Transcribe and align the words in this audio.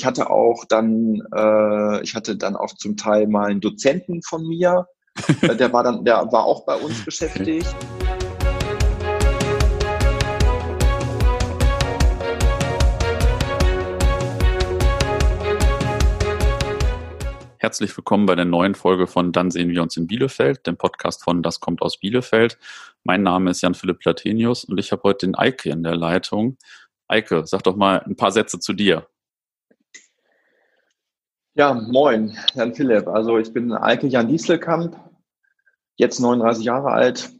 ich 0.00 0.06
hatte 0.06 0.30
auch 0.30 0.64
dann, 0.64 1.20
äh, 1.36 2.02
ich 2.02 2.14
hatte 2.14 2.34
dann 2.34 2.56
auch 2.56 2.74
zum 2.74 2.96
Teil 2.96 3.26
mal 3.26 3.50
einen 3.50 3.60
Dozenten 3.60 4.22
von 4.22 4.48
mir, 4.48 4.88
äh, 5.42 5.54
der 5.54 5.74
war 5.74 5.82
dann, 5.84 6.06
der 6.06 6.14
war 6.32 6.44
auch 6.44 6.64
bei 6.64 6.74
uns 6.74 7.04
beschäftigt. 7.04 7.66
Herzlich 17.58 17.94
willkommen 17.94 18.24
bei 18.24 18.34
der 18.34 18.46
neuen 18.46 18.74
Folge 18.74 19.06
von 19.06 19.32
Dann 19.32 19.50
sehen 19.50 19.68
wir 19.68 19.82
uns 19.82 19.98
in 19.98 20.06
Bielefeld, 20.06 20.66
dem 20.66 20.78
Podcast 20.78 21.24
von 21.24 21.42
Das 21.42 21.60
kommt 21.60 21.82
aus 21.82 22.00
Bielefeld. 22.00 22.56
Mein 23.04 23.22
Name 23.22 23.50
ist 23.50 23.60
Jan-Philipp 23.60 23.98
Platenius 23.98 24.64
und 24.64 24.78
ich 24.78 24.92
habe 24.92 25.02
heute 25.02 25.26
den 25.26 25.34
Eike 25.34 25.68
in 25.68 25.82
der 25.82 25.94
Leitung. 25.94 26.56
Eike, 27.06 27.42
sag 27.44 27.64
doch 27.64 27.76
mal 27.76 28.00
ein 28.06 28.16
paar 28.16 28.32
Sätze 28.32 28.60
zu 28.60 28.72
dir. 28.72 29.09
Ja, 31.54 31.74
moin, 31.74 32.36
Jan 32.54 32.74
Philipp. 32.74 33.08
Also 33.08 33.36
ich 33.36 33.52
bin 33.52 33.72
Eike 33.72 34.06
Jan 34.06 34.28
Dieselkamp, 34.28 34.96
jetzt 35.96 36.20
39 36.20 36.64
Jahre 36.64 36.92
alt, 36.92 37.32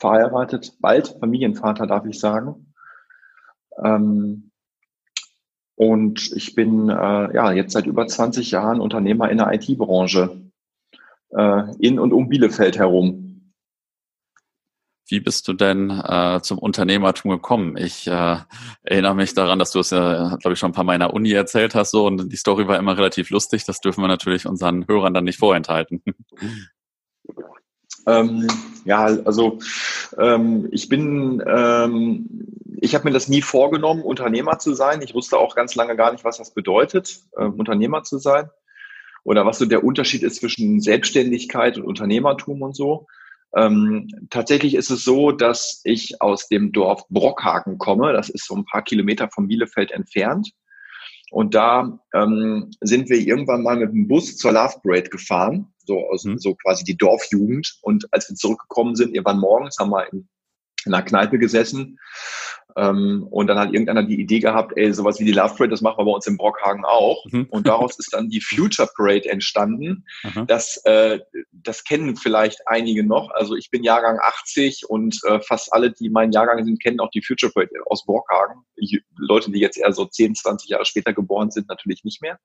verheiratet, 0.00 0.72
bald 0.80 1.08
Familienvater, 1.20 1.86
darf 1.86 2.06
ich 2.06 2.18
sagen. 2.18 2.72
Ähm, 3.84 4.50
und 5.74 6.32
ich 6.34 6.54
bin 6.54 6.88
äh, 6.88 7.34
ja 7.34 7.52
jetzt 7.52 7.72
seit 7.72 7.86
über 7.86 8.06
20 8.06 8.50
Jahren 8.50 8.80
Unternehmer 8.80 9.30
in 9.30 9.36
der 9.36 9.52
IT-Branche 9.52 10.50
äh, 11.30 11.62
in 11.78 11.98
und 11.98 12.14
um 12.14 12.30
Bielefeld 12.30 12.78
herum. 12.78 13.27
Wie 15.08 15.20
bist 15.20 15.48
du 15.48 15.52
denn 15.52 15.90
äh, 15.90 16.40
zum 16.42 16.58
Unternehmertum 16.58 17.30
gekommen? 17.30 17.76
Ich 17.76 18.06
äh, 18.06 18.36
erinnere 18.82 19.14
mich 19.14 19.34
daran, 19.34 19.58
dass 19.58 19.72
du 19.72 19.80
es 19.80 19.90
ja, 19.90 20.36
glaube 20.36 20.52
ich, 20.52 20.58
schon 20.58 20.70
ein 20.70 20.74
paar 20.74 20.84
Mal 20.84 20.94
in 20.94 21.00
der 21.00 21.14
Uni 21.14 21.32
erzählt 21.32 21.74
hast, 21.74 21.90
so 21.90 22.06
und 22.06 22.30
die 22.30 22.36
Story 22.36 22.68
war 22.68 22.78
immer 22.78 22.96
relativ 22.96 23.30
lustig. 23.30 23.64
Das 23.64 23.80
dürfen 23.80 24.02
wir 24.02 24.08
natürlich 24.08 24.46
unseren 24.46 24.86
Hörern 24.86 25.14
dann 25.14 25.24
nicht 25.24 25.38
vorenthalten. 25.38 26.02
Ähm, 28.06 28.46
ja, 28.86 29.04
also 29.04 29.58
ähm, 30.16 30.68
ich 30.70 30.88
bin 30.88 31.42
ähm, 31.46 32.48
ich 32.80 32.94
habe 32.94 33.04
mir 33.04 33.12
das 33.12 33.28
nie 33.28 33.42
vorgenommen, 33.42 34.02
Unternehmer 34.02 34.58
zu 34.58 34.74
sein. 34.74 35.02
Ich 35.02 35.14
wusste 35.14 35.38
auch 35.38 35.54
ganz 35.54 35.74
lange 35.74 35.96
gar 35.96 36.12
nicht, 36.12 36.24
was 36.24 36.38
das 36.38 36.52
bedeutet, 36.52 37.20
äh, 37.36 37.44
Unternehmer 37.44 38.02
zu 38.02 38.18
sein. 38.18 38.50
Oder 39.24 39.44
was 39.44 39.58
so 39.58 39.66
der 39.66 39.84
Unterschied 39.84 40.22
ist 40.22 40.36
zwischen 40.36 40.80
Selbstständigkeit 40.80 41.76
und 41.76 41.84
Unternehmertum 41.84 42.62
und 42.62 42.74
so. 42.74 43.06
Ähm, 43.56 44.08
tatsächlich 44.30 44.74
ist 44.74 44.90
es 44.90 45.04
so, 45.04 45.32
dass 45.32 45.80
ich 45.84 46.20
aus 46.20 46.48
dem 46.48 46.72
Dorf 46.72 47.08
Brockhagen 47.08 47.78
komme. 47.78 48.12
Das 48.12 48.28
ist 48.28 48.46
so 48.46 48.54
ein 48.54 48.64
paar 48.64 48.82
Kilometer 48.82 49.28
von 49.30 49.48
Bielefeld 49.48 49.90
entfernt. 49.90 50.50
Und 51.30 51.54
da 51.54 51.98
ähm, 52.14 52.70
sind 52.80 53.10
wir 53.10 53.18
irgendwann 53.18 53.62
mal 53.62 53.76
mit 53.76 53.92
dem 53.92 54.08
Bus 54.08 54.36
zur 54.36 54.52
Love 54.52 54.80
Parade 54.82 55.10
gefahren, 55.10 55.72
so 55.84 55.98
aus, 56.08 56.24
mhm. 56.24 56.38
so 56.38 56.54
quasi 56.54 56.84
die 56.84 56.96
Dorfjugend. 56.96 57.78
Und 57.82 58.06
als 58.12 58.28
wir 58.28 58.36
zurückgekommen 58.36 58.94
sind, 58.94 59.14
irgendwann 59.14 59.40
morgens 59.40 59.76
haben 59.78 59.90
wir 59.90 60.10
in, 60.12 60.28
in 60.88 60.94
einer 60.94 61.04
Kneipe 61.04 61.38
gesessen 61.38 61.98
ähm, 62.78 63.26
und 63.30 63.48
dann 63.48 63.58
hat 63.58 63.72
irgendeiner 63.72 64.04
die 64.04 64.20
Idee 64.20 64.38
gehabt, 64.38 64.72
ey, 64.76 64.92
sowas 64.92 65.18
wie 65.18 65.24
die 65.24 65.32
Love 65.32 65.54
Parade, 65.54 65.70
das 65.70 65.80
machen 65.80 65.98
wir 65.98 66.04
bei 66.04 66.12
uns 66.12 66.26
in 66.28 66.36
Brockhagen 66.36 66.84
auch. 66.84 67.24
Mhm. 67.26 67.46
Und 67.50 67.66
daraus 67.66 67.98
ist 67.98 68.12
dann 68.12 68.28
die 68.28 68.40
Future 68.40 68.88
Parade 68.94 69.28
entstanden. 69.28 70.04
Mhm. 70.22 70.46
Das, 70.46 70.76
äh, 70.84 71.18
das 71.50 71.82
kennen 71.82 72.16
vielleicht 72.16 72.68
einige 72.68 73.04
noch. 73.04 73.30
Also 73.32 73.56
ich 73.56 73.70
bin 73.70 73.82
Jahrgang 73.82 74.18
80 74.22 74.88
und 74.88 75.18
äh, 75.24 75.40
fast 75.40 75.72
alle, 75.72 75.90
die 75.90 76.08
mein 76.08 76.30
Jahrgang 76.30 76.64
sind, 76.64 76.80
kennen 76.80 77.00
auch 77.00 77.10
die 77.10 77.22
Future 77.22 77.50
Parade 77.52 77.70
aus 77.86 78.04
Brockhagen. 78.04 78.62
Ich, 78.76 79.02
Leute, 79.16 79.50
die 79.50 79.58
jetzt 79.58 79.76
eher 79.76 79.92
so 79.92 80.04
10, 80.04 80.36
20 80.36 80.70
Jahre 80.70 80.84
später 80.84 81.12
geboren 81.12 81.50
sind, 81.50 81.68
natürlich 81.68 82.04
nicht 82.04 82.22
mehr. 82.22 82.38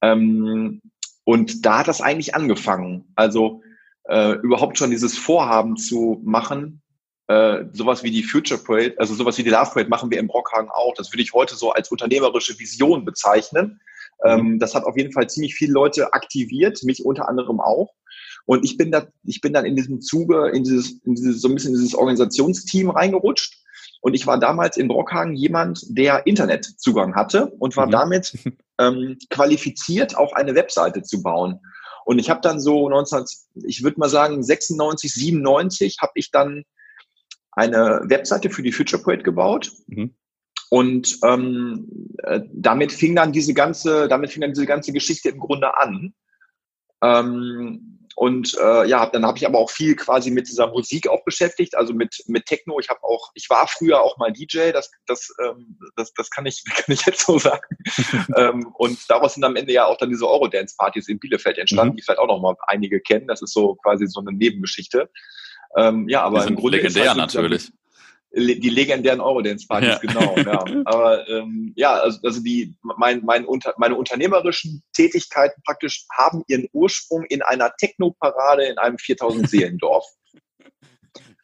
Ähm, 0.00 0.80
und 1.24 1.66
da 1.66 1.78
hat 1.78 1.88
das 1.88 2.00
eigentlich 2.00 2.36
angefangen. 2.36 3.12
Also 3.16 3.62
äh, 4.04 4.34
überhaupt 4.34 4.78
schon 4.78 4.90
dieses 4.90 5.18
Vorhaben 5.18 5.76
zu 5.76 6.20
machen, 6.24 6.82
äh, 7.28 7.64
sowas 7.72 8.02
wie 8.02 8.10
die 8.10 8.22
Future 8.22 8.60
Parade, 8.60 8.94
also 8.98 9.14
sowas 9.14 9.36
wie 9.38 9.42
die 9.42 9.50
Love 9.50 9.70
Parade 9.72 9.88
machen 9.88 10.10
wir 10.10 10.18
im 10.18 10.28
Brockhagen 10.28 10.70
auch. 10.70 10.94
Das 10.94 11.12
würde 11.12 11.22
ich 11.22 11.32
heute 11.32 11.56
so 11.56 11.72
als 11.72 11.90
unternehmerische 11.90 12.58
Vision 12.58 13.04
bezeichnen. 13.04 13.80
Mhm. 14.22 14.30
Ähm, 14.30 14.58
das 14.58 14.74
hat 14.74 14.84
auf 14.84 14.96
jeden 14.96 15.12
Fall 15.12 15.28
ziemlich 15.28 15.54
viele 15.54 15.72
Leute 15.72 16.12
aktiviert, 16.12 16.82
mich 16.84 17.04
unter 17.04 17.28
anderem 17.28 17.60
auch. 17.60 17.92
Und 18.44 18.64
ich 18.64 18.76
bin 18.76 18.92
da, 18.92 19.08
ich 19.24 19.40
bin 19.40 19.52
dann 19.52 19.66
in 19.66 19.74
diesem 19.74 20.00
Zuge, 20.00 20.50
in 20.50 20.62
dieses, 20.62 21.02
in 21.04 21.16
dieses, 21.16 21.40
so 21.40 21.48
ein 21.48 21.54
bisschen 21.54 21.74
in 21.74 21.80
dieses 21.80 21.96
Organisationsteam 21.96 22.90
reingerutscht. 22.90 23.60
Und 24.00 24.14
ich 24.14 24.26
war 24.28 24.38
damals 24.38 24.76
in 24.76 24.86
Brockhagen 24.86 25.34
jemand, 25.34 25.80
der 25.88 26.28
Internetzugang 26.28 27.16
hatte 27.16 27.46
und 27.58 27.76
war 27.76 27.86
mhm. 27.86 27.90
damit 27.90 28.38
ähm, 28.78 29.18
qualifiziert, 29.30 30.16
auch 30.16 30.32
eine 30.32 30.54
Webseite 30.54 31.02
zu 31.02 31.22
bauen. 31.22 31.60
Und 32.04 32.20
ich 32.20 32.30
habe 32.30 32.40
dann 32.40 32.60
so 32.60 32.88
19, 32.88 33.24
ich 33.66 33.82
würde 33.82 33.98
mal 33.98 34.08
sagen 34.08 34.40
96, 34.44 35.12
97, 35.12 35.96
habe 36.00 36.12
ich 36.14 36.30
dann 36.30 36.62
eine 37.56 38.02
Webseite 38.04 38.50
für 38.50 38.62
die 38.62 38.72
Future 38.72 39.02
Parade 39.02 39.22
gebaut. 39.22 39.72
Mhm. 39.88 40.14
Und 40.68 41.18
ähm, 41.24 41.88
äh, 42.22 42.40
damit 42.52 42.92
fing 42.92 43.16
dann 43.16 43.32
diese 43.32 43.54
ganze, 43.54 44.08
damit 44.08 44.30
fing 44.30 44.42
dann 44.42 44.52
diese 44.52 44.66
ganze 44.66 44.92
Geschichte 44.92 45.30
im 45.30 45.38
Grunde 45.38 45.76
an. 45.76 46.14
Ähm, 47.02 47.96
und 48.16 48.56
äh, 48.58 48.88
ja, 48.88 49.06
dann 49.06 49.26
habe 49.26 49.36
ich 49.36 49.46
aber 49.46 49.58
auch 49.58 49.70
viel 49.70 49.94
quasi 49.94 50.30
mit 50.30 50.48
dieser 50.48 50.68
Musik 50.68 51.06
auch 51.06 51.22
beschäftigt, 51.24 51.76
also 51.76 51.92
mit 51.92 52.24
mit 52.26 52.46
Techno. 52.46 52.80
Ich 52.80 52.88
habe 52.88 53.02
auch, 53.04 53.30
ich 53.34 53.48
war 53.50 53.68
früher 53.68 54.00
auch 54.00 54.16
mal 54.16 54.32
DJ, 54.32 54.72
das 54.72 54.90
das 55.06 55.28
ähm, 55.44 55.78
das, 55.96 56.14
das 56.14 56.30
kann 56.30 56.46
ich 56.46 56.64
kann 56.74 56.94
ich 56.94 57.04
jetzt 57.04 57.26
so 57.26 57.38
sagen. 57.38 57.76
ähm, 58.36 58.72
und 58.78 58.98
daraus 59.10 59.34
sind 59.34 59.44
am 59.44 59.54
Ende 59.54 59.72
ja 59.72 59.84
auch 59.84 59.98
dann 59.98 60.08
diese 60.08 60.26
Eurodance-Partys 60.28 61.08
in 61.08 61.18
Bielefeld 61.18 61.58
entstanden, 61.58 61.92
mhm. 61.92 61.96
die 61.96 62.02
vielleicht 62.02 62.18
auch 62.18 62.26
noch 62.26 62.40
mal 62.40 62.56
einige 62.66 63.00
kennen. 63.00 63.28
Das 63.28 63.42
ist 63.42 63.52
so 63.52 63.74
quasi 63.76 64.06
so 64.06 64.20
eine 64.20 64.32
Nebengeschichte. 64.32 65.10
Ähm, 65.76 66.08
ja, 66.08 66.22
aber 66.22 66.46
im 66.46 66.56
Grunde 66.56 66.78
legendär 66.78 67.08
halt 67.08 67.18
natürlich. 67.18 67.70
Die 68.34 68.68
legendären 68.68 69.20
Eurodance-Partys, 69.20 69.88
ja. 69.88 69.98
genau. 69.98 70.36
Ja. 70.36 70.64
Aber 70.84 71.26
ähm, 71.26 71.72
ja, 71.74 71.94
also, 71.94 72.18
also 72.22 72.42
die, 72.42 72.74
mein, 72.82 73.24
mein 73.24 73.46
unter, 73.46 73.72
meine 73.78 73.94
unternehmerischen 73.94 74.82
Tätigkeiten 74.94 75.62
praktisch 75.64 76.04
haben 76.12 76.42
ihren 76.46 76.68
Ursprung 76.72 77.24
in 77.30 77.40
einer 77.40 77.72
Techno-Parade 77.78 78.64
in 78.66 78.76
einem 78.76 78.96
4000-Seelendorf. 78.96 80.04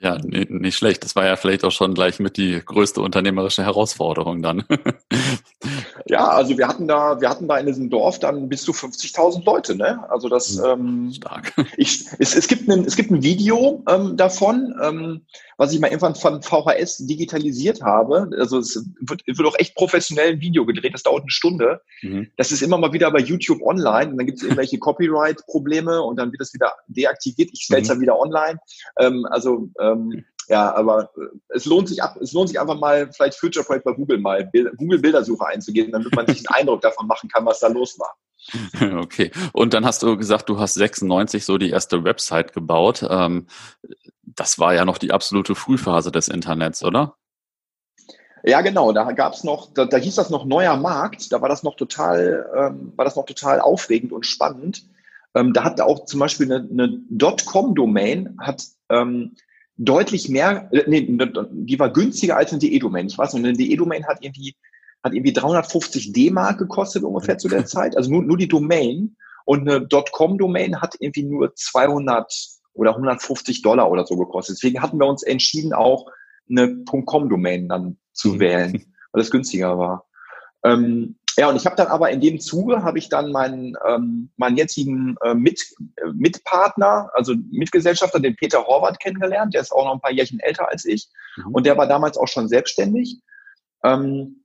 Ja, 0.02 0.18
nicht 0.24 0.76
schlecht. 0.76 1.04
Das 1.04 1.14
war 1.14 1.24
ja 1.24 1.36
vielleicht 1.36 1.64
auch 1.64 1.70
schon 1.70 1.94
gleich 1.94 2.18
mit 2.18 2.36
die 2.36 2.60
größte 2.64 3.00
unternehmerische 3.00 3.62
Herausforderung 3.62 4.42
dann. 4.42 4.64
ja, 6.06 6.26
also 6.26 6.58
wir 6.58 6.66
hatten 6.66 6.88
da, 6.88 7.20
wir 7.20 7.28
hatten 7.28 7.46
da 7.46 7.56
in 7.56 7.66
diesem 7.66 7.88
Dorf 7.88 8.18
dann 8.18 8.48
bis 8.48 8.62
zu 8.62 8.72
50.000 8.72 9.44
Leute, 9.44 9.76
ne? 9.76 10.04
Also 10.10 10.28
das, 10.28 10.60
hm, 10.60 10.64
ähm, 10.64 11.12
stark. 11.12 11.52
Ich, 11.76 12.06
es, 12.18 12.34
es 12.34 12.48
gibt 12.48 12.68
ein, 12.68 12.84
es 12.84 12.96
gibt 12.96 13.12
ein 13.12 13.22
Video 13.22 13.84
ähm, 13.88 14.16
davon, 14.16 14.74
ähm, 14.82 15.20
was 15.56 15.72
ich 15.72 15.78
mal 15.78 15.86
irgendwann 15.86 16.16
von 16.16 16.42
VHS 16.42 17.06
digitalisiert 17.06 17.82
habe. 17.82 18.28
Also 18.36 18.58
es 18.58 18.84
wird, 19.00 19.22
wird 19.24 19.46
auch 19.46 19.58
echt 19.58 19.76
professionell 19.76 20.32
ein 20.32 20.40
Video 20.40 20.66
gedreht. 20.66 20.94
Das 20.94 21.04
dauert 21.04 21.22
eine 21.22 21.30
Stunde. 21.30 21.80
Mhm. 22.02 22.26
Das 22.36 22.50
ist 22.50 22.62
immer 22.62 22.78
mal 22.78 22.92
wieder 22.92 23.12
bei 23.12 23.20
YouTube 23.20 23.62
online 23.62 24.10
und 24.10 24.16
dann 24.16 24.26
gibt 24.26 24.38
es 24.38 24.42
irgendwelche 24.42 24.80
Copyright-Probleme 24.80 26.02
und 26.02 26.16
dann 26.16 26.32
wird 26.32 26.40
das 26.40 26.52
wieder 26.52 26.72
deaktiviert. 26.88 27.50
Ich 27.52 27.62
stelle 27.62 27.82
es 27.82 27.88
mhm. 27.88 27.92
dann 27.92 28.00
wieder 28.00 28.18
online. 28.18 28.58
Ähm, 28.98 29.24
also 29.30 29.70
ähm, 29.92 30.24
ja, 30.48 30.74
aber 30.74 31.10
äh, 31.16 31.36
es 31.48 31.64
lohnt 31.66 31.88
sich 31.88 32.02
ab, 32.02 32.16
es 32.20 32.32
lohnt 32.32 32.48
sich 32.48 32.60
einfach 32.60 32.78
mal 32.78 33.10
vielleicht 33.12 33.38
Future 33.38 33.64
Project 33.64 33.84
bei 33.84 33.92
Google 33.92 34.18
mal 34.18 34.50
Google 34.76 34.98
Bildersuche 34.98 35.46
einzugeben, 35.46 35.92
damit 35.92 36.14
man 36.14 36.26
sich 36.26 36.38
einen 36.48 36.60
Eindruck 36.60 36.80
davon 36.82 37.06
machen 37.06 37.28
kann, 37.28 37.46
was 37.46 37.60
da 37.60 37.68
los 37.68 37.98
war. 37.98 38.14
Okay. 39.02 39.30
Und 39.52 39.72
dann 39.72 39.84
hast 39.84 40.02
du 40.02 40.16
gesagt, 40.16 40.48
du 40.48 40.58
hast 40.58 40.74
96 40.74 41.44
so 41.44 41.58
die 41.58 41.70
erste 41.70 42.04
Website 42.04 42.52
gebaut. 42.52 43.06
Ähm, 43.08 43.46
das 44.22 44.58
war 44.58 44.74
ja 44.74 44.84
noch 44.84 44.98
die 44.98 45.12
absolute 45.12 45.54
Frühphase 45.54 46.10
des 46.10 46.28
Internets, 46.28 46.82
oder? 46.82 47.16
Ja, 48.44 48.60
genau. 48.60 48.92
Da 48.92 49.12
gab's 49.12 49.44
noch, 49.44 49.72
da, 49.72 49.84
da 49.84 49.96
hieß 49.96 50.16
das 50.16 50.30
noch 50.30 50.44
neuer 50.44 50.76
Markt. 50.76 51.32
Da 51.32 51.40
war 51.40 51.48
das 51.48 51.62
noch 51.62 51.76
total, 51.76 52.50
ähm, 52.56 52.92
war 52.96 53.04
das 53.04 53.16
noch 53.16 53.26
total 53.26 53.60
aufregend 53.60 54.12
und 54.12 54.26
spannend. 54.26 54.84
Ähm, 55.34 55.52
da 55.52 55.64
hat 55.64 55.80
auch 55.80 56.04
zum 56.04 56.20
Beispiel 56.20 56.52
eine, 56.52 56.68
eine 56.68 57.00
.com-Domain 57.44 58.36
hat 58.40 58.64
ähm, 58.90 59.36
deutlich 59.76 60.28
mehr, 60.28 60.68
äh, 60.72 60.84
nee, 60.86 61.06
die 61.50 61.78
war 61.78 61.92
günstiger 61.92 62.36
als 62.36 62.52
eine 62.52 62.60
DE-Domain. 62.60 63.06
Ich 63.06 63.18
weiß 63.18 63.32
noch, 63.32 63.40
eine 63.40 63.52
DE-Domain 63.52 64.06
hat 64.06 64.18
irgendwie, 64.20 64.54
hat 65.02 65.14
irgendwie 65.14 65.32
350 65.32 66.12
D-Mark 66.12 66.58
gekostet 66.58 67.04
ungefähr 67.04 67.38
zu 67.38 67.48
der 67.48 67.66
Zeit. 67.66 67.96
Also 67.96 68.10
nur, 68.10 68.22
nur 68.22 68.36
die 68.36 68.48
Domain. 68.48 69.16
Und 69.44 69.68
eine 69.68 69.88
.com-Domain 69.88 70.80
hat 70.80 70.94
irgendwie 71.00 71.24
nur 71.24 71.54
200 71.54 72.32
oder 72.74 72.90
150 72.90 73.62
Dollar 73.62 73.90
oder 73.90 74.06
so 74.06 74.16
gekostet. 74.16 74.56
Deswegen 74.56 74.80
hatten 74.80 74.98
wir 74.98 75.06
uns 75.06 75.24
entschieden, 75.24 75.72
auch 75.72 76.06
eine 76.48 76.84
.com-Domain 76.84 77.68
dann 77.68 77.98
zu 78.12 78.34
mhm. 78.34 78.40
wählen, 78.40 78.84
weil 79.12 79.22
es 79.22 79.30
günstiger 79.30 79.78
war. 79.78 80.06
Ähm, 80.64 81.16
ja, 81.36 81.48
und 81.48 81.56
ich 81.56 81.64
habe 81.64 81.76
dann 81.76 81.86
aber 81.86 82.10
in 82.10 82.20
dem 82.20 82.40
Zuge 82.40 82.82
habe 82.82 82.98
ich 82.98 83.08
dann 83.08 83.32
meinen 83.32 83.74
ähm, 83.86 84.30
meinen 84.36 84.56
jetzigen 84.56 85.16
äh, 85.22 85.34
Mit, 85.34 85.60
äh, 85.96 86.08
Mitpartner, 86.14 87.10
also 87.14 87.34
Mitgesellschafter, 87.50 88.20
den 88.20 88.36
Peter 88.36 88.64
Horvath 88.66 89.00
kennengelernt. 89.00 89.54
Der 89.54 89.62
ist 89.62 89.72
auch 89.72 89.84
noch 89.84 89.94
ein 89.94 90.00
paar 90.00 90.12
Jährchen 90.12 90.40
älter 90.40 90.68
als 90.68 90.84
ich 90.84 91.08
mhm. 91.36 91.54
und 91.54 91.66
der 91.66 91.76
war 91.78 91.86
damals 91.86 92.16
auch 92.16 92.28
schon 92.28 92.48
selbstständig. 92.48 93.20
Ähm, 93.82 94.42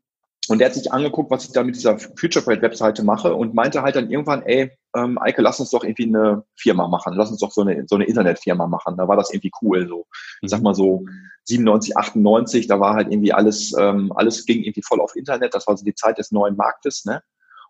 und 0.50 0.60
der 0.60 0.68
hat 0.68 0.76
sich 0.76 0.92
angeguckt, 0.92 1.30
was 1.30 1.46
ich 1.46 1.52
da 1.52 1.64
mit 1.64 1.76
dieser 1.76 2.00
FuturePride-Webseite 2.00 3.04
mache 3.04 3.36
und 3.36 3.54
meinte 3.54 3.82
halt 3.82 3.96
dann 3.96 4.10
irgendwann, 4.10 4.44
ey, 4.44 4.72
ähm, 4.98 5.18
Eike, 5.22 5.42
lass 5.42 5.60
uns 5.60 5.70
doch 5.70 5.84
irgendwie 5.84 6.08
eine 6.08 6.44
Firma 6.56 6.88
machen, 6.88 7.14
lass 7.16 7.30
uns 7.30 7.40
doch 7.40 7.52
so 7.52 7.62
eine, 7.62 7.86
so 7.88 7.96
eine 7.96 8.06
Internetfirma 8.06 8.68
machen. 8.68 8.98
Da 8.98 9.08
war 9.08 9.16
das 9.16 9.32
irgendwie 9.32 9.52
cool. 9.62 9.88
So, 9.88 10.08
ich 10.42 10.50
sag 10.50 10.60
mhm. 10.60 10.64
mal 10.64 10.76
so 10.76 11.06
97, 11.46 11.96
98, 11.98 12.68
da 12.68 12.80
war 12.80 12.96
halt 12.96 13.12
irgendwie 13.12 13.34
alles, 13.34 13.74
ähm, 13.78 14.12
alles 14.16 14.46
ging 14.46 14.64
irgendwie 14.64 14.84
voll 14.84 15.02
auf 15.02 15.16
Internet. 15.16 15.54
Das 15.54 15.68
war 15.68 15.78
so 15.78 15.86
die 15.86 15.96
Zeit 15.96 16.18
des 16.18 16.32
neuen 16.32 16.56
Marktes, 16.56 17.06
ne? 17.06 17.22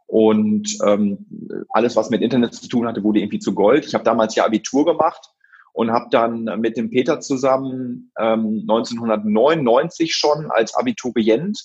Und 0.07 0.77
ähm, 0.85 1.25
alles, 1.69 1.97
was 1.97 2.09
mit 2.09 2.21
Internet 2.21 2.53
zu 2.53 2.69
tun 2.69 2.87
hatte, 2.87 3.03
wurde 3.03 3.19
irgendwie 3.19 3.39
zu 3.39 3.53
Gold. 3.53 3.85
Ich 3.85 3.93
habe 3.93 4.05
damals 4.05 4.35
ja 4.35 4.45
Abitur 4.45 4.85
gemacht 4.85 5.29
und 5.73 5.91
habe 5.91 6.07
dann 6.11 6.45
mit 6.61 6.77
dem 6.77 6.89
Peter 6.89 7.19
zusammen 7.19 8.11
ähm, 8.17 8.65
1999 8.69 10.15
schon 10.15 10.49
als 10.49 10.73
Abiturient 10.75 11.59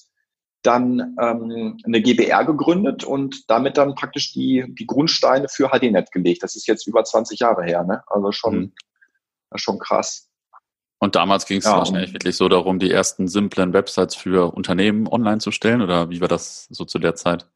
dann 0.63 1.17
ähm, 1.21 1.79
eine 1.85 2.03
GBR 2.03 2.45
gegründet 2.45 3.05
und 3.05 3.51
damit 3.51 3.77
dann 3.77 3.95
praktisch 3.95 4.33
die, 4.33 4.65
die 4.69 4.87
Grundsteine 4.87 5.49
für 5.49 5.69
HDNet 5.69 6.13
gelegt. 6.13 6.43
Das 6.43 6.57
ist 6.57 6.67
jetzt 6.67 6.87
über 6.87 7.05
20 7.05 7.41
Jahre 7.41 7.65
her, 7.65 7.85
ne? 7.85 8.03
Also 8.07 8.33
schon, 8.33 8.55
mhm. 8.55 8.73
schon 9.57 9.79
krass. 9.79 10.29
Und 10.99 11.17
damals 11.17 11.47
ging 11.47 11.59
es 11.59 11.65
ja, 11.65 11.77
wahrscheinlich 11.77 12.13
wirklich 12.13 12.37
so 12.37 12.49
darum, 12.49 12.79
die 12.79 12.91
ersten 12.91 13.27
simplen 13.27 13.73
Websites 13.73 14.15
für 14.15 14.55
Unternehmen 14.55 15.09
online 15.09 15.39
zu 15.39 15.51
stellen 15.51 15.83
oder 15.83 16.11
wie 16.11 16.21
war 16.21 16.29
das 16.29 16.69
so 16.71 16.85
zu 16.85 17.01
der 17.01 17.17
Zeit? 17.17 17.49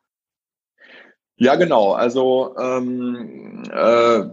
Ja, 1.38 1.54
genau. 1.56 1.92
Also 1.92 2.56
ähm, 2.58 3.62
äh, 3.70 4.24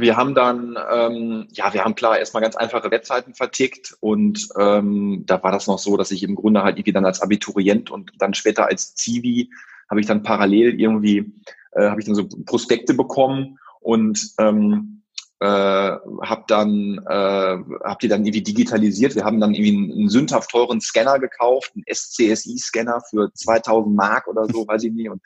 wir 0.00 0.16
haben 0.16 0.34
dann, 0.34 0.76
ähm, 0.92 1.48
ja, 1.52 1.72
wir 1.72 1.84
haben 1.84 1.94
klar 1.94 2.18
erstmal 2.18 2.42
ganz 2.42 2.54
einfache 2.54 2.90
Webseiten 2.90 3.34
vertickt 3.34 3.96
und 4.00 4.48
ähm, 4.58 5.24
da 5.26 5.42
war 5.42 5.52
das 5.52 5.66
noch 5.66 5.78
so, 5.78 5.96
dass 5.96 6.10
ich 6.10 6.22
im 6.22 6.34
Grunde 6.34 6.62
halt 6.62 6.76
irgendwie 6.76 6.92
dann 6.92 7.06
als 7.06 7.22
Abiturient 7.22 7.90
und 7.90 8.12
dann 8.18 8.34
später 8.34 8.66
als 8.66 8.94
Zivi 8.94 9.50
habe 9.88 10.00
ich 10.00 10.06
dann 10.06 10.22
parallel 10.22 10.78
irgendwie, 10.78 11.32
äh, 11.72 11.88
habe 11.88 12.00
ich 12.00 12.06
dann 12.06 12.14
so 12.14 12.28
Prospekte 12.44 12.92
bekommen 12.92 13.58
und 13.80 14.32
ähm, 14.38 15.02
äh, 15.40 15.46
habe 15.46 16.44
dann, 16.46 16.98
äh, 17.06 17.56
hab 17.84 17.98
die 18.00 18.08
dann 18.08 18.24
irgendwie 18.24 18.42
digitalisiert. 18.42 19.14
Wir 19.14 19.24
haben 19.24 19.40
dann 19.40 19.54
irgendwie 19.54 19.76
einen, 19.76 19.92
einen 19.92 20.08
sündhaft 20.08 20.50
teuren 20.50 20.80
Scanner 20.80 21.18
gekauft, 21.18 21.72
einen 21.74 21.84
SCSI-Scanner 21.92 23.02
für 23.10 23.32
2000 23.32 23.94
Mark 23.94 24.26
oder 24.26 24.46
so, 24.46 24.66
weiß 24.68 24.84
ich 24.84 24.92
nicht. 24.92 25.10
Und 25.10 25.20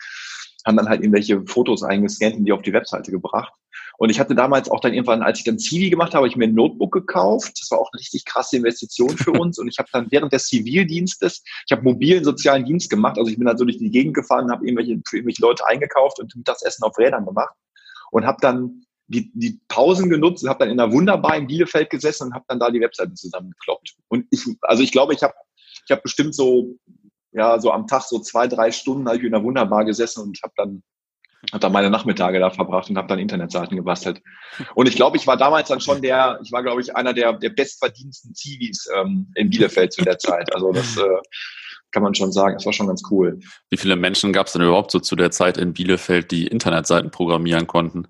haben 0.68 0.76
dann 0.76 0.88
halt 0.88 1.00
irgendwelche 1.00 1.44
Fotos 1.46 1.82
eingescannt 1.82 2.36
und 2.36 2.44
die 2.44 2.52
auf 2.52 2.62
die 2.62 2.72
Webseite 2.72 3.10
gebracht. 3.10 3.52
Und 3.96 4.10
ich 4.10 4.20
hatte 4.20 4.36
damals 4.36 4.70
auch 4.70 4.80
dann 4.80 4.94
irgendwann, 4.94 5.22
als 5.22 5.38
ich 5.38 5.44
dann 5.44 5.58
Zivi 5.58 5.90
gemacht 5.90 6.14
habe, 6.14 6.28
ich 6.28 6.36
mir 6.36 6.44
ein 6.44 6.54
Notebook 6.54 6.92
gekauft. 6.92 7.58
Das 7.60 7.70
war 7.70 7.80
auch 7.80 7.90
eine 7.92 7.98
richtig 7.98 8.24
krasse 8.24 8.56
Investition 8.56 9.10
für 9.10 9.32
uns. 9.40 9.58
Und 9.58 9.66
ich 9.66 9.78
habe 9.78 9.88
dann 9.92 10.06
während 10.10 10.32
des 10.32 10.46
Zivildienstes, 10.46 11.42
ich 11.66 11.72
habe 11.72 11.82
mobilen 11.82 12.22
sozialen 12.22 12.64
Dienst 12.64 12.90
gemacht. 12.90 13.18
Also 13.18 13.30
ich 13.30 13.38
bin 13.38 13.46
dann 13.46 13.58
so 13.58 13.64
durch 13.64 13.78
die 13.78 13.90
Gegend 13.90 14.14
gefahren, 14.14 14.52
habe 14.52 14.64
irgendwelche, 14.64 15.00
für 15.08 15.16
irgendwelche 15.16 15.42
Leute 15.42 15.66
eingekauft 15.66 16.20
und 16.20 16.32
das 16.44 16.62
Essen 16.62 16.84
auf 16.84 16.96
Rädern 16.96 17.24
gemacht. 17.24 17.54
Und 18.12 18.24
habe 18.24 18.38
dann 18.40 18.84
die, 19.08 19.32
die 19.34 19.58
Pausen 19.68 20.10
genutzt 20.10 20.44
und 20.44 20.50
habe 20.50 20.60
dann 20.60 20.70
in 20.70 20.78
einer 20.78 20.92
Wunderbar 20.92 21.36
in 21.36 21.46
Bielefeld 21.46 21.90
gesessen 21.90 22.28
und 22.28 22.34
habe 22.34 22.44
dann 22.48 22.60
da 22.60 22.70
die 22.70 22.80
Webseiten 22.80 23.16
zusammengekloppt. 23.16 23.96
Und 24.08 24.26
ich, 24.30 24.44
also 24.60 24.82
ich 24.82 24.92
glaube, 24.92 25.14
ich 25.14 25.22
habe 25.22 25.34
ich 25.86 25.90
hab 25.90 26.02
bestimmt 26.02 26.34
so 26.34 26.76
ja, 27.32 27.60
so 27.60 27.72
am 27.72 27.86
Tag 27.86 28.02
so 28.02 28.18
zwei, 28.18 28.46
drei 28.46 28.72
Stunden 28.72 29.06
habe 29.06 29.18
ich 29.18 29.24
in 29.24 29.32
der 29.32 29.42
Wunderbar 29.42 29.84
gesessen 29.84 30.22
und 30.22 30.38
habe 30.42 30.54
dann 30.56 30.82
hab 31.52 31.60
dann 31.60 31.72
meine 31.72 31.90
Nachmittage 31.90 32.40
da 32.40 32.50
verbracht 32.50 32.90
und 32.90 32.98
habe 32.98 33.08
dann 33.08 33.18
Internetseiten 33.18 33.76
gebastelt. 33.76 34.20
Und 34.74 34.88
ich 34.88 34.96
glaube, 34.96 35.16
ich 35.16 35.26
war 35.26 35.36
damals 35.36 35.68
dann 35.68 35.80
schon 35.80 36.02
der, 36.02 36.40
ich 36.42 36.50
war, 36.50 36.62
glaube 36.62 36.80
ich, 36.80 36.96
einer 36.96 37.12
der, 37.12 37.32
der 37.34 37.50
bestverdiensten 37.50 38.34
Zivis 38.34 38.88
ähm, 38.96 39.30
in 39.36 39.50
Bielefeld 39.50 39.92
zu 39.92 40.02
der 40.02 40.18
Zeit. 40.18 40.52
Also 40.54 40.72
das 40.72 40.96
äh, 40.96 41.02
kann 41.92 42.02
man 42.02 42.14
schon 42.14 42.32
sagen, 42.32 42.54
das 42.54 42.66
war 42.66 42.72
schon 42.72 42.88
ganz 42.88 43.02
cool. 43.10 43.38
Wie 43.70 43.76
viele 43.76 43.96
Menschen 43.96 44.32
gab 44.32 44.48
es 44.48 44.54
denn 44.54 44.62
überhaupt 44.62 44.90
so 44.90 44.98
zu 44.98 45.14
der 45.16 45.30
Zeit 45.30 45.58
in 45.58 45.72
Bielefeld, 45.72 46.30
die 46.32 46.46
Internetseiten 46.46 47.10
programmieren 47.10 47.66
konnten? 47.66 48.08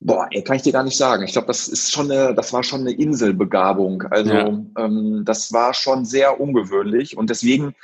Boah, 0.00 0.28
ey, 0.30 0.42
kann 0.42 0.56
ich 0.56 0.62
dir 0.62 0.72
gar 0.72 0.84
nicht 0.84 0.96
sagen. 0.96 1.24
Ich 1.24 1.32
glaube, 1.32 1.48
das 1.48 1.66
ist 1.66 1.92
schon 1.92 2.10
eine, 2.10 2.34
das 2.34 2.52
war 2.52 2.62
schon 2.62 2.80
eine 2.80 2.92
Inselbegabung. 2.92 4.02
Also 4.02 4.32
ja. 4.32 4.46
ähm, 4.78 5.22
das 5.24 5.52
war 5.52 5.74
schon 5.74 6.04
sehr 6.04 6.40
ungewöhnlich 6.40 7.16
und 7.16 7.30
deswegen, 7.30 7.74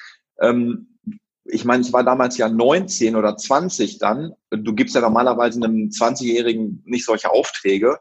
ähm, 0.40 0.98
ich 1.44 1.64
meine, 1.64 1.82
ich 1.82 1.92
war 1.92 2.04
damals 2.04 2.38
ja 2.38 2.48
19 2.48 3.16
oder 3.16 3.36
20 3.36 3.98
dann. 3.98 4.32
Du 4.50 4.74
gibst 4.74 4.94
ja 4.94 5.00
normalerweise 5.00 5.62
einem 5.62 5.88
20-Jährigen 5.88 6.82
nicht 6.86 7.04
solche 7.04 7.30
Aufträge. 7.30 7.98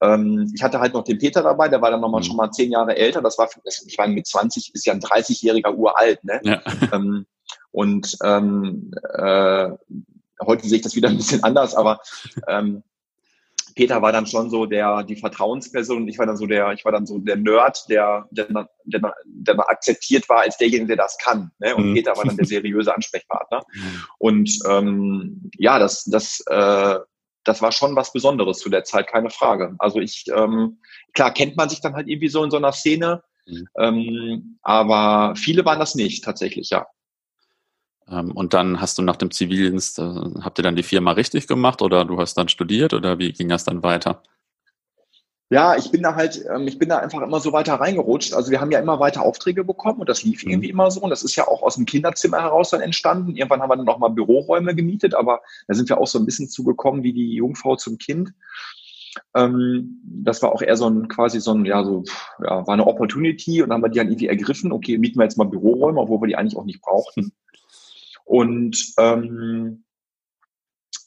Ähm, 0.00 0.50
ich 0.54 0.62
hatte 0.62 0.80
halt 0.80 0.94
noch 0.94 1.04
den 1.04 1.18
Peter 1.18 1.42
dabei, 1.42 1.68
der 1.68 1.82
war 1.82 1.90
dann 1.90 2.00
nochmal 2.00 2.20
mhm. 2.20 2.26
schon 2.26 2.36
mal 2.36 2.50
zehn 2.50 2.70
Jahre 2.70 2.96
älter. 2.96 3.20
Das 3.20 3.36
war, 3.36 3.48
ich 3.64 3.98
meine, 3.98 4.14
mit 4.14 4.26
20 4.26 4.74
ist 4.74 4.86
ja 4.86 4.94
ein 4.94 5.00
30-jähriger 5.00 5.74
uralt, 5.74 6.22
ne? 6.24 6.40
Ja. 6.44 6.62
Ähm, 6.92 7.26
und 7.72 8.16
ähm, 8.24 8.90
äh, 9.14 9.70
heute 10.44 10.66
sehe 10.66 10.76
ich 10.76 10.82
das 10.82 10.96
wieder 10.96 11.08
ein 11.08 11.16
bisschen 11.16 11.44
anders, 11.44 11.74
aber 11.74 12.00
ähm, 12.48 12.82
Peter 13.80 14.02
war 14.02 14.12
dann 14.12 14.26
schon 14.26 14.50
so 14.50 14.66
der, 14.66 15.04
die 15.04 15.16
Vertrauensperson 15.16 16.02
und 16.02 16.08
ich 16.08 16.18
war 16.18 16.26
dann 16.26 16.36
so 16.36 16.44
der, 16.44 16.70
ich 16.72 16.84
war 16.84 16.92
dann 16.92 17.06
so 17.06 17.16
der 17.16 17.36
Nerd, 17.36 17.88
der, 17.88 18.28
der, 18.30 18.68
der, 18.84 19.14
der 19.24 19.70
akzeptiert 19.70 20.28
war 20.28 20.40
als 20.40 20.58
derjenige, 20.58 20.88
der 20.88 20.96
das 20.98 21.16
kann. 21.16 21.50
Ne? 21.60 21.74
Und 21.74 21.88
mhm. 21.88 21.94
Peter 21.94 22.14
war 22.14 22.26
dann 22.26 22.36
der 22.36 22.44
seriöse 22.44 22.94
Ansprechpartner. 22.94 23.62
Mhm. 23.72 24.04
Und 24.18 24.58
ähm, 24.68 25.50
ja, 25.56 25.78
das, 25.78 26.04
das, 26.04 26.44
äh, 26.48 26.98
das 27.44 27.62
war 27.62 27.72
schon 27.72 27.96
was 27.96 28.12
Besonderes 28.12 28.58
zu 28.58 28.68
der 28.68 28.84
Zeit, 28.84 29.06
keine 29.06 29.30
Frage. 29.30 29.74
Also 29.78 29.98
ich, 29.98 30.26
ähm, 30.30 30.82
klar 31.14 31.32
kennt 31.32 31.56
man 31.56 31.70
sich 31.70 31.80
dann 31.80 31.94
halt 31.94 32.06
irgendwie 32.06 32.28
so 32.28 32.44
in 32.44 32.50
so 32.50 32.58
einer 32.58 32.72
Szene, 32.72 33.22
mhm. 33.46 33.66
ähm, 33.78 34.58
aber 34.60 35.36
viele 35.36 35.64
waren 35.64 35.78
das 35.78 35.94
nicht 35.94 36.22
tatsächlich, 36.22 36.68
ja. 36.68 36.86
Ähm, 38.10 38.32
und 38.32 38.54
dann 38.54 38.80
hast 38.80 38.98
du 38.98 39.02
nach 39.02 39.16
dem 39.16 39.30
Zivildienst, 39.30 39.98
äh, 39.98 40.14
habt 40.42 40.58
ihr 40.58 40.62
dann 40.62 40.76
die 40.76 40.82
Firma 40.82 41.12
richtig 41.12 41.46
gemacht 41.46 41.82
oder 41.82 42.04
du 42.04 42.18
hast 42.18 42.34
dann 42.34 42.48
studiert 42.48 42.94
oder 42.94 43.18
wie 43.18 43.32
ging 43.32 43.48
das 43.48 43.64
dann 43.64 43.82
weiter? 43.82 44.22
Ja, 45.52 45.76
ich 45.76 45.90
bin 45.90 46.02
da 46.04 46.14
halt, 46.14 46.44
ähm, 46.48 46.68
ich 46.68 46.78
bin 46.78 46.88
da 46.88 46.98
einfach 46.98 47.22
immer 47.22 47.40
so 47.40 47.52
weiter 47.52 47.74
reingerutscht. 47.74 48.34
Also 48.34 48.52
wir 48.52 48.60
haben 48.60 48.70
ja 48.70 48.78
immer 48.78 49.00
weiter 49.00 49.22
Aufträge 49.22 49.64
bekommen 49.64 49.98
und 49.98 50.08
das 50.08 50.22
lief 50.22 50.44
mhm. 50.44 50.52
irgendwie 50.52 50.70
immer 50.70 50.90
so. 50.92 51.00
Und 51.00 51.10
das 51.10 51.24
ist 51.24 51.34
ja 51.34 51.48
auch 51.48 51.62
aus 51.62 51.74
dem 51.74 51.86
Kinderzimmer 51.86 52.40
heraus 52.40 52.70
dann 52.70 52.80
entstanden. 52.80 53.34
Irgendwann 53.34 53.60
haben 53.60 53.70
wir 53.70 53.76
dann 53.76 53.88
auch 53.88 53.98
mal 53.98 54.10
Büroräume 54.10 54.76
gemietet, 54.76 55.14
aber 55.14 55.40
da 55.66 55.74
sind 55.74 55.88
wir 55.88 55.98
auch 55.98 56.06
so 56.06 56.20
ein 56.20 56.24
bisschen 56.24 56.48
zugekommen 56.48 57.02
wie 57.02 57.12
die 57.12 57.34
Jungfrau 57.34 57.74
zum 57.74 57.98
Kind. 57.98 58.32
Ähm, 59.34 60.00
das 60.04 60.40
war 60.40 60.52
auch 60.52 60.62
eher 60.62 60.76
so 60.76 60.88
ein 60.88 61.08
quasi 61.08 61.40
so 61.40 61.52
ein, 61.52 61.64
ja, 61.64 61.82
so, 61.82 62.04
ja, 62.44 62.64
war 62.64 62.74
eine 62.74 62.86
Opportunity 62.86 63.60
und 63.60 63.70
dann 63.70 63.76
haben 63.76 63.82
wir 63.82 63.88
die 63.88 63.98
dann 63.98 64.06
irgendwie 64.06 64.28
ergriffen. 64.28 64.70
Okay, 64.70 64.98
mieten 64.98 65.18
wir 65.18 65.24
jetzt 65.24 65.36
mal 65.36 65.48
Büroräume, 65.48 66.00
obwohl 66.00 66.20
wir 66.22 66.28
die 66.28 66.36
eigentlich 66.36 66.56
auch 66.56 66.64
nicht 66.64 66.80
brauchten. 66.80 67.32
Und 68.30 68.94
ähm, 68.96 69.82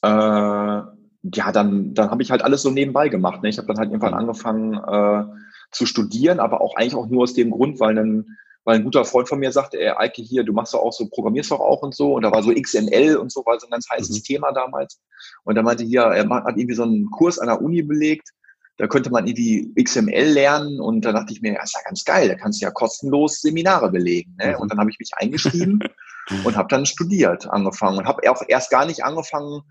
äh, 0.01 0.07
ja, 0.07 1.51
dann, 1.53 1.93
dann 1.93 2.11
habe 2.11 2.21
ich 2.21 2.31
halt 2.31 2.41
alles 2.41 2.63
so 2.63 2.69
nebenbei 2.69 3.07
gemacht. 3.07 3.41
Ne? 3.41 3.47
Ich 3.47 3.57
habe 3.57 3.67
dann 3.67 3.77
halt 3.77 3.91
irgendwann 3.91 4.13
angefangen 4.13 4.73
äh, 4.73 5.23
zu 5.71 5.85
studieren, 5.85 6.41
aber 6.41 6.59
auch 6.59 6.75
eigentlich 6.75 6.95
auch 6.95 7.07
nur 7.07 7.23
aus 7.23 7.33
dem 7.33 7.51
Grund, 7.51 7.79
weil 7.79 7.97
ein, 7.97 8.37
weil 8.65 8.75
ein 8.75 8.83
guter 8.83 9.05
Freund 9.05 9.29
von 9.29 9.39
mir 9.39 9.53
sagte, 9.53 9.79
ey, 9.79 9.93
Eike, 9.95 10.21
hier, 10.21 10.43
du 10.43 10.51
machst 10.51 10.73
doch 10.73 10.81
auch 10.81 10.91
so, 10.91 11.07
programmierst 11.07 11.51
doch 11.51 11.61
auch 11.61 11.81
und 11.81 11.95
so. 11.95 12.13
Und 12.13 12.23
da 12.23 12.31
war 12.33 12.43
so 12.43 12.53
XML 12.53 13.15
und 13.15 13.31
so, 13.31 13.45
war 13.45 13.57
so 13.57 13.67
ein 13.67 13.71
ganz 13.71 13.89
heißes 13.89 14.17
mhm. 14.17 14.23
Thema 14.23 14.51
damals. 14.51 14.99
Und 15.45 15.55
er 15.55 15.63
meinte 15.63 15.85
hier, 15.85 16.01
er 16.01 16.27
hat 16.27 16.57
irgendwie 16.57 16.75
so 16.75 16.83
einen 16.83 17.09
Kurs 17.09 17.39
an 17.39 17.47
der 17.47 17.61
Uni 17.61 17.83
belegt. 17.83 18.31
Da 18.77 18.87
könnte 18.87 19.11
man 19.11 19.27
irgendwie 19.27 19.71
XML 19.81 20.31
lernen 20.31 20.79
und 20.79 21.05
da 21.05 21.11
dachte 21.11 21.31
ich 21.31 21.41
mir, 21.41 21.53
ja, 21.53 21.63
ist 21.63 21.75
ja 21.75 21.81
ganz 21.85 22.03
geil, 22.03 22.27
da 22.27 22.35
kannst 22.35 22.61
du 22.61 22.65
ja 22.65 22.71
kostenlos 22.71 23.41
Seminare 23.41 23.91
belegen. 23.91 24.35
Ne? 24.39 24.53
Mhm. 24.55 24.61
Und 24.61 24.71
dann 24.71 24.79
habe 24.79 24.89
ich 24.89 24.99
mich 24.99 25.11
eingeschrieben 25.15 25.79
und 26.43 26.57
habe 26.57 26.69
dann 26.69 26.85
studiert, 26.85 27.47
angefangen 27.47 27.99
und 27.99 28.07
habe 28.07 28.29
auch 28.31 28.41
erst 28.47 28.71
gar 28.71 28.85
nicht 28.85 29.03
angefangen, 29.03 29.61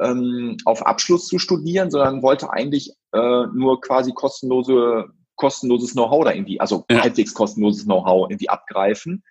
ähm, 0.00 0.56
auf 0.64 0.84
Abschluss 0.86 1.26
zu 1.26 1.38
studieren, 1.38 1.90
sondern 1.90 2.22
wollte 2.22 2.50
eigentlich 2.50 2.92
äh, 3.12 3.46
nur 3.54 3.80
quasi 3.80 4.12
kostenlose, 4.12 5.06
kostenloses 5.36 5.92
Know-how 5.92 6.24
da 6.24 6.32
irgendwie, 6.32 6.60
also 6.60 6.84
ja. 6.90 7.02
halbwegs 7.02 7.34
kostenloses 7.34 7.84
Know-how 7.84 8.30
irgendwie 8.30 8.48
abgreifen. 8.48 9.22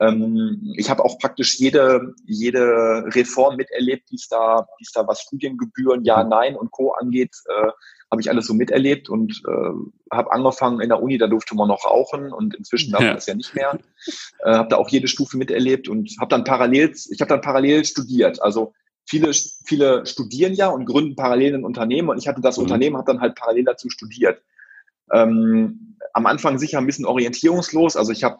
Ähm, 0.00 0.74
ich 0.76 0.90
habe 0.90 1.04
auch 1.04 1.18
praktisch 1.18 1.58
jede, 1.58 2.14
jede 2.24 3.04
Reform 3.14 3.56
miterlebt, 3.56 4.10
die 4.10 4.16
es 4.16 4.28
da, 4.28 4.66
die 4.78 4.84
es 4.84 4.92
da 4.92 5.06
was 5.06 5.20
Studiengebühren, 5.20 6.04
Ja, 6.04 6.24
Nein 6.24 6.56
und 6.56 6.70
Co. 6.70 6.92
angeht, 6.92 7.34
äh, 7.46 7.70
habe 8.10 8.20
ich 8.20 8.30
alles 8.30 8.46
so 8.46 8.54
miterlebt 8.54 9.08
und 9.08 9.42
äh, 9.46 10.14
habe 10.14 10.32
angefangen 10.32 10.80
in 10.80 10.88
der 10.88 11.02
Uni, 11.02 11.18
da 11.18 11.26
durfte 11.26 11.54
man 11.56 11.68
noch 11.68 11.84
rauchen 11.84 12.32
und 12.32 12.54
inzwischen 12.54 12.92
darf 12.92 13.02
man 13.02 13.14
das 13.14 13.26
ja 13.26 13.34
nicht 13.34 13.54
mehr. 13.54 13.78
Äh, 14.44 14.52
habe 14.52 14.68
da 14.68 14.76
auch 14.76 14.88
jede 14.88 15.08
Stufe 15.08 15.36
miterlebt 15.36 15.88
und 15.88 16.14
habe 16.20 16.28
dann 16.28 16.44
parallel, 16.44 16.92
ich 17.10 17.20
habe 17.20 17.28
dann 17.28 17.40
parallel 17.40 17.84
studiert. 17.84 18.40
Also 18.40 18.74
viele, 19.04 19.32
viele 19.32 20.06
studieren 20.06 20.54
ja 20.54 20.68
und 20.68 20.84
gründen 20.84 21.16
parallel 21.16 21.54
ein 21.54 21.64
Unternehmen 21.64 22.08
und 22.08 22.18
ich 22.18 22.28
hatte 22.28 22.40
das 22.40 22.58
mhm. 22.58 22.64
Unternehmen, 22.64 22.96
habe 22.96 23.12
dann 23.12 23.20
halt 23.20 23.34
parallel 23.34 23.64
dazu 23.64 23.90
studiert. 23.90 24.40
Ähm, 25.12 25.96
am 26.12 26.26
Anfang 26.26 26.58
sicher 26.58 26.78
ein 26.78 26.86
bisschen 26.86 27.06
orientierungslos. 27.06 27.96
Also 27.96 28.12
ich 28.12 28.24
habe, 28.24 28.38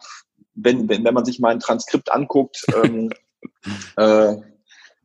wenn, 0.55 0.87
wenn, 0.89 1.03
wenn 1.03 1.13
man 1.13 1.25
sich 1.25 1.39
mein 1.39 1.59
Transkript 1.59 2.11
anguckt, 2.11 2.65
ähm, 2.83 3.11
äh, 3.97 4.35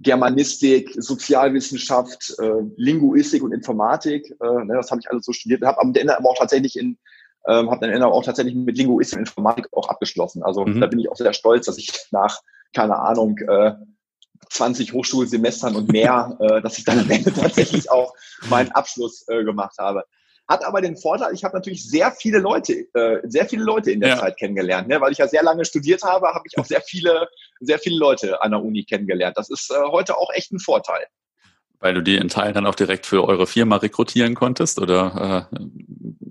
Germanistik, 0.03 0.91
Sozialwissenschaft, 0.97 2.35
äh, 2.39 2.63
Linguistik 2.77 3.43
und 3.43 3.53
Informatik. 3.53 4.35
Äh, 4.41 4.65
ne, 4.65 4.75
das 4.75 4.91
habe 4.91 5.01
ich 5.01 5.11
alles 5.11 5.25
so 5.25 5.33
studiert. 5.33 5.63
Habe 5.63 5.81
am 5.81 5.95
Ende 5.95 6.17
aber 6.17 6.31
auch 6.31 6.39
tatsächlich 6.39 6.77
in 6.77 6.99
ähm, 7.49 7.73
habe 7.73 7.89
dann 7.89 8.03
auch 8.05 8.25
tatsächlich 8.25 8.55
mit 8.55 8.79
Linguistik 8.79 9.19
und 9.19 9.27
Informatik 9.27 9.67
auch 9.73 9.89
abgeschlossen. 9.89 10.45
Also 10.45 10.65
mhm. 10.65 10.81
da 10.81 10.87
bin 10.87 11.01
ich 11.01 11.11
auch 11.11 11.17
sehr 11.17 11.33
stolz, 11.33 11.67
dass 11.67 11.77
ich 11.77 11.91
nach 12.13 12.41
keine 12.73 12.99
Ahnung, 12.99 13.39
äh, 13.39 13.73
20 14.51 14.93
Hochschulsemestern 14.93 15.77
und 15.77 15.91
mehr, 15.91 16.37
äh, 16.41 16.61
dass 16.61 16.79
ich 16.79 16.85
dann 16.85 16.99
am 16.99 17.11
Ende 17.11 17.33
tatsächlich 17.33 17.91
auch 17.91 18.15
meinen 18.49 18.71
Abschluss 18.73 19.27
äh, 19.29 19.45
gemacht 19.45 19.77
habe. 19.79 20.05
Hat 20.53 20.67
aber 20.67 20.83
den 20.83 20.99
Vorteil, 20.99 21.33
ich 21.33 21.45
habe 21.45 21.57
natürlich 21.57 21.83
sehr 21.83 22.13
viele 22.13 22.39
Leute, 22.39 22.75
äh, 22.93 23.21
sehr 23.25 23.47
viele 23.47 23.65
Leute 23.65 23.91
in 23.91 24.01
der 24.01 24.11
ja. 24.11 24.19
Zeit 24.19 24.37
kennengelernt, 24.37 24.87
ne? 24.87 25.01
weil 25.01 25.11
ich 25.11 25.17
ja 25.17 25.27
sehr 25.27 25.43
lange 25.43 25.65
studiert 25.65 26.03
habe, 26.03 26.27
habe 26.27 26.45
ich 26.47 26.59
auch 26.59 26.67
sehr 26.67 26.83
viele, 26.83 27.27
sehr 27.61 27.79
viele 27.79 27.97
Leute 27.97 28.43
an 28.43 28.51
der 28.51 28.61
Uni 28.61 28.85
kennengelernt. 28.85 29.39
Das 29.39 29.49
ist 29.49 29.71
äh, 29.71 29.81
heute 29.91 30.19
auch 30.19 30.29
echt 30.35 30.53
ein 30.53 30.59
Vorteil. 30.59 31.07
Weil 31.83 31.95
du 31.95 32.03
die 32.03 32.17
in 32.17 32.29
Teilen 32.29 32.55
dann 32.55 32.67
auch 32.67 32.77
direkt 32.77 33.07
für 33.07 33.27
eure 33.27 33.47
Firma 33.47 33.77
rekrutieren 33.77 34.35
konntest 34.35 34.81
oder 34.81 35.49
äh, 35.53 35.59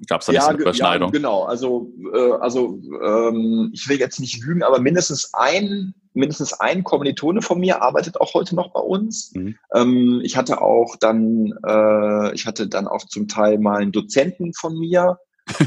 gab 0.08 0.22
es 0.22 0.28
da 0.28 0.34
ja, 0.34 0.48
eine 0.48 0.58
Überschneidung? 0.58 1.10
Ja, 1.10 1.12
genau. 1.12 1.44
Also, 1.44 1.92
äh, 2.14 2.32
also 2.40 2.80
ähm, 3.04 3.70
ich 3.74 3.88
will 3.90 4.00
jetzt 4.00 4.22
nicht 4.22 4.42
lügen, 4.44 4.64
aber 4.64 4.80
mindestens 4.80 5.34
ein 5.34 5.94
mindestens 6.14 6.54
ein 6.54 6.84
Kommilitone 6.84 7.42
von 7.42 7.60
mir 7.60 7.82
arbeitet 7.82 8.20
auch 8.20 8.34
heute 8.34 8.56
noch 8.56 8.74
bei 8.74 8.80
uns. 8.80 9.32
Mhm. 9.34 9.56
Ähm, 9.74 10.22
ich 10.24 10.38
hatte 10.38 10.62
auch 10.62 10.96
dann, 10.98 11.54
äh, 11.66 12.34
ich 12.34 12.46
hatte 12.46 12.68
dann 12.68 12.88
auch 12.88 13.06
zum 13.06 13.28
Teil 13.28 13.58
mal 13.60 13.82
einen 13.82 13.92
Dozenten 13.92 14.54
von 14.54 14.78
mir, 14.78 15.20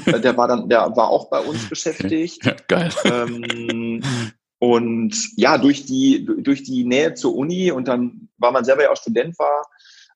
äh, 0.06 0.20
der 0.20 0.36
war 0.36 0.48
dann, 0.48 0.68
der 0.68 0.80
war 0.96 1.08
auch 1.08 1.30
bei 1.30 1.40
uns 1.40 1.68
beschäftigt. 1.68 2.44
Ja, 2.44 2.56
geil. 2.68 2.90
Ähm, 3.04 4.02
und 4.58 5.14
ja, 5.36 5.58
durch 5.58 5.84
die, 5.84 6.26
durch 6.38 6.62
die 6.62 6.84
Nähe 6.84 7.14
zur 7.14 7.34
Uni 7.34 7.70
und 7.70 7.88
dann, 7.88 8.28
weil 8.38 8.52
man 8.52 8.64
selber 8.64 8.84
ja 8.84 8.92
auch 8.92 8.96
Student 8.96 9.38
war, 9.38 9.66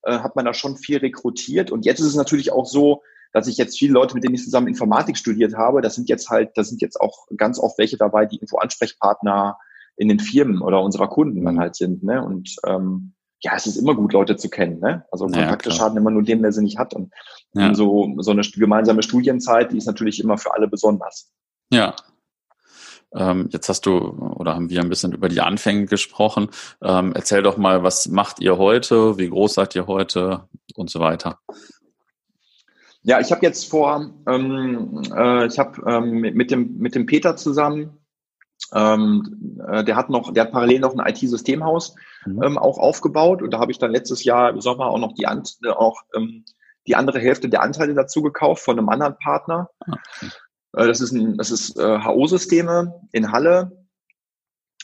äh, 0.08 0.20
hat 0.20 0.36
man 0.36 0.44
da 0.44 0.54
schon 0.54 0.76
viel 0.76 0.98
rekrutiert. 0.98 1.70
Und 1.70 1.84
jetzt 1.84 2.00
ist 2.00 2.06
es 2.06 2.16
natürlich 2.16 2.52
auch 2.52 2.66
so, 2.66 3.02
dass 3.32 3.46
ich 3.46 3.58
jetzt 3.58 3.78
viele 3.78 3.92
Leute, 3.92 4.14
mit 4.14 4.24
denen 4.24 4.34
ich 4.34 4.42
zusammen 4.42 4.68
Informatik 4.68 5.16
studiert 5.16 5.54
habe, 5.54 5.82
das 5.82 5.94
sind 5.94 6.08
jetzt 6.08 6.30
halt, 6.30 6.56
das 6.56 6.68
sind 6.68 6.80
jetzt 6.80 7.00
auch 7.00 7.26
ganz 7.36 7.58
oft 7.58 7.78
welche 7.78 7.98
dabei, 7.98 8.24
die 8.26 8.38
Info-Ansprechpartner 8.38 9.58
in 9.96 10.08
den 10.08 10.18
Firmen 10.18 10.62
oder 10.62 10.80
unserer 10.80 11.08
Kunden 11.08 11.44
dann 11.44 11.58
halt 11.58 11.76
sind. 11.76 12.02
Ne? 12.02 12.24
Und 12.24 12.56
ähm, 12.66 13.12
ja, 13.40 13.52
es 13.54 13.66
ist 13.66 13.76
immer 13.76 13.94
gut, 13.94 14.12
Leute 14.12 14.36
zu 14.36 14.48
kennen. 14.48 14.80
Ne? 14.80 15.04
Also 15.12 15.26
Kontakte 15.26 15.68
ja, 15.68 15.74
schaden 15.74 15.98
immer 15.98 16.10
nur 16.10 16.22
dem, 16.22 16.42
der 16.42 16.52
sie 16.52 16.62
nicht 16.62 16.78
hat. 16.78 16.94
Und, 16.94 17.12
ja. 17.52 17.74
so, 17.74 18.14
so 18.18 18.30
eine 18.30 18.42
gemeinsame 18.42 19.02
Studienzeit, 19.02 19.72
die 19.72 19.78
ist 19.78 19.86
natürlich 19.86 20.20
immer 20.20 20.38
für 20.38 20.54
alle 20.54 20.68
besonders. 20.68 21.30
Ja, 21.70 21.94
ähm, 23.14 23.48
jetzt 23.50 23.68
hast 23.68 23.86
du 23.86 23.96
oder 24.36 24.54
haben 24.54 24.70
wir 24.70 24.80
ein 24.80 24.88
bisschen 24.88 25.12
über 25.12 25.28
die 25.28 25.40
Anfänge 25.40 25.86
gesprochen. 25.86 26.48
Ähm, 26.82 27.12
erzähl 27.14 27.42
doch 27.42 27.56
mal, 27.56 27.82
was 27.82 28.08
macht 28.08 28.40
ihr 28.40 28.58
heute? 28.58 29.18
Wie 29.18 29.28
groß 29.28 29.54
seid 29.54 29.74
ihr 29.74 29.86
heute 29.86 30.48
und 30.74 30.90
so 30.90 31.00
weiter? 31.00 31.38
Ja, 33.02 33.20
ich 33.20 33.30
habe 33.30 33.42
jetzt 33.42 33.70
vor, 33.70 34.10
ähm, 34.28 35.02
äh, 35.14 35.46
ich 35.46 35.58
habe 35.58 35.82
ähm, 35.86 36.20
mit, 36.20 36.50
dem, 36.50 36.76
mit 36.78 36.94
dem 36.94 37.06
Peter 37.06 37.36
zusammen 37.36 37.98
ähm, 38.74 39.58
äh, 39.68 39.84
der 39.84 39.96
hat 39.96 40.10
noch, 40.10 40.32
der 40.32 40.44
hat 40.44 40.52
parallel 40.52 40.80
noch 40.80 40.94
ein 40.94 41.06
IT-Systemhaus 41.06 41.94
mhm. 42.26 42.42
ähm, 42.42 42.58
auch 42.58 42.78
aufgebaut 42.78 43.42
und 43.42 43.52
da 43.52 43.60
habe 43.60 43.72
ich 43.72 43.78
dann 43.78 43.92
letztes 43.92 44.24
Jahr 44.24 44.50
im 44.50 44.60
Sommer 44.60 44.86
auch 44.86 44.98
noch 44.98 45.14
die, 45.14 45.26
Ant 45.26 45.58
äh, 45.64 45.70
auch, 45.70 46.02
ähm, 46.14 46.44
die 46.86 46.96
andere 46.96 47.20
Hälfte 47.20 47.48
der 47.48 47.62
Anteile 47.62 47.94
dazu 47.94 48.22
gekauft 48.22 48.64
von 48.64 48.78
einem 48.78 48.88
anderen 48.88 49.16
Partner. 49.18 49.70
Okay. 49.80 50.30
Äh, 50.74 50.86
das 50.86 51.00
ist 51.00 51.12
ist 51.12 51.78
äh, 51.78 51.98
HO-Systeme 52.04 53.00
in 53.12 53.32
Halle 53.32 53.72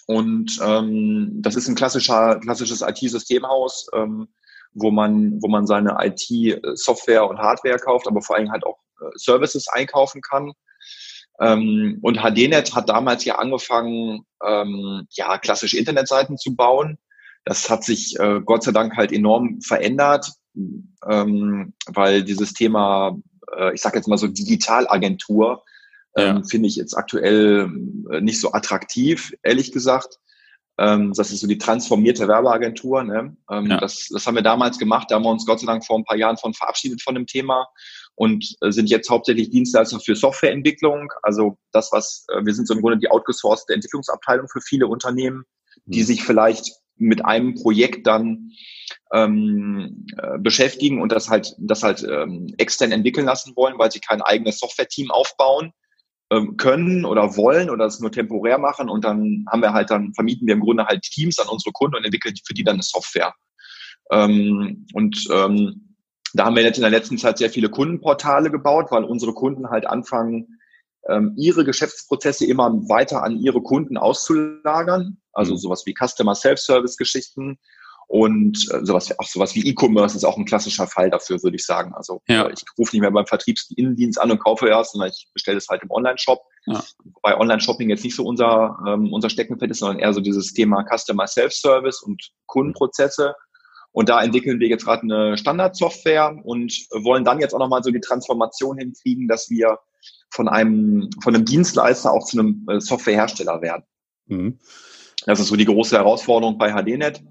und 0.06 0.58
ähm, 0.62 1.30
das 1.40 1.56
ist 1.56 1.68
ein 1.68 1.74
klassischer, 1.74 2.38
klassisches 2.40 2.82
IT-Systemhaus, 2.82 3.88
ähm, 3.94 4.28
wo 4.74 4.90
man, 4.90 5.40
wo 5.40 5.48
man 5.48 5.66
seine 5.66 5.96
IT-Software 6.00 7.28
und 7.28 7.38
Hardware 7.38 7.78
kauft, 7.78 8.06
aber 8.06 8.20
vor 8.20 8.36
allem 8.36 8.50
halt 8.50 8.64
auch 8.64 8.78
äh, 9.00 9.10
Services 9.16 9.68
einkaufen 9.68 10.20
kann. 10.20 10.52
Ähm, 11.40 11.98
und 12.02 12.18
HDNet 12.18 12.74
hat 12.74 12.88
damals 12.88 13.24
ja 13.24 13.36
angefangen, 13.36 14.26
ähm, 14.44 15.06
ja, 15.10 15.38
klassische 15.38 15.78
Internetseiten 15.78 16.36
zu 16.36 16.54
bauen. 16.54 16.98
Das 17.44 17.70
hat 17.70 17.84
sich 17.84 18.18
äh, 18.18 18.40
Gott 18.44 18.62
sei 18.62 18.72
Dank 18.72 18.96
halt 18.96 19.12
enorm 19.12 19.60
verändert, 19.60 20.30
ähm, 21.08 21.74
weil 21.86 22.22
dieses 22.22 22.52
Thema, 22.52 23.16
äh, 23.56 23.74
ich 23.74 23.80
sage 23.80 23.96
jetzt 23.96 24.06
mal 24.06 24.18
so 24.18 24.28
Digitalagentur, 24.28 25.64
ähm, 26.16 26.36
ja. 26.36 26.42
finde 26.48 26.68
ich 26.68 26.76
jetzt 26.76 26.96
aktuell 26.96 27.70
äh, 28.10 28.20
nicht 28.20 28.40
so 28.40 28.52
attraktiv, 28.52 29.34
ehrlich 29.42 29.72
gesagt. 29.72 30.18
Ähm, 30.76 31.12
das 31.14 31.30
ist 31.30 31.40
so 31.40 31.46
die 31.46 31.58
transformierte 31.58 32.26
Werbeagentur. 32.26 33.04
Ne? 33.04 33.36
Ähm, 33.50 33.66
ja. 33.66 33.78
das, 33.78 34.08
das 34.10 34.26
haben 34.26 34.34
wir 34.34 34.42
damals 34.42 34.78
gemacht. 34.78 35.08
Da 35.10 35.16
haben 35.16 35.24
wir 35.24 35.30
uns 35.30 35.46
Gott 35.46 35.60
sei 35.60 35.66
Dank 35.66 35.84
vor 35.84 35.98
ein 35.98 36.04
paar 36.04 36.16
Jahren 36.16 36.36
von 36.36 36.52
verabschiedet 36.52 37.02
von 37.02 37.14
dem 37.14 37.26
Thema 37.26 37.68
und 38.16 38.56
äh, 38.60 38.70
sind 38.70 38.90
jetzt 38.90 39.08
hauptsächlich 39.08 39.50
Dienstleister 39.50 40.00
für 40.00 40.16
Softwareentwicklung. 40.16 41.12
Also 41.22 41.58
das, 41.72 41.90
was 41.92 42.26
äh, 42.32 42.44
wir 42.44 42.54
sind 42.54 42.66
so 42.66 42.74
im 42.74 42.80
Grunde 42.80 42.98
die 42.98 43.10
outgesourcete 43.10 43.74
Entwicklungsabteilung 43.74 44.48
für 44.48 44.60
viele 44.60 44.88
Unternehmen, 44.88 45.44
die 45.84 46.00
mhm. 46.00 46.06
sich 46.06 46.24
vielleicht 46.24 46.72
mit 46.96 47.24
einem 47.24 47.54
Projekt 47.54 48.06
dann 48.06 48.50
ähm, 49.12 50.06
äh, 50.16 50.38
beschäftigen 50.38 51.00
und 51.02 51.10
das 51.12 51.28
halt, 51.28 51.54
das 51.58 51.82
halt 51.82 52.04
ähm, 52.08 52.54
extern 52.58 52.92
entwickeln 52.92 53.26
lassen 53.26 53.54
wollen, 53.56 53.78
weil 53.78 53.90
sie 53.90 54.00
kein 54.00 54.22
eigenes 54.22 54.58
Software-Team 54.58 55.10
aufbauen 55.10 55.72
ähm, 56.34 56.56
können 56.56 57.04
oder 57.04 57.36
wollen 57.36 57.70
oder 57.70 57.86
es 57.86 58.00
nur 58.00 58.10
temporär 58.10 58.58
machen 58.58 58.88
und 58.88 59.04
dann 59.04 59.44
haben 59.50 59.62
wir 59.62 59.72
halt 59.72 59.90
dann 59.90 60.12
vermieten 60.14 60.46
wir 60.46 60.54
im 60.54 60.60
Grunde 60.60 60.86
halt 60.86 61.02
Teams 61.02 61.38
an 61.38 61.48
unsere 61.48 61.72
Kunden 61.72 61.96
und 61.96 62.04
entwickeln 62.04 62.34
für 62.44 62.54
die 62.54 62.64
dann 62.64 62.74
eine 62.74 62.82
Software. 62.82 63.32
Ähm, 64.10 64.86
und 64.92 65.28
ähm, 65.30 65.96
da 66.34 66.46
haben 66.46 66.56
wir 66.56 66.62
jetzt 66.62 66.78
in 66.78 66.82
der 66.82 66.90
letzten 66.90 67.18
Zeit 67.18 67.38
sehr 67.38 67.50
viele 67.50 67.68
Kundenportale 67.68 68.50
gebaut, 68.50 68.86
weil 68.90 69.04
unsere 69.04 69.32
Kunden 69.32 69.70
halt 69.70 69.86
anfangen, 69.86 70.58
ähm, 71.08 71.34
ihre 71.36 71.64
Geschäftsprozesse 71.64 72.46
immer 72.46 72.72
weiter 72.88 73.22
an 73.22 73.38
ihre 73.38 73.62
Kunden 73.62 73.96
auszulagern. 73.96 75.18
Also 75.32 75.52
mhm. 75.52 75.58
sowas 75.58 75.84
wie 75.86 75.94
Customer 75.94 76.34
Self-Service-Geschichten 76.34 77.58
und 78.06 78.68
äh, 78.72 78.84
sowas, 78.84 79.18
auch 79.18 79.26
sowas 79.26 79.54
wie 79.54 79.66
E-Commerce 79.68 80.16
ist 80.16 80.24
auch 80.24 80.36
ein 80.36 80.44
klassischer 80.44 80.86
Fall 80.86 81.10
dafür, 81.10 81.42
würde 81.42 81.56
ich 81.56 81.64
sagen. 81.64 81.94
Also 81.94 82.22
ja. 82.28 82.48
ich 82.48 82.62
rufe 82.78 82.94
nicht 82.94 83.00
mehr 83.00 83.10
beim 83.10 83.26
Vertriebsinnendienst 83.26 84.20
an 84.20 84.30
und 84.30 84.38
kaufe 84.38 84.68
erst, 84.68 84.92
sondern 84.92 85.10
ich 85.10 85.28
bestelle 85.32 85.58
es 85.58 85.68
halt 85.68 85.82
im 85.82 85.90
Online-Shop. 85.90 86.40
Ja. 86.66 86.82
Bei 87.22 87.36
Online-Shopping 87.38 87.90
jetzt 87.90 88.04
nicht 88.04 88.16
so 88.16 88.24
unser, 88.24 88.78
ähm, 88.86 89.12
unser 89.12 89.30
Steckenpferd 89.30 89.70
ist, 89.70 89.78
sondern 89.78 89.98
eher 89.98 90.12
so 90.12 90.20
dieses 90.20 90.52
Thema 90.52 90.84
Customer 90.84 91.26
Self-Service 91.26 92.02
und 92.02 92.30
Kundenprozesse. 92.46 93.34
Und 93.92 94.08
da 94.08 94.22
entwickeln 94.22 94.58
wir 94.58 94.68
jetzt 94.68 94.84
gerade 94.84 95.02
eine 95.02 95.38
Standardsoftware 95.38 96.36
und 96.42 96.72
wollen 96.90 97.24
dann 97.24 97.40
jetzt 97.40 97.54
auch 97.54 97.60
nochmal 97.60 97.82
so 97.82 97.90
die 97.90 98.00
Transformation 98.00 98.76
hinkriegen, 98.76 99.28
dass 99.28 99.48
wir 99.50 99.78
von 100.30 100.48
einem, 100.48 101.10
von 101.22 101.34
einem 101.34 101.44
Dienstleister 101.44 102.12
auch 102.12 102.26
zu 102.26 102.38
einem 102.38 102.66
äh, 102.68 102.80
Softwarehersteller 102.80 103.62
werden. 103.62 103.84
Mhm. 104.26 104.58
Das 105.26 105.40
ist 105.40 105.48
so 105.48 105.56
die 105.56 105.64
große 105.64 105.96
Herausforderung 105.96 106.58
bei 106.58 106.72
HDNet. 106.72 107.22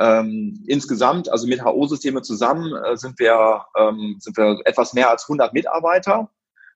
Ähm, 0.00 0.64
insgesamt, 0.66 1.30
also 1.30 1.46
mit 1.46 1.62
HO-Systeme 1.62 2.22
zusammen, 2.22 2.74
äh, 2.84 2.96
sind 2.96 3.18
wir, 3.18 3.66
ähm, 3.78 4.16
sind 4.18 4.36
wir 4.36 4.58
etwas 4.64 4.94
mehr 4.94 5.10
als 5.10 5.24
100 5.24 5.52
Mitarbeiter. 5.52 6.30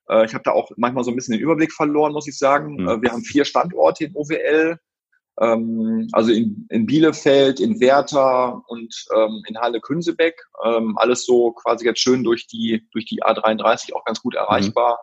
Äh, 0.07 0.25
ich 0.25 0.33
habe 0.33 0.43
da 0.43 0.51
auch 0.51 0.69
manchmal 0.77 1.03
so 1.03 1.11
ein 1.11 1.15
bisschen 1.15 1.33
den 1.33 1.41
Überblick 1.41 1.73
verloren, 1.73 2.13
muss 2.13 2.27
ich 2.27 2.37
sagen. 2.37 2.75
Mhm. 2.75 2.87
Äh, 2.87 3.01
wir 3.01 3.11
haben 3.11 3.23
vier 3.23 3.43
Standorte 3.43 4.05
in 4.05 4.15
OWL 4.15 4.79
ähm, 5.39 6.07
also 6.13 6.31
in, 6.31 6.65
in 6.69 6.85
Bielefeld, 6.85 7.59
in 7.59 7.79
Werther 7.79 8.61
und 8.67 8.93
ähm, 9.15 9.43
in 9.47 9.57
Halle-Künsebeck. 9.57 10.41
Ähm, 10.63 10.97
alles 10.97 11.25
so 11.25 11.51
quasi 11.51 11.85
jetzt 11.85 11.99
schön 11.99 12.23
durch 12.23 12.47
die, 12.47 12.87
durch 12.91 13.05
die 13.05 13.21
A33 13.23 13.93
auch 13.93 14.05
ganz 14.05 14.21
gut 14.21 14.35
erreichbar. 14.35 14.99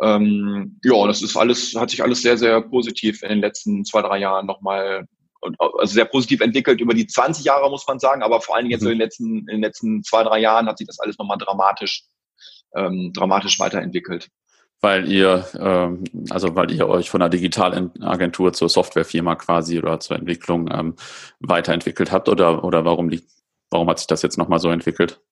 Mhm. 0.00 0.06
Ähm, 0.06 0.80
ja, 0.82 1.06
das 1.06 1.22
ist 1.22 1.36
alles, 1.36 1.74
hat 1.76 1.90
sich 1.90 2.02
alles 2.02 2.22
sehr, 2.22 2.36
sehr 2.36 2.60
positiv 2.62 3.22
in 3.22 3.28
den 3.28 3.40
letzten 3.40 3.84
zwei, 3.84 4.02
drei 4.02 4.18
Jahren 4.18 4.46
nochmal 4.46 5.06
also 5.58 5.92
sehr 5.92 6.04
positiv 6.04 6.40
entwickelt 6.40 6.80
über 6.80 6.94
die 6.94 7.06
20 7.06 7.44
Jahre, 7.44 7.70
muss 7.70 7.86
man 7.86 7.98
sagen, 7.98 8.22
aber 8.22 8.40
vor 8.40 8.56
allen 8.56 8.64
Dingen 8.64 8.72
jetzt 8.72 8.82
mhm. 8.82 8.86
so 8.86 8.90
in 8.92 8.98
den 8.98 9.04
letzten, 9.04 9.38
in 9.38 9.46
den 9.46 9.62
letzten 9.62 10.02
zwei, 10.02 10.22
drei 10.22 10.38
Jahren 10.40 10.66
hat 10.66 10.78
sich 10.78 10.86
das 10.86 11.00
alles 11.00 11.18
nochmal 11.18 11.38
dramatisch, 11.38 12.04
ähm, 12.74 13.12
dramatisch 13.14 13.58
weiterentwickelt 13.60 14.28
weil 14.84 15.10
ihr, 15.10 15.46
ähm, 15.58 16.04
also 16.28 16.54
weil 16.54 16.70
ihr 16.70 16.86
euch 16.88 17.08
von 17.08 17.22
einer 17.22 17.30
Digitalagentur 17.30 18.52
zur 18.52 18.68
Softwarefirma 18.68 19.34
quasi 19.34 19.78
oder 19.78 19.98
zur 19.98 20.16
Entwicklung 20.16 20.70
ähm, 20.70 20.94
weiterentwickelt 21.40 22.12
habt 22.12 22.28
oder, 22.28 22.62
oder 22.62 22.84
warum 22.84 23.08
liegt, 23.08 23.30
warum 23.70 23.88
hat 23.88 23.98
sich 23.98 24.06
das 24.06 24.20
jetzt 24.20 24.36
nochmal 24.36 24.58
so 24.58 24.68
entwickelt? 24.68 25.22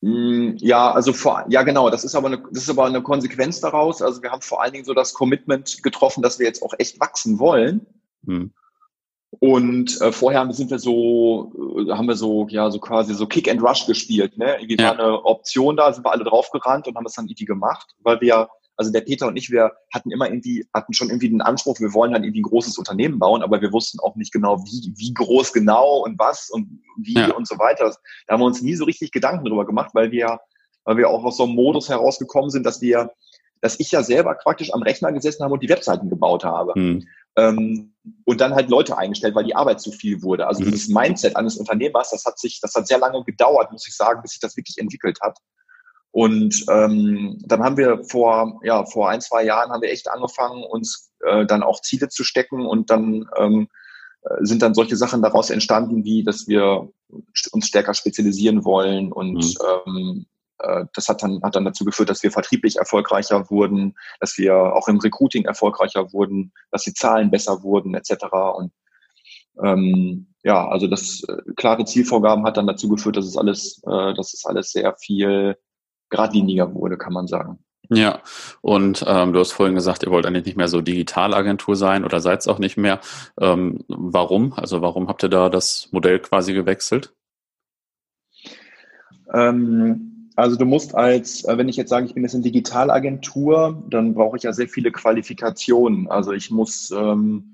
Mm, 0.00 0.52
ja, 0.58 0.92
also 0.92 1.12
vor, 1.12 1.44
ja 1.48 1.64
genau, 1.64 1.90
das 1.90 2.04
ist 2.04 2.14
aber 2.14 2.28
eine, 2.28 2.42
das 2.52 2.62
ist 2.62 2.70
aber 2.70 2.86
eine 2.86 3.02
Konsequenz 3.02 3.60
daraus. 3.60 4.00
Also 4.00 4.22
wir 4.22 4.30
haben 4.30 4.42
vor 4.42 4.62
allen 4.62 4.72
Dingen 4.72 4.84
so 4.84 4.94
das 4.94 5.12
Commitment 5.12 5.82
getroffen, 5.82 6.22
dass 6.22 6.38
wir 6.38 6.46
jetzt 6.46 6.62
auch 6.62 6.74
echt 6.78 7.00
wachsen 7.00 7.40
wollen. 7.40 7.84
Hm. 8.26 8.52
Und 9.40 10.00
äh, 10.00 10.12
vorher 10.12 10.46
sind 10.52 10.70
wir 10.70 10.78
so, 10.78 11.52
äh, 11.78 11.92
haben 11.92 12.06
wir 12.06 12.16
so, 12.16 12.46
ja, 12.50 12.70
so 12.70 12.78
quasi 12.78 13.14
so 13.14 13.26
Kick 13.26 13.50
and 13.50 13.62
Rush 13.62 13.86
gespielt, 13.86 14.36
ne? 14.36 14.56
Irgendwie 14.60 14.76
ja. 14.76 14.90
war 14.90 14.92
eine 14.92 15.24
Option 15.24 15.76
da, 15.76 15.92
sind 15.92 16.04
wir 16.04 16.12
alle 16.12 16.24
draufgerannt 16.24 16.86
und 16.86 16.96
haben 16.96 17.06
es 17.06 17.14
dann 17.14 17.26
irgendwie 17.26 17.46
gemacht, 17.46 17.94
weil 18.00 18.20
wir, 18.20 18.48
also 18.76 18.92
der 18.92 19.00
Peter 19.00 19.26
und 19.26 19.36
ich, 19.36 19.50
wir 19.50 19.72
hatten 19.92 20.10
immer 20.10 20.28
irgendwie, 20.28 20.66
hatten 20.74 20.92
schon 20.92 21.08
irgendwie 21.08 21.30
den 21.30 21.40
Anspruch, 21.40 21.80
wir 21.80 21.94
wollen 21.94 22.12
dann 22.12 22.24
irgendwie 22.24 22.40
ein 22.40 22.50
großes 22.50 22.76
Unternehmen 22.76 23.18
bauen, 23.18 23.42
aber 23.42 23.60
wir 23.62 23.72
wussten 23.72 24.00
auch 24.00 24.16
nicht 24.16 24.32
genau, 24.32 24.58
wie, 24.64 24.92
wie 24.96 25.14
groß 25.14 25.52
genau 25.52 26.04
und 26.04 26.18
was 26.18 26.50
und 26.50 26.82
wie 26.98 27.14
ja. 27.14 27.34
und 27.34 27.48
so 27.48 27.58
weiter. 27.58 27.94
Da 28.26 28.34
haben 28.34 28.40
wir 28.40 28.46
uns 28.46 28.62
nie 28.62 28.74
so 28.74 28.84
richtig 28.84 29.12
Gedanken 29.12 29.46
drüber 29.46 29.64
gemacht, 29.64 29.90
weil 29.94 30.12
wir, 30.12 30.40
weil 30.84 30.98
wir 30.98 31.08
auch 31.08 31.24
aus 31.24 31.38
so 31.38 31.44
einem 31.44 31.54
Modus 31.54 31.88
herausgekommen 31.88 32.50
sind, 32.50 32.66
dass 32.66 32.82
wir, 32.82 33.12
dass 33.62 33.80
ich 33.80 33.92
ja 33.92 34.02
selber 34.02 34.34
praktisch 34.34 34.74
am 34.74 34.82
Rechner 34.82 35.10
gesessen 35.10 35.42
habe 35.42 35.54
und 35.54 35.62
die 35.62 35.68
Webseiten 35.70 36.10
gebaut 36.10 36.44
habe. 36.44 36.74
Hm. 36.74 37.06
Ähm, 37.36 37.94
und 38.24 38.40
dann 38.40 38.54
halt 38.54 38.68
Leute 38.68 38.98
eingestellt, 38.98 39.34
weil 39.34 39.44
die 39.44 39.54
Arbeit 39.54 39.80
zu 39.80 39.92
viel 39.92 40.22
wurde. 40.22 40.46
Also 40.46 40.62
mhm. 40.62 40.70
dieses 40.70 40.88
Mindset 40.88 41.36
eines 41.36 41.56
Unternehmers, 41.56 42.10
das 42.10 42.24
hat 42.24 42.38
sich, 42.38 42.60
das 42.60 42.74
hat 42.74 42.86
sehr 42.86 42.98
lange 42.98 43.22
gedauert, 43.24 43.70
muss 43.70 43.86
ich 43.86 43.94
sagen, 43.94 44.22
bis 44.22 44.32
sich 44.32 44.40
das 44.40 44.56
wirklich 44.56 44.78
entwickelt 44.78 45.18
hat. 45.20 45.38
Und 46.10 46.66
ähm, 46.70 47.38
dann 47.46 47.62
haben 47.62 47.78
wir 47.78 48.04
vor, 48.04 48.60
ja, 48.64 48.84
vor 48.84 49.08
ein, 49.08 49.22
zwei 49.22 49.44
Jahren 49.44 49.70
haben 49.70 49.80
wir 49.80 49.90
echt 49.90 50.10
angefangen, 50.10 50.62
uns 50.62 51.10
äh, 51.20 51.46
dann 51.46 51.62
auch 51.62 51.80
Ziele 51.80 52.08
zu 52.08 52.22
stecken 52.22 52.66
und 52.66 52.90
dann 52.90 53.26
ähm, 53.38 53.68
äh, 54.22 54.44
sind 54.44 54.60
dann 54.60 54.74
solche 54.74 54.96
Sachen 54.96 55.22
daraus 55.22 55.48
entstanden, 55.48 56.04
wie 56.04 56.22
dass 56.22 56.46
wir 56.46 56.90
uns 57.52 57.66
stärker 57.66 57.94
spezialisieren 57.94 58.64
wollen 58.64 59.10
und 59.10 59.36
mhm. 59.36 59.56
ähm, 59.86 60.26
äh, 60.26 60.31
das 60.94 61.08
hat 61.08 61.22
dann, 61.22 61.42
hat 61.42 61.56
dann 61.56 61.64
dazu 61.64 61.84
geführt, 61.84 62.08
dass 62.08 62.22
wir 62.22 62.30
vertrieblich 62.30 62.76
erfolgreicher 62.76 63.50
wurden, 63.50 63.94
dass 64.20 64.38
wir 64.38 64.54
auch 64.54 64.88
im 64.88 64.98
Recruiting 64.98 65.44
erfolgreicher 65.44 66.12
wurden, 66.12 66.52
dass 66.70 66.84
die 66.84 66.94
Zahlen 66.94 67.30
besser 67.30 67.62
wurden, 67.62 67.94
etc. 67.94 68.24
Und 68.56 68.72
ähm, 69.62 70.26
ja, 70.42 70.68
also 70.68 70.86
das 70.86 71.22
äh, 71.28 71.52
klare 71.56 71.84
Zielvorgaben 71.84 72.44
hat 72.44 72.56
dann 72.56 72.66
dazu 72.66 72.88
geführt, 72.88 73.16
dass 73.16 73.26
es 73.26 73.36
alles, 73.36 73.82
äh, 73.86 74.14
dass 74.14 74.34
es 74.34 74.44
alles 74.44 74.72
sehr 74.72 74.94
viel 74.96 75.56
geradliniger 76.10 76.74
wurde, 76.74 76.98
kann 76.98 77.12
man 77.12 77.26
sagen. 77.26 77.58
Ja, 77.90 78.20
und 78.60 79.04
ähm, 79.06 79.32
du 79.32 79.40
hast 79.40 79.52
vorhin 79.52 79.74
gesagt, 79.74 80.02
ihr 80.02 80.10
wollt 80.10 80.24
eigentlich 80.24 80.46
nicht 80.46 80.56
mehr 80.56 80.68
so 80.68 80.80
Digitalagentur 80.80 81.76
sein 81.76 82.04
oder 82.04 82.20
seid 82.20 82.40
es 82.40 82.48
auch 82.48 82.58
nicht 82.58 82.76
mehr. 82.76 83.00
Ähm, 83.38 83.84
warum? 83.88 84.54
Also 84.54 84.80
warum 84.80 85.08
habt 85.08 85.22
ihr 85.22 85.28
da 85.28 85.48
das 85.48 85.88
Modell 85.90 86.18
quasi 86.20 86.54
gewechselt? 86.54 87.12
Ähm, 89.34 90.11
also 90.36 90.56
du 90.56 90.64
musst 90.64 90.94
als, 90.94 91.44
äh, 91.44 91.58
wenn 91.58 91.68
ich 91.68 91.76
jetzt 91.76 91.90
sage, 91.90 92.06
ich 92.06 92.14
bin 92.14 92.22
jetzt 92.22 92.34
eine 92.34 92.42
Digitalagentur, 92.42 93.82
dann 93.88 94.14
brauche 94.14 94.36
ich 94.36 94.42
ja 94.42 94.52
sehr 94.52 94.68
viele 94.68 94.90
Qualifikationen. 94.90 96.08
Also 96.08 96.32
ich 96.32 96.50
muss 96.50 96.90
ähm, 96.90 97.52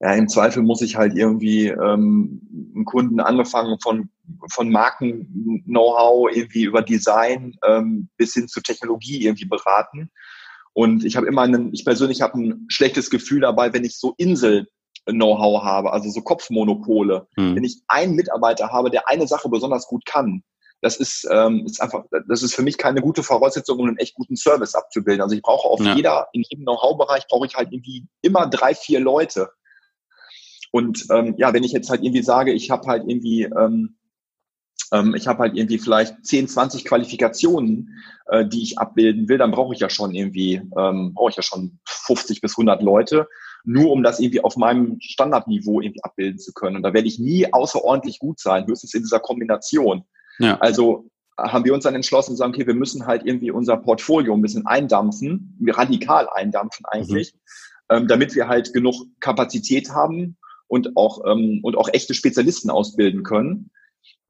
ja, 0.00 0.12
im 0.14 0.28
Zweifel 0.28 0.62
muss 0.62 0.82
ich 0.82 0.96
halt 0.96 1.16
irgendwie 1.16 1.68
ähm, 1.68 2.40
einen 2.74 2.84
Kunden 2.84 3.20
angefangen 3.20 3.78
von, 3.80 4.10
von 4.52 4.70
Marken-Know-how 4.70 6.30
irgendwie 6.30 6.64
über 6.64 6.82
Design 6.82 7.54
ähm, 7.64 8.08
bis 8.16 8.34
hin 8.34 8.48
zu 8.48 8.60
Technologie 8.60 9.24
irgendwie 9.24 9.46
beraten. 9.46 10.10
Und 10.72 11.04
ich 11.04 11.16
habe 11.16 11.26
immer 11.26 11.42
einen, 11.42 11.72
ich 11.72 11.84
persönlich 11.84 12.20
habe 12.20 12.38
ein 12.38 12.66
schlechtes 12.68 13.08
Gefühl 13.08 13.40
dabei, 13.40 13.72
wenn 13.72 13.84
ich 13.84 13.96
so 13.96 14.14
Insel 14.18 14.66
Know-how 15.06 15.62
habe, 15.62 15.92
also 15.92 16.10
so 16.10 16.22
Kopfmonopole. 16.22 17.28
Hm. 17.36 17.54
Wenn 17.54 17.64
ich 17.64 17.82
einen 17.86 18.16
Mitarbeiter 18.16 18.70
habe, 18.72 18.90
der 18.90 19.08
eine 19.08 19.28
Sache 19.28 19.48
besonders 19.48 19.86
gut 19.86 20.04
kann, 20.06 20.42
das 20.84 20.98
ist, 20.98 21.26
ähm, 21.30 21.64
ist 21.64 21.80
einfach, 21.80 22.04
das 22.28 22.42
ist 22.42 22.54
für 22.54 22.60
mich 22.60 22.76
keine 22.76 23.00
gute 23.00 23.22
Voraussetzung, 23.22 23.78
um 23.78 23.88
einen 23.88 23.96
echt 23.96 24.14
guten 24.14 24.36
Service 24.36 24.74
abzubilden. 24.74 25.22
Also 25.22 25.34
ich 25.34 25.40
brauche 25.40 25.66
auf 25.66 25.80
ja. 25.80 25.94
jeder, 25.94 26.28
in 26.34 26.44
jedem 26.46 26.64
Know-how-Bereich 26.64 27.26
brauche 27.26 27.46
ich 27.46 27.54
halt 27.54 27.72
irgendwie 27.72 28.06
immer 28.20 28.46
drei, 28.46 28.74
vier 28.74 29.00
Leute. 29.00 29.48
Und 30.72 31.06
ähm, 31.10 31.36
ja, 31.38 31.54
wenn 31.54 31.64
ich 31.64 31.72
jetzt 31.72 31.88
halt 31.88 32.02
irgendwie 32.02 32.22
sage, 32.22 32.52
ich 32.52 32.70
habe 32.70 32.86
halt 32.86 33.04
irgendwie 33.06 33.44
ähm, 33.44 33.96
ähm, 34.92 35.14
ich 35.14 35.26
habe 35.26 35.38
halt 35.38 35.56
irgendwie 35.56 35.78
vielleicht 35.78 36.22
10, 36.26 36.48
20 36.48 36.84
Qualifikationen, 36.84 37.88
äh, 38.26 38.46
die 38.46 38.62
ich 38.62 38.78
abbilden 38.78 39.26
will, 39.30 39.38
dann 39.38 39.52
brauche 39.52 39.72
ich 39.72 39.80
ja 39.80 39.88
schon 39.88 40.14
irgendwie, 40.14 40.60
ähm, 40.76 41.14
brauche 41.14 41.30
ich 41.30 41.36
ja 41.36 41.42
schon 41.42 41.78
50 41.86 42.42
bis 42.42 42.58
100 42.58 42.82
Leute, 42.82 43.26
nur 43.64 43.90
um 43.90 44.02
das 44.02 44.20
irgendwie 44.20 44.44
auf 44.44 44.58
meinem 44.58 44.98
Standardniveau 45.00 45.80
irgendwie 45.80 46.04
abbilden 46.04 46.38
zu 46.38 46.52
können. 46.52 46.76
Und 46.76 46.82
da 46.82 46.92
werde 46.92 47.08
ich 47.08 47.18
nie 47.18 47.50
außerordentlich 47.50 48.18
gut 48.18 48.38
sein, 48.38 48.66
höchstens 48.66 48.92
in 48.92 49.02
dieser 49.02 49.20
Kombination. 49.20 50.04
Ja. 50.38 50.58
Also 50.58 51.08
haben 51.38 51.64
wir 51.64 51.74
uns 51.74 51.84
dann 51.84 51.94
entschlossen 51.94 52.32
zu 52.32 52.36
sagen, 52.36 52.54
okay, 52.54 52.66
wir 52.66 52.74
müssen 52.74 53.06
halt 53.06 53.24
irgendwie 53.24 53.50
unser 53.50 53.76
Portfolio 53.76 54.34
ein 54.34 54.42
bisschen 54.42 54.66
eindampfen, 54.66 55.58
radikal 55.66 56.28
eindampfen 56.28 56.86
eigentlich, 56.86 57.34
mhm. 57.34 57.96
ähm, 57.96 58.08
damit 58.08 58.34
wir 58.34 58.48
halt 58.48 58.72
genug 58.72 58.94
Kapazität 59.20 59.90
haben, 59.90 60.36
und 60.66 60.96
auch, 60.96 61.20
ähm, 61.26 61.60
und 61.62 61.76
auch 61.76 61.88
echte 61.92 62.14
Spezialisten 62.14 62.70
ausbilden 62.70 63.22
können 63.22 63.70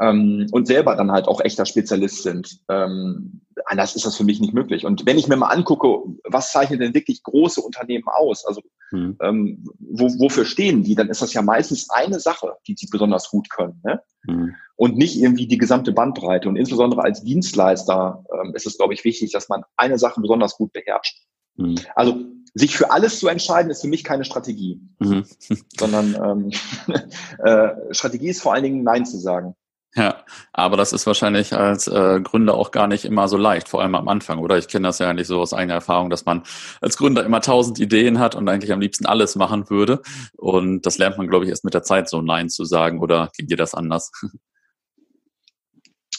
ähm, 0.00 0.46
und 0.50 0.66
selber 0.66 0.96
dann 0.96 1.12
halt 1.12 1.28
auch 1.28 1.40
echter 1.40 1.66
Spezialist 1.66 2.22
sind. 2.22 2.58
Ähm, 2.68 3.42
anders 3.66 3.94
ist 3.94 4.04
das 4.04 4.16
für 4.16 4.24
mich 4.24 4.40
nicht 4.40 4.54
möglich. 4.54 4.84
Und 4.84 5.06
wenn 5.06 5.18
ich 5.18 5.28
mir 5.28 5.36
mal 5.36 5.48
angucke, 5.48 6.02
was 6.24 6.52
zeichnet 6.52 6.80
denn 6.80 6.94
wirklich 6.94 7.22
große 7.22 7.60
Unternehmen 7.60 8.04
aus? 8.06 8.44
Also 8.44 8.62
hm. 8.90 9.16
ähm, 9.22 9.64
wo, 9.78 10.08
wofür 10.18 10.44
stehen 10.44 10.82
die? 10.82 10.94
Dann 10.94 11.08
ist 11.08 11.22
das 11.22 11.32
ja 11.32 11.42
meistens 11.42 11.90
eine 11.90 12.20
Sache, 12.20 12.54
die 12.66 12.74
sie 12.76 12.88
besonders 12.90 13.30
gut 13.30 13.50
können. 13.50 13.80
Ne? 13.84 14.00
Hm. 14.26 14.54
Und 14.76 14.96
nicht 14.96 15.16
irgendwie 15.16 15.46
die 15.46 15.58
gesamte 15.58 15.92
Bandbreite. 15.92 16.48
Und 16.48 16.56
insbesondere 16.56 17.02
als 17.02 17.22
Dienstleister 17.22 18.24
ähm, 18.32 18.54
ist 18.54 18.66
es, 18.66 18.76
glaube 18.76 18.94
ich, 18.94 19.04
wichtig, 19.04 19.30
dass 19.32 19.48
man 19.48 19.62
eine 19.76 19.98
Sache 19.98 20.20
besonders 20.20 20.56
gut 20.56 20.72
beherrscht. 20.72 21.16
Hm. 21.56 21.76
Also 21.94 22.24
sich 22.54 22.76
für 22.76 22.90
alles 22.90 23.18
zu 23.18 23.28
entscheiden, 23.28 23.70
ist 23.70 23.82
für 23.82 23.88
mich 23.88 24.04
keine 24.04 24.24
Strategie, 24.24 24.80
mhm. 25.00 25.24
sondern 25.76 26.14
ähm, 26.14 26.50
äh, 27.44 27.70
Strategie 27.92 28.28
ist 28.28 28.42
vor 28.42 28.54
allen 28.54 28.62
Dingen 28.62 28.84
Nein 28.84 29.04
zu 29.04 29.18
sagen. 29.18 29.56
Ja, 29.96 30.24
aber 30.52 30.76
das 30.76 30.92
ist 30.92 31.06
wahrscheinlich 31.06 31.52
als 31.54 31.86
äh, 31.86 32.20
Gründer 32.20 32.54
auch 32.54 32.72
gar 32.72 32.88
nicht 32.88 33.04
immer 33.04 33.28
so 33.28 33.36
leicht, 33.36 33.68
vor 33.68 33.80
allem 33.80 33.94
am 33.94 34.08
Anfang, 34.08 34.40
oder? 34.40 34.58
Ich 34.58 34.66
kenne 34.66 34.88
das 34.88 34.98
ja 34.98 35.08
eigentlich 35.08 35.28
so 35.28 35.40
aus 35.40 35.52
eigener 35.54 35.74
Erfahrung, 35.74 36.10
dass 36.10 36.24
man 36.24 36.42
als 36.80 36.96
Gründer 36.96 37.24
immer 37.24 37.40
tausend 37.40 37.78
Ideen 37.78 38.18
hat 38.18 38.34
und 38.34 38.48
eigentlich 38.48 38.72
am 38.72 38.80
liebsten 38.80 39.06
alles 39.06 39.36
machen 39.36 39.70
würde. 39.70 40.02
Und 40.36 40.82
das 40.84 40.98
lernt 40.98 41.16
man, 41.16 41.28
glaube 41.28 41.44
ich, 41.44 41.50
erst 41.50 41.64
mit 41.64 41.74
der 41.74 41.84
Zeit 41.84 42.08
so 42.08 42.20
Nein 42.22 42.48
zu 42.48 42.64
sagen, 42.64 42.98
oder 43.00 43.30
geht 43.36 43.50
dir 43.50 43.56
das 43.56 43.74
anders? 43.74 44.10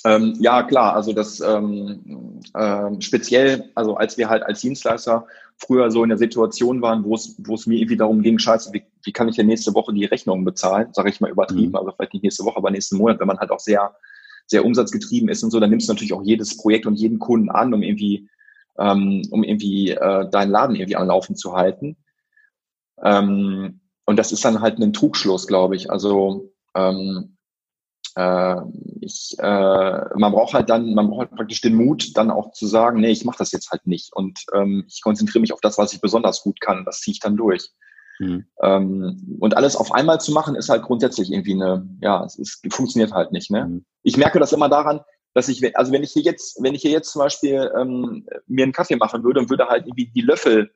Ähm, 0.06 0.36
ja, 0.40 0.62
klar, 0.62 0.94
also 0.94 1.14
das 1.14 1.40
ähm, 1.40 2.40
äh, 2.54 3.02
speziell, 3.02 3.72
also 3.74 3.96
als 3.96 4.20
wir 4.20 4.30
halt 4.30 4.44
als 4.44 4.62
Dienstleister 4.62 5.26
früher 5.58 5.90
so 5.90 6.04
in 6.04 6.10
der 6.10 6.20
Situation 6.20 6.84
waren, 6.84 7.04
wo 7.04 7.16
es, 7.16 7.36
wo 7.40 7.56
es 7.56 7.66
mir 7.66 7.80
irgendwie 7.80 7.98
darum 7.98 8.22
ging, 8.22 8.38
scheiße, 8.38 8.72
wie, 8.72 8.86
wie 9.04 9.12
kann 9.12 9.28
ich 9.28 9.36
denn 9.36 9.48
nächste 9.48 9.74
Woche 9.74 9.94
die 9.94 10.06
Rechnungen 10.06 10.46
bezahlen, 10.46 10.90
sage 10.94 11.10
ich 11.10 11.22
mal 11.22 11.32
übertrieben, 11.32 11.70
mhm. 11.70 11.76
also 11.78 11.92
vielleicht 11.92 12.14
nicht 12.14 12.22
nächste 12.22 12.46
Woche, 12.46 12.58
aber 12.58 12.70
nächsten 12.70 12.98
Monat, 12.98 13.20
wenn 13.20 13.28
man 13.28 13.40
halt 13.40 13.50
auch 13.50 13.60
sehr, 13.60 13.96
sehr 14.46 14.64
umsatzgetrieben 14.64 15.28
ist 15.28 15.44
und 15.44 15.50
so, 15.50 15.60
dann 15.60 15.72
nimmst 15.72 15.90
du 15.90 15.94
natürlich 15.94 16.14
auch 16.14 16.24
jedes 16.24 16.56
Projekt 16.56 16.86
und 16.86 16.94
jeden 16.94 17.18
Kunden 17.18 17.50
an, 17.50 17.74
um 17.74 17.82
irgendwie, 17.82 18.30
ähm, 18.78 19.24
um 19.32 19.44
irgendwie 19.44 19.90
äh, 19.90 20.30
deinen 20.30 20.52
Laden 20.52 20.76
irgendwie 20.76 20.98
am 20.98 21.08
Laufen 21.08 21.36
zu 21.36 21.54
halten. 21.54 21.98
Ähm, 23.02 23.80
und 24.06 24.20
das 24.20 24.32
ist 24.32 24.46
dann 24.46 24.62
halt 24.62 24.78
ein 24.78 24.94
Trugschluss, 24.94 25.48
glaube 25.48 25.76
ich. 25.76 25.90
Also 25.90 26.52
ähm, 26.76 27.35
äh, 28.16 28.56
ich, 29.02 29.36
äh, 29.40 30.18
man 30.18 30.32
braucht 30.32 30.54
halt 30.54 30.70
dann, 30.70 30.94
man 30.94 31.10
braucht 31.10 31.20
halt 31.20 31.32
praktisch 31.32 31.62
den 31.62 31.76
Mut, 31.76 32.18
dann 32.18 32.32
auch 32.32 32.52
zu 32.52 32.66
sagen, 32.66 33.02
nee, 33.02 33.12
ich 33.12 33.26
mache 33.26 33.38
das 33.38 33.52
jetzt 33.52 33.72
halt 33.72 33.86
nicht 33.88 34.14
und 34.14 34.40
ähm, 34.54 34.86
ich 34.88 35.02
konzentriere 35.02 35.42
mich 35.42 35.54
auf 35.54 35.62
das, 35.62 35.78
was 35.78 35.94
ich 35.94 36.02
besonders 36.02 36.42
gut 36.42 36.62
kann. 36.62 36.86
Das 36.86 37.02
ziehe 37.02 37.14
ich 37.14 37.20
dann 37.20 37.38
durch. 37.38 37.72
Mhm. 38.20 38.46
Ähm, 38.62 39.38
und 39.40 39.58
alles 39.58 39.76
auf 39.76 39.92
einmal 39.92 40.22
zu 40.22 40.32
machen, 40.32 40.56
ist 40.56 40.70
halt 40.70 40.84
grundsätzlich 40.84 41.32
irgendwie 41.32 41.54
eine, 41.54 41.88
ja, 42.02 42.24
es 42.24 42.38
ist, 42.38 42.66
funktioniert 42.74 43.12
halt 43.12 43.32
nicht. 43.32 43.52
Ne? 43.52 43.66
Mhm. 43.66 43.86
Ich 44.04 44.18
merke 44.18 44.40
das 44.40 44.54
immer 44.54 44.70
daran, 44.70 45.02
dass 45.34 45.50
ich, 45.50 45.78
also 45.78 45.92
wenn 45.92 46.04
ich 46.04 46.14
hier 46.14 46.24
jetzt, 46.24 46.64
wenn 46.64 46.76
ich 46.76 46.82
hier 46.82 46.92
jetzt 46.92 47.12
zum 47.12 47.20
Beispiel 47.20 47.70
ähm, 47.78 48.26
mir 48.48 48.64
einen 48.64 48.72
Kaffee 48.72 48.96
machen 48.96 49.24
würde 49.24 49.42
und 49.42 49.50
würde 49.50 49.68
halt 49.68 49.86
irgendwie 49.86 50.08
die 50.08 50.22
Löffel 50.22 50.72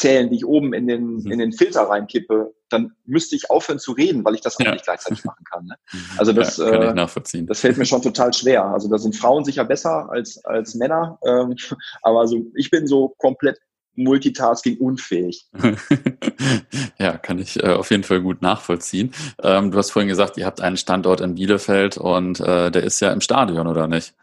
zählen, 0.00 0.30
die 0.30 0.36
ich 0.36 0.46
oben 0.46 0.72
in 0.72 0.86
den, 0.86 1.16
mhm. 1.16 1.30
in 1.30 1.38
den 1.38 1.52
Filter 1.52 1.82
reinkippe, 1.82 2.54
dann 2.70 2.92
müsste 3.04 3.36
ich 3.36 3.50
aufhören 3.50 3.78
zu 3.78 3.92
reden, 3.92 4.24
weil 4.24 4.34
ich 4.34 4.40
das 4.40 4.56
auch 4.56 4.64
ja. 4.64 4.72
nicht 4.72 4.84
gleichzeitig 4.84 5.24
machen 5.24 5.44
kann. 5.44 5.66
Ne? 5.66 5.74
Mhm. 5.92 6.00
Also 6.16 6.32
das, 6.32 6.56
ja, 6.56 6.70
kann 6.70 6.82
ich 6.82 6.88
äh, 6.88 6.94
nachvollziehen. 6.94 7.46
das 7.46 7.60
fällt 7.60 7.76
mir 7.76 7.84
schon 7.84 8.02
total 8.02 8.32
schwer. 8.32 8.64
Also 8.64 8.88
da 8.88 8.98
sind 8.98 9.14
Frauen 9.14 9.44
sicher 9.44 9.64
besser 9.64 10.10
als, 10.10 10.42
als 10.44 10.74
Männer, 10.74 11.18
ähm, 11.26 11.54
aber 12.02 12.26
so, 12.26 12.46
ich 12.54 12.70
bin 12.70 12.86
so 12.86 13.14
komplett 13.18 13.58
Multitasking 13.96 14.78
unfähig. 14.78 15.46
ja, 16.98 17.18
kann 17.18 17.38
ich 17.38 17.62
äh, 17.62 17.68
auf 17.68 17.90
jeden 17.90 18.04
Fall 18.04 18.22
gut 18.22 18.40
nachvollziehen. 18.40 19.12
Ähm, 19.42 19.70
du 19.70 19.76
hast 19.76 19.90
vorhin 19.90 20.08
gesagt, 20.08 20.38
ihr 20.38 20.46
habt 20.46 20.62
einen 20.62 20.78
Standort 20.78 21.20
in 21.20 21.34
Bielefeld 21.34 21.98
und 21.98 22.40
äh, 22.40 22.70
der 22.70 22.84
ist 22.84 23.00
ja 23.00 23.12
im 23.12 23.20
Stadion, 23.20 23.66
oder 23.66 23.86
nicht? 23.88 24.14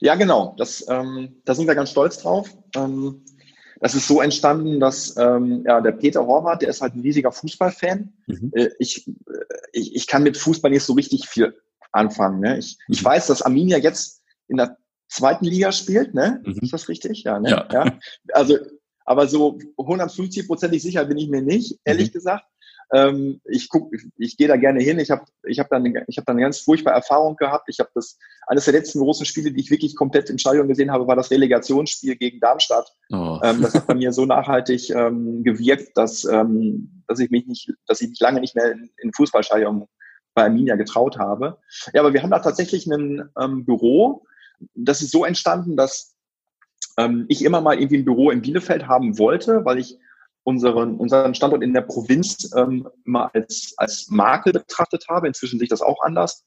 Ja, 0.00 0.16
genau. 0.16 0.56
Das, 0.58 0.84
ähm, 0.88 1.40
da 1.44 1.54
sind 1.54 1.68
wir 1.68 1.76
ganz 1.76 1.90
stolz 1.90 2.18
drauf. 2.18 2.50
Ähm, 2.74 3.24
das 3.82 3.96
ist 3.96 4.06
so 4.06 4.20
entstanden, 4.20 4.78
dass 4.78 5.16
ähm, 5.16 5.64
ja, 5.66 5.80
der 5.80 5.90
Peter 5.90 6.24
Horvath, 6.24 6.62
der 6.62 6.68
ist 6.68 6.82
halt 6.82 6.94
ein 6.94 7.00
riesiger 7.00 7.32
Fußballfan. 7.32 8.12
Mhm. 8.28 8.52
Äh, 8.54 8.68
ich, 8.78 9.08
äh, 9.08 9.12
ich, 9.72 9.96
ich 9.96 10.06
kann 10.06 10.22
mit 10.22 10.36
Fußball 10.36 10.70
nicht 10.70 10.84
so 10.84 10.92
richtig 10.92 11.26
viel 11.28 11.56
anfangen. 11.90 12.38
Ne? 12.38 12.58
Ich, 12.58 12.78
mhm. 12.86 12.94
ich 12.94 13.04
weiß, 13.04 13.26
dass 13.26 13.42
Arminia 13.42 13.78
jetzt 13.78 14.22
in 14.46 14.58
der 14.58 14.78
zweiten 15.08 15.46
Liga 15.46 15.72
spielt, 15.72 16.14
ne? 16.14 16.40
Mhm. 16.46 16.60
Ist 16.62 16.72
das 16.72 16.88
richtig? 16.88 17.24
Ja, 17.24 17.40
ne? 17.40 17.50
Ja. 17.50 17.68
ja. 17.72 17.98
Also, 18.32 18.56
aber 19.04 19.26
so 19.26 19.58
150-prozentig 19.76 20.80
sicher 20.80 21.04
bin 21.04 21.18
ich 21.18 21.28
mir 21.28 21.42
nicht, 21.42 21.80
ehrlich 21.84 22.10
mhm. 22.10 22.12
gesagt. 22.12 22.44
Ähm, 22.94 23.40
ich 23.44 23.70
guck, 23.70 23.92
ich, 23.94 24.04
ich 24.18 24.36
gehe 24.36 24.48
da 24.48 24.56
gerne 24.56 24.82
hin. 24.82 24.98
Ich 24.98 25.10
habe 25.10 25.24
ich 25.44 25.58
hab 25.58 25.70
dann, 25.70 25.86
ich 26.06 26.18
hab 26.18 26.26
dann 26.26 26.36
eine 26.36 26.42
ganz 26.42 26.58
furchtbare 26.58 26.96
Erfahrung 26.96 27.36
gehabt. 27.36 27.68
Ich 27.68 27.80
habe 27.80 27.90
das, 27.94 28.18
eines 28.46 28.66
der 28.66 28.74
letzten 28.74 29.00
großen 29.00 29.24
Spiele, 29.24 29.50
die 29.50 29.60
ich 29.60 29.70
wirklich 29.70 29.96
komplett 29.96 30.28
im 30.28 30.38
Stadion 30.38 30.68
gesehen 30.68 30.92
habe, 30.92 31.06
war 31.06 31.16
das 31.16 31.30
Relegationsspiel 31.30 32.16
gegen 32.16 32.38
Darmstadt. 32.40 32.92
Oh. 33.10 33.40
Ähm, 33.42 33.62
das 33.62 33.74
hat 33.74 33.86
bei 33.86 33.94
mir 33.94 34.12
so 34.12 34.26
nachhaltig 34.26 34.90
ähm, 34.90 35.42
gewirkt, 35.42 35.96
dass, 35.96 36.24
ähm, 36.24 37.02
dass 37.08 37.18
ich 37.18 37.30
mich 37.30 37.46
nicht, 37.46 37.72
dass 37.86 38.02
ich 38.02 38.10
mich 38.10 38.20
lange 38.20 38.40
nicht 38.40 38.54
mehr 38.54 38.72
in, 38.72 38.90
in 38.98 39.12
Fußballstadion 39.14 39.86
bei 40.34 40.44
Arminia 40.44 40.76
getraut 40.76 41.18
habe. 41.18 41.58
Ja, 41.94 42.00
aber 42.02 42.12
wir 42.12 42.22
haben 42.22 42.30
da 42.30 42.40
tatsächlich 42.40 42.86
ein 42.86 43.30
ähm, 43.40 43.64
Büro. 43.64 44.24
Das 44.74 45.00
ist 45.00 45.12
so 45.12 45.24
entstanden, 45.24 45.76
dass 45.76 46.14
ähm, 46.98 47.24
ich 47.28 47.44
immer 47.44 47.60
mal 47.60 47.78
irgendwie 47.78 47.98
ein 47.98 48.04
Büro 48.04 48.30
in 48.30 48.42
Bielefeld 48.42 48.86
haben 48.86 49.18
wollte, 49.18 49.64
weil 49.64 49.78
ich 49.78 49.98
unseren, 50.44 50.96
unseren 50.96 51.34
Standort 51.34 51.62
in 51.62 51.72
der 51.72 51.82
Provinz 51.82 52.50
ähm, 52.56 52.88
immer 53.04 53.30
als, 53.34 53.74
als 53.76 54.08
Makel 54.08 54.52
betrachtet 54.52 55.06
habe. 55.08 55.28
Inzwischen 55.28 55.58
sehe 55.58 55.64
ich 55.64 55.70
das 55.70 55.82
auch 55.82 56.02
anders. 56.02 56.44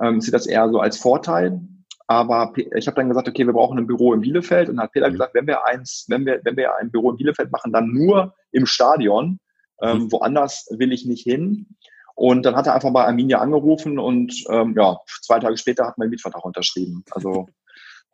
Ähm, 0.00 0.18
ich 0.18 0.24
sehe 0.24 0.32
das 0.32 0.46
eher 0.46 0.68
so 0.68 0.80
als 0.80 0.98
Vorteil. 0.98 1.60
Aber 2.06 2.52
ich 2.56 2.88
habe 2.88 2.96
dann 2.96 3.08
gesagt, 3.08 3.28
okay, 3.28 3.46
wir 3.46 3.52
brauchen 3.52 3.78
ein 3.78 3.86
Büro 3.86 4.12
in 4.12 4.20
Bielefeld 4.20 4.68
und 4.68 4.76
dann 4.76 4.84
hat 4.84 4.92
Peter 4.92 5.06
mhm. 5.08 5.12
gesagt, 5.12 5.34
wenn 5.34 5.46
wir 5.46 5.64
eins, 5.64 6.06
wenn 6.08 6.26
wir, 6.26 6.40
wenn 6.42 6.56
wir 6.56 6.74
ein 6.76 6.90
Büro 6.90 7.12
in 7.12 7.16
Bielefeld 7.16 7.52
machen, 7.52 7.72
dann 7.72 7.92
nur 7.92 8.34
im 8.50 8.66
Stadion. 8.66 9.38
Ähm, 9.80 9.98
mhm. 9.98 10.12
Woanders 10.12 10.66
will 10.70 10.92
ich 10.92 11.06
nicht 11.06 11.22
hin. 11.22 11.68
Und 12.16 12.44
dann 12.44 12.56
hat 12.56 12.66
er 12.66 12.74
einfach 12.74 12.92
bei 12.92 13.06
Arminia 13.06 13.38
angerufen 13.38 13.98
und 13.98 14.44
ähm, 14.50 14.74
ja, 14.76 14.98
zwei 15.22 15.38
Tage 15.38 15.56
später 15.56 15.86
hat 15.86 15.96
mein 15.96 16.10
Mietvertrag 16.10 16.44
unterschrieben. 16.44 17.04
Also 17.12 17.48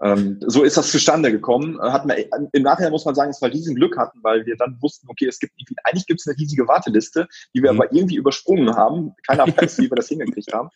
ähm, 0.03 0.39
so 0.47 0.63
ist 0.63 0.77
das 0.77 0.91
zustande 0.91 1.33
gekommen. 1.33 1.79
Äh, 1.81 1.91
hat 1.91 2.07
man, 2.07 2.19
Im 2.53 2.63
Nachhinein 2.63 2.93
muss 2.93 3.05
man 3.05 3.15
sagen, 3.15 3.31
dass 3.31 3.41
wir 3.41 3.53
riesen 3.53 3.75
Glück 3.75 3.97
hatten, 3.97 4.19
weil 4.23 4.45
wir 4.45 4.57
dann 4.57 4.77
wussten, 4.81 5.09
okay, 5.09 5.27
es 5.27 5.39
gibt 5.39 5.55
eigentlich 5.85 6.07
gibt 6.07 6.21
es 6.21 6.27
eine 6.27 6.37
riesige 6.37 6.69
Warteliste, 6.69 7.29
die 7.55 7.63
wir 7.63 7.73
mhm. 7.73 7.81
aber 7.81 7.93
irgendwie 7.93 8.17
übersprungen 8.17 8.75
haben. 8.75 9.15
Keiner 9.27 9.47
weiß, 9.57 9.79
wie 9.79 9.91
wir 9.91 9.97
das 9.97 10.09
hingekriegt 10.09 10.53
haben. 10.53 10.69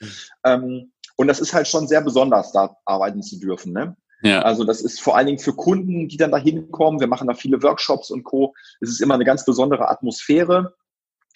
Ähm, 0.44 0.92
und 1.16 1.26
das 1.26 1.40
ist 1.40 1.52
halt 1.52 1.68
schon 1.68 1.86
sehr 1.86 2.00
besonders, 2.00 2.52
da 2.52 2.76
arbeiten 2.86 3.22
zu 3.22 3.38
dürfen. 3.38 3.72
Ne? 3.72 3.94
Ja. 4.22 4.40
Also 4.42 4.64
das 4.64 4.80
ist 4.80 5.00
vor 5.00 5.16
allen 5.16 5.26
Dingen 5.26 5.38
für 5.38 5.54
Kunden, 5.54 6.08
die 6.08 6.16
dann 6.16 6.30
da 6.30 6.38
hinkommen. 6.38 7.00
Wir 7.00 7.06
machen 7.06 7.28
da 7.28 7.34
viele 7.34 7.62
Workshops 7.62 8.10
und 8.10 8.24
Co. 8.24 8.54
Es 8.80 8.88
ist 8.88 9.00
immer 9.00 9.14
eine 9.14 9.24
ganz 9.24 9.44
besondere 9.44 9.90
Atmosphäre. 9.90 10.74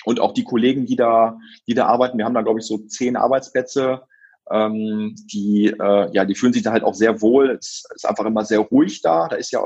Und 0.06 0.20
auch 0.20 0.32
die 0.32 0.44
Kollegen, 0.44 0.86
die 0.86 0.96
da, 0.96 1.38
die 1.66 1.74
da 1.74 1.86
arbeiten, 1.86 2.18
wir 2.18 2.24
haben 2.24 2.34
da, 2.34 2.42
glaube 2.42 2.60
ich, 2.60 2.66
so 2.66 2.78
zehn 2.78 3.16
Arbeitsplätze 3.16 4.02
ähm, 4.50 5.14
die, 5.32 5.66
äh, 5.68 6.10
ja, 6.12 6.24
die 6.24 6.34
fühlen 6.34 6.52
sich 6.52 6.62
da 6.62 6.72
halt 6.72 6.84
auch 6.84 6.94
sehr 6.94 7.20
wohl. 7.20 7.50
Es 7.50 7.84
ist 7.94 8.06
einfach 8.06 8.24
immer 8.24 8.44
sehr 8.44 8.60
ruhig 8.60 9.02
da. 9.02 9.28
Da 9.28 9.36
ist 9.36 9.52
ja 9.52 9.60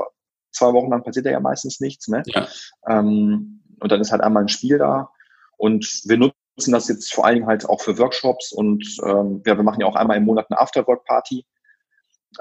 zwei 0.51 0.73
Wochen 0.73 0.89
lang 0.89 1.03
passiert 1.03 1.25
ja 1.25 1.39
meistens 1.39 1.79
nichts. 1.79 2.07
Ne? 2.07 2.23
Ja. 2.27 2.47
Ähm, 2.87 3.61
und 3.79 3.91
dann 3.91 4.01
ist 4.01 4.11
halt 4.11 4.21
einmal 4.21 4.43
ein 4.43 4.49
Spiel 4.49 4.77
da. 4.77 5.09
Und 5.57 6.01
wir 6.05 6.17
nutzen 6.17 6.71
das 6.71 6.87
jetzt 6.87 7.13
vor 7.13 7.25
allen 7.25 7.35
Dingen 7.35 7.47
halt 7.47 7.67
auch 7.67 7.81
für 7.81 7.97
Workshops 7.97 8.51
und 8.51 8.83
ähm, 9.05 9.41
ja, 9.45 9.57
wir 9.57 9.63
machen 9.63 9.81
ja 9.81 9.87
auch 9.87 9.95
einmal 9.95 10.17
im 10.17 10.25
Monat 10.25 10.47
eine 10.49 10.59
Afterwork-Party. 10.59 11.45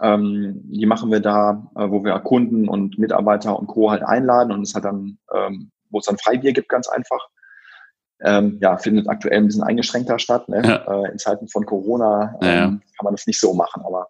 Ähm, 0.00 0.60
die 0.64 0.86
machen 0.86 1.10
wir 1.10 1.20
da, 1.20 1.70
äh, 1.76 1.90
wo 1.90 2.04
wir 2.04 2.18
Kunden 2.20 2.68
und 2.68 2.98
Mitarbeiter 2.98 3.58
und 3.58 3.66
Co. 3.66 3.90
halt 3.90 4.02
einladen 4.02 4.52
und 4.52 4.62
es 4.62 4.74
hat 4.74 4.84
dann, 4.84 5.18
ähm, 5.34 5.72
wo 5.90 5.98
es 5.98 6.04
dann 6.04 6.18
Freibier 6.18 6.52
gibt, 6.52 6.68
ganz 6.68 6.88
einfach 6.88 7.26
ähm, 8.20 8.58
ja, 8.60 8.76
findet 8.76 9.08
aktuell 9.08 9.38
ein 9.38 9.46
bisschen 9.46 9.62
eingeschränkter 9.62 10.18
statt. 10.18 10.48
Ne? 10.48 10.62
Ja. 10.64 11.04
Äh, 11.04 11.12
in 11.12 11.18
Zeiten 11.18 11.48
von 11.48 11.64
Corona 11.66 12.36
ähm, 12.40 12.48
ja, 12.48 12.66
kann 12.66 13.04
man 13.04 13.14
das 13.14 13.26
nicht 13.26 13.40
so 13.40 13.54
machen, 13.54 13.82
aber 13.84 14.08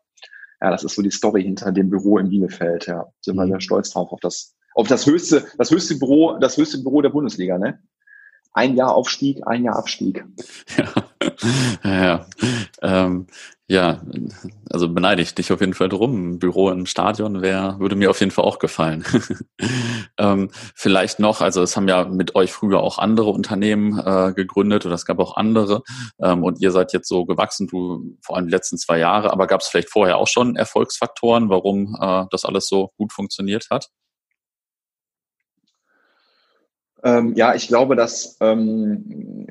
ja, 0.60 0.70
das 0.70 0.82
ist 0.82 0.94
so 0.94 1.02
die 1.02 1.10
Story 1.10 1.42
hinter 1.42 1.72
dem 1.72 1.90
Büro 1.90 2.18
in 2.18 2.30
Bielefeld. 2.30 2.86
Ja, 2.86 3.06
sind 3.20 3.36
wir 3.36 3.44
mhm. 3.44 3.50
sehr 3.50 3.60
stolz 3.60 3.90
drauf 3.90 4.12
auf 4.12 4.20
das, 4.20 4.56
auf 4.74 4.88
das 4.88 5.06
höchste, 5.06 5.46
das 5.56 5.70
höchste 5.70 5.96
Büro, 5.96 6.38
das 6.38 6.56
höchste 6.56 6.78
Büro 6.78 7.00
der 7.02 7.10
Bundesliga. 7.10 7.58
Ne? 7.58 7.78
Ein 8.52 8.74
Jahr 8.74 8.94
Aufstieg, 8.94 9.46
ein 9.46 9.64
Jahr 9.64 9.76
Abstieg. 9.76 10.24
Ja, 11.84 12.02
ja. 12.02 12.26
Ähm, 12.82 13.28
ja, 13.70 14.00
also 14.70 14.88
beneide 14.88 15.20
ich 15.20 15.34
dich 15.34 15.52
auf 15.52 15.60
jeden 15.60 15.74
Fall 15.74 15.90
drum. 15.90 16.30
Ein 16.30 16.38
Büro 16.38 16.70
im 16.70 16.86
Stadion 16.86 17.42
wäre, 17.42 17.78
würde 17.78 17.96
mir 17.96 18.08
auf 18.08 18.20
jeden 18.20 18.32
Fall 18.32 18.46
auch 18.46 18.58
gefallen. 18.58 19.04
ähm, 20.18 20.50
vielleicht 20.74 21.18
noch, 21.18 21.42
also 21.42 21.62
es 21.62 21.76
haben 21.76 21.86
ja 21.86 22.06
mit 22.06 22.34
euch 22.34 22.50
früher 22.50 22.80
auch 22.80 22.96
andere 22.96 23.28
Unternehmen 23.28 23.98
äh, 23.98 24.32
gegründet 24.32 24.86
oder 24.86 24.94
es 24.94 25.04
gab 25.04 25.18
auch 25.18 25.36
andere 25.36 25.82
ähm, 26.18 26.44
und 26.44 26.62
ihr 26.62 26.70
seid 26.70 26.94
jetzt 26.94 27.08
so 27.08 27.26
gewachsen, 27.26 27.66
du 27.66 28.16
vor 28.22 28.36
allem 28.36 28.46
die 28.46 28.52
letzten 28.52 28.78
zwei 28.78 28.98
Jahre, 28.98 29.32
aber 29.32 29.46
gab 29.46 29.60
es 29.60 29.68
vielleicht 29.68 29.90
vorher 29.90 30.16
auch 30.16 30.28
schon 30.28 30.56
Erfolgsfaktoren, 30.56 31.50
warum 31.50 31.94
äh, 32.00 32.24
das 32.30 32.46
alles 32.46 32.68
so 32.68 32.92
gut 32.96 33.12
funktioniert 33.12 33.66
hat? 33.70 33.90
Ähm, 37.04 37.34
ja, 37.34 37.54
ich 37.54 37.68
glaube, 37.68 37.94
dass 37.94 38.36
ähm, 38.40 39.46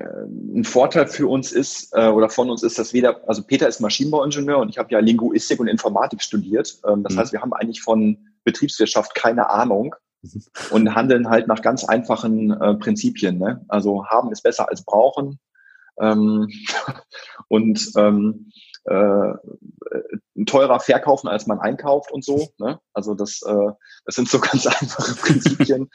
ein 0.54 0.64
Vorteil 0.64 1.06
für 1.06 1.28
uns 1.28 1.52
ist 1.52 1.94
äh, 1.94 2.08
oder 2.08 2.28
von 2.28 2.50
uns 2.50 2.62
ist, 2.62 2.78
dass 2.78 2.92
weder, 2.92 3.26
also 3.26 3.42
Peter 3.42 3.66
ist 3.68 3.80
Maschinenbauingenieur 3.80 4.58
und 4.58 4.68
ich 4.68 4.78
habe 4.78 4.92
ja 4.92 4.98
Linguistik 4.98 5.58
und 5.60 5.68
Informatik 5.68 6.22
studiert. 6.22 6.78
Ähm, 6.86 7.02
das 7.04 7.14
mhm. 7.14 7.18
heißt, 7.18 7.32
wir 7.32 7.40
haben 7.40 7.54
eigentlich 7.54 7.80
von 7.80 8.18
Betriebswirtschaft 8.44 9.14
keine 9.14 9.48
Ahnung 9.48 9.94
mhm. 10.22 10.42
und 10.70 10.94
handeln 10.94 11.30
halt 11.30 11.48
nach 11.48 11.62
ganz 11.62 11.84
einfachen 11.84 12.50
äh, 12.50 12.74
Prinzipien. 12.74 13.38
Ne? 13.38 13.64
Also 13.68 14.06
haben 14.06 14.30
ist 14.30 14.42
besser 14.42 14.68
als 14.68 14.84
brauchen. 14.84 15.38
Ähm, 16.00 16.48
und 17.48 17.90
ähm, 17.96 18.50
äh, 18.84 19.32
teurer 20.46 20.80
verkaufen, 20.80 21.28
als 21.28 21.46
man 21.46 21.60
einkauft 21.60 22.12
und 22.12 22.24
so. 22.24 22.48
Ne? 22.58 22.78
Also 22.92 23.14
das, 23.14 23.42
äh, 23.42 23.72
das 24.04 24.14
sind 24.14 24.28
so 24.28 24.38
ganz 24.40 24.66
einfache 24.66 25.14
Prinzipien. 25.14 25.88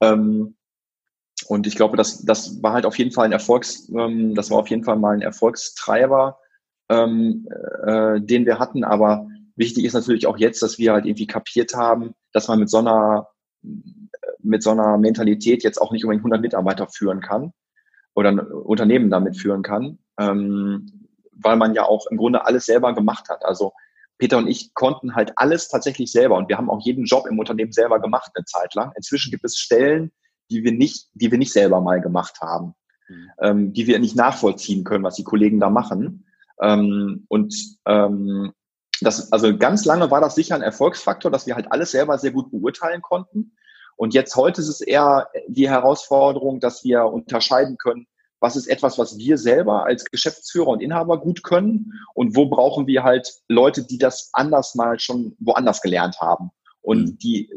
ähm, 0.00 0.56
und 1.50 1.66
ich 1.66 1.74
glaube, 1.74 1.96
das, 1.96 2.24
das 2.24 2.62
war 2.62 2.74
halt 2.74 2.86
auf 2.86 2.96
jeden 2.96 3.10
Fall 3.10 3.24
ein 3.24 3.32
Erfolgs, 3.32 3.88
ähm, 3.88 4.36
das 4.36 4.52
war 4.52 4.58
auf 4.58 4.68
jeden 4.68 4.84
Fall 4.84 4.94
mal 4.94 5.16
ein 5.16 5.20
Erfolgstreiber, 5.20 6.38
ähm, 6.88 7.48
äh, 7.84 8.20
den 8.20 8.46
wir 8.46 8.60
hatten. 8.60 8.84
Aber 8.84 9.26
wichtig 9.56 9.84
ist 9.84 9.94
natürlich 9.94 10.28
auch 10.28 10.38
jetzt, 10.38 10.62
dass 10.62 10.78
wir 10.78 10.92
halt 10.92 11.06
irgendwie 11.06 11.26
kapiert 11.26 11.74
haben, 11.74 12.14
dass 12.32 12.46
man 12.46 12.60
mit 12.60 12.70
so 12.70 12.78
einer, 12.78 13.30
mit 14.38 14.62
so 14.62 14.70
einer 14.70 14.96
Mentalität 14.96 15.64
jetzt 15.64 15.82
auch 15.82 15.90
nicht 15.90 16.04
unbedingt 16.04 16.20
100 16.20 16.40
Mitarbeiter 16.40 16.86
führen 16.86 17.20
kann 17.20 17.52
oder 18.14 18.28
ein 18.28 18.38
Unternehmen 18.38 19.10
damit 19.10 19.36
führen 19.36 19.64
kann, 19.64 19.98
ähm, 20.20 21.08
weil 21.32 21.56
man 21.56 21.74
ja 21.74 21.82
auch 21.82 22.06
im 22.12 22.16
Grunde 22.16 22.46
alles 22.46 22.66
selber 22.66 22.94
gemacht 22.94 23.28
hat. 23.28 23.44
Also 23.44 23.72
Peter 24.18 24.38
und 24.38 24.46
ich 24.46 24.72
konnten 24.74 25.16
halt 25.16 25.32
alles 25.34 25.66
tatsächlich 25.66 26.12
selber 26.12 26.36
und 26.36 26.48
wir 26.48 26.58
haben 26.58 26.70
auch 26.70 26.84
jeden 26.84 27.06
Job 27.06 27.26
im 27.28 27.40
Unternehmen 27.40 27.72
selber 27.72 27.98
gemacht 27.98 28.30
eine 28.36 28.44
Zeit 28.44 28.72
lang. 28.74 28.92
Inzwischen 28.94 29.32
gibt 29.32 29.44
es 29.44 29.58
Stellen, 29.58 30.12
die 30.50 30.64
wir 30.64 30.72
nicht, 30.72 31.08
die 31.14 31.30
wir 31.30 31.38
nicht 31.38 31.52
selber 31.52 31.80
mal 31.80 32.00
gemacht 32.00 32.40
haben, 32.40 32.74
mhm. 33.08 33.30
ähm, 33.40 33.72
die 33.72 33.86
wir 33.86 33.98
nicht 33.98 34.16
nachvollziehen 34.16 34.84
können, 34.84 35.04
was 35.04 35.16
die 35.16 35.24
Kollegen 35.24 35.60
da 35.60 35.70
machen. 35.70 36.26
Ähm, 36.60 37.24
und 37.28 37.54
ähm, 37.86 38.52
das, 39.00 39.32
also 39.32 39.56
ganz 39.56 39.84
lange 39.84 40.10
war 40.10 40.20
das 40.20 40.34
sicher 40.34 40.54
ein 40.54 40.62
Erfolgsfaktor, 40.62 41.30
dass 41.30 41.46
wir 41.46 41.54
halt 41.54 41.72
alles 41.72 41.90
selber 41.90 42.18
sehr 42.18 42.32
gut 42.32 42.50
beurteilen 42.50 43.00
konnten. 43.02 43.52
Und 43.96 44.14
jetzt 44.14 44.36
heute 44.36 44.60
ist 44.60 44.68
es 44.68 44.80
eher 44.80 45.28
die 45.46 45.68
Herausforderung, 45.68 46.60
dass 46.60 46.84
wir 46.84 47.04
unterscheiden 47.04 47.76
können, 47.78 48.06
was 48.40 48.56
ist 48.56 48.66
etwas, 48.66 48.98
was 48.98 49.18
wir 49.18 49.36
selber 49.36 49.84
als 49.84 50.06
Geschäftsführer 50.06 50.68
und 50.68 50.80
Inhaber 50.80 51.20
gut 51.20 51.42
können 51.42 51.92
und 52.14 52.34
wo 52.34 52.46
brauchen 52.46 52.86
wir 52.86 53.04
halt 53.04 53.34
Leute, 53.48 53.84
die 53.84 53.98
das 53.98 54.30
anders 54.32 54.74
mal 54.74 54.98
schon 54.98 55.36
woanders 55.38 55.82
gelernt 55.82 56.20
haben 56.20 56.50
und 56.80 57.02
mhm. 57.02 57.18
die 57.18 57.50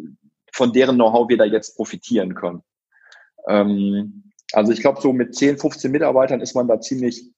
von 0.52 0.74
deren 0.74 0.96
Know-how 0.96 1.30
wir 1.30 1.38
da 1.38 1.46
jetzt 1.46 1.78
profitieren 1.78 2.36
können. 2.36 2.62
Ähm, 3.48 4.32
also 4.52 4.72
ich 4.72 4.82
glaube, 4.82 5.02
so 5.02 5.14
mit 5.14 5.36
10, 5.36 5.58
15 5.58 5.92
Mitarbeitern 5.92 6.42
ist 6.42 6.56
man 6.56 6.68
da 6.68 6.80
ziemlich, 6.80 7.32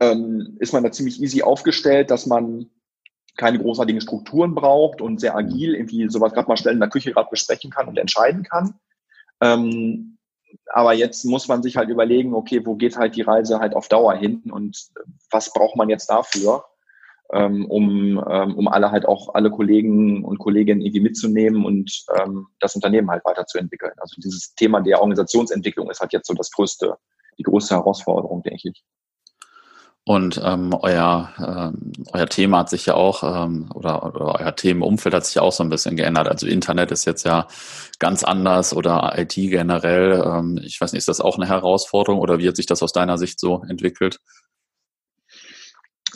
ähm, 0.00 0.56
ist 0.60 0.72
man 0.72 0.82
da 0.82 0.90
ziemlich 0.90 1.20
easy 1.22 1.42
aufgestellt, 1.42 2.10
dass 2.10 2.26
man 2.26 2.70
keine 3.36 3.58
großartigen 3.58 4.00
Strukturen 4.00 4.54
braucht 4.54 5.00
und 5.00 5.20
sehr 5.20 5.36
agil 5.36 5.74
irgendwie 5.74 6.08
sowas 6.08 6.32
gerade 6.32 6.48
mal 6.48 6.56
schnell 6.56 6.74
in 6.74 6.80
der 6.80 6.88
Küche 6.88 7.12
gerade 7.12 7.30
besprechen 7.30 7.70
kann 7.70 7.88
und 7.88 7.98
entscheiden 7.98 8.44
kann. 8.44 8.74
Ähm, 9.40 10.18
aber 10.72 10.92
jetzt 10.92 11.24
muss 11.24 11.48
man 11.48 11.62
sich 11.62 11.76
halt 11.76 11.88
überlegen, 11.88 12.34
okay, 12.34 12.64
wo 12.64 12.76
geht 12.76 12.96
halt 12.96 13.16
die 13.16 13.22
Reise 13.22 13.58
halt 13.58 13.74
auf 13.74 13.88
Dauer 13.88 14.14
hin 14.14 14.42
und 14.50 14.88
was 15.30 15.52
braucht 15.52 15.76
man 15.76 15.88
jetzt 15.88 16.06
dafür? 16.06 16.64
Ähm, 17.34 17.66
um, 17.66 18.24
ähm, 18.30 18.56
um 18.56 18.68
alle 18.68 18.90
halt 18.90 19.06
auch 19.06 19.34
alle 19.34 19.50
Kollegen 19.50 20.24
und 20.24 20.38
Kolleginnen 20.38 20.80
irgendwie 20.80 21.00
mitzunehmen 21.00 21.64
und 21.64 22.04
ähm, 22.18 22.46
das 22.60 22.74
Unternehmen 22.76 23.10
halt 23.10 23.24
weiterzuentwickeln. 23.24 23.92
Also 23.98 24.16
dieses 24.22 24.54
Thema 24.54 24.80
der 24.80 25.00
Organisationsentwicklung 25.00 25.90
ist 25.90 26.00
halt 26.00 26.12
jetzt 26.12 26.28
so 26.28 26.34
das 26.34 26.50
größte, 26.50 26.96
die 27.38 27.42
größte 27.42 27.74
Herausforderung, 27.74 28.42
denke 28.42 28.70
ich. 28.70 28.84
Und 30.06 30.38
ähm, 30.44 30.74
euer, 30.82 31.30
ähm, 31.38 31.92
euer 32.12 32.26
Thema 32.26 32.58
hat 32.58 32.68
sich 32.68 32.84
ja 32.84 32.94
auch, 32.94 33.22
ähm, 33.22 33.70
oder, 33.74 34.04
oder 34.04 34.38
euer 34.38 34.54
Themenumfeld 34.54 35.14
hat 35.14 35.24
sich 35.24 35.38
auch 35.38 35.52
so 35.52 35.64
ein 35.64 35.70
bisschen 35.70 35.96
geändert. 35.96 36.28
Also 36.28 36.46
Internet 36.46 36.92
ist 36.92 37.06
jetzt 37.06 37.24
ja 37.24 37.48
ganz 37.98 38.22
anders 38.22 38.76
oder 38.76 39.14
IT 39.16 39.34
generell. 39.34 40.22
Ähm, 40.24 40.60
ich 40.62 40.78
weiß 40.78 40.92
nicht, 40.92 40.98
ist 40.98 41.08
das 41.08 41.22
auch 41.22 41.38
eine 41.38 41.48
Herausforderung 41.48 42.20
oder 42.20 42.38
wie 42.38 42.46
hat 42.46 42.56
sich 42.56 42.66
das 42.66 42.82
aus 42.82 42.92
deiner 42.92 43.16
Sicht 43.16 43.40
so 43.40 43.64
entwickelt? 43.66 44.20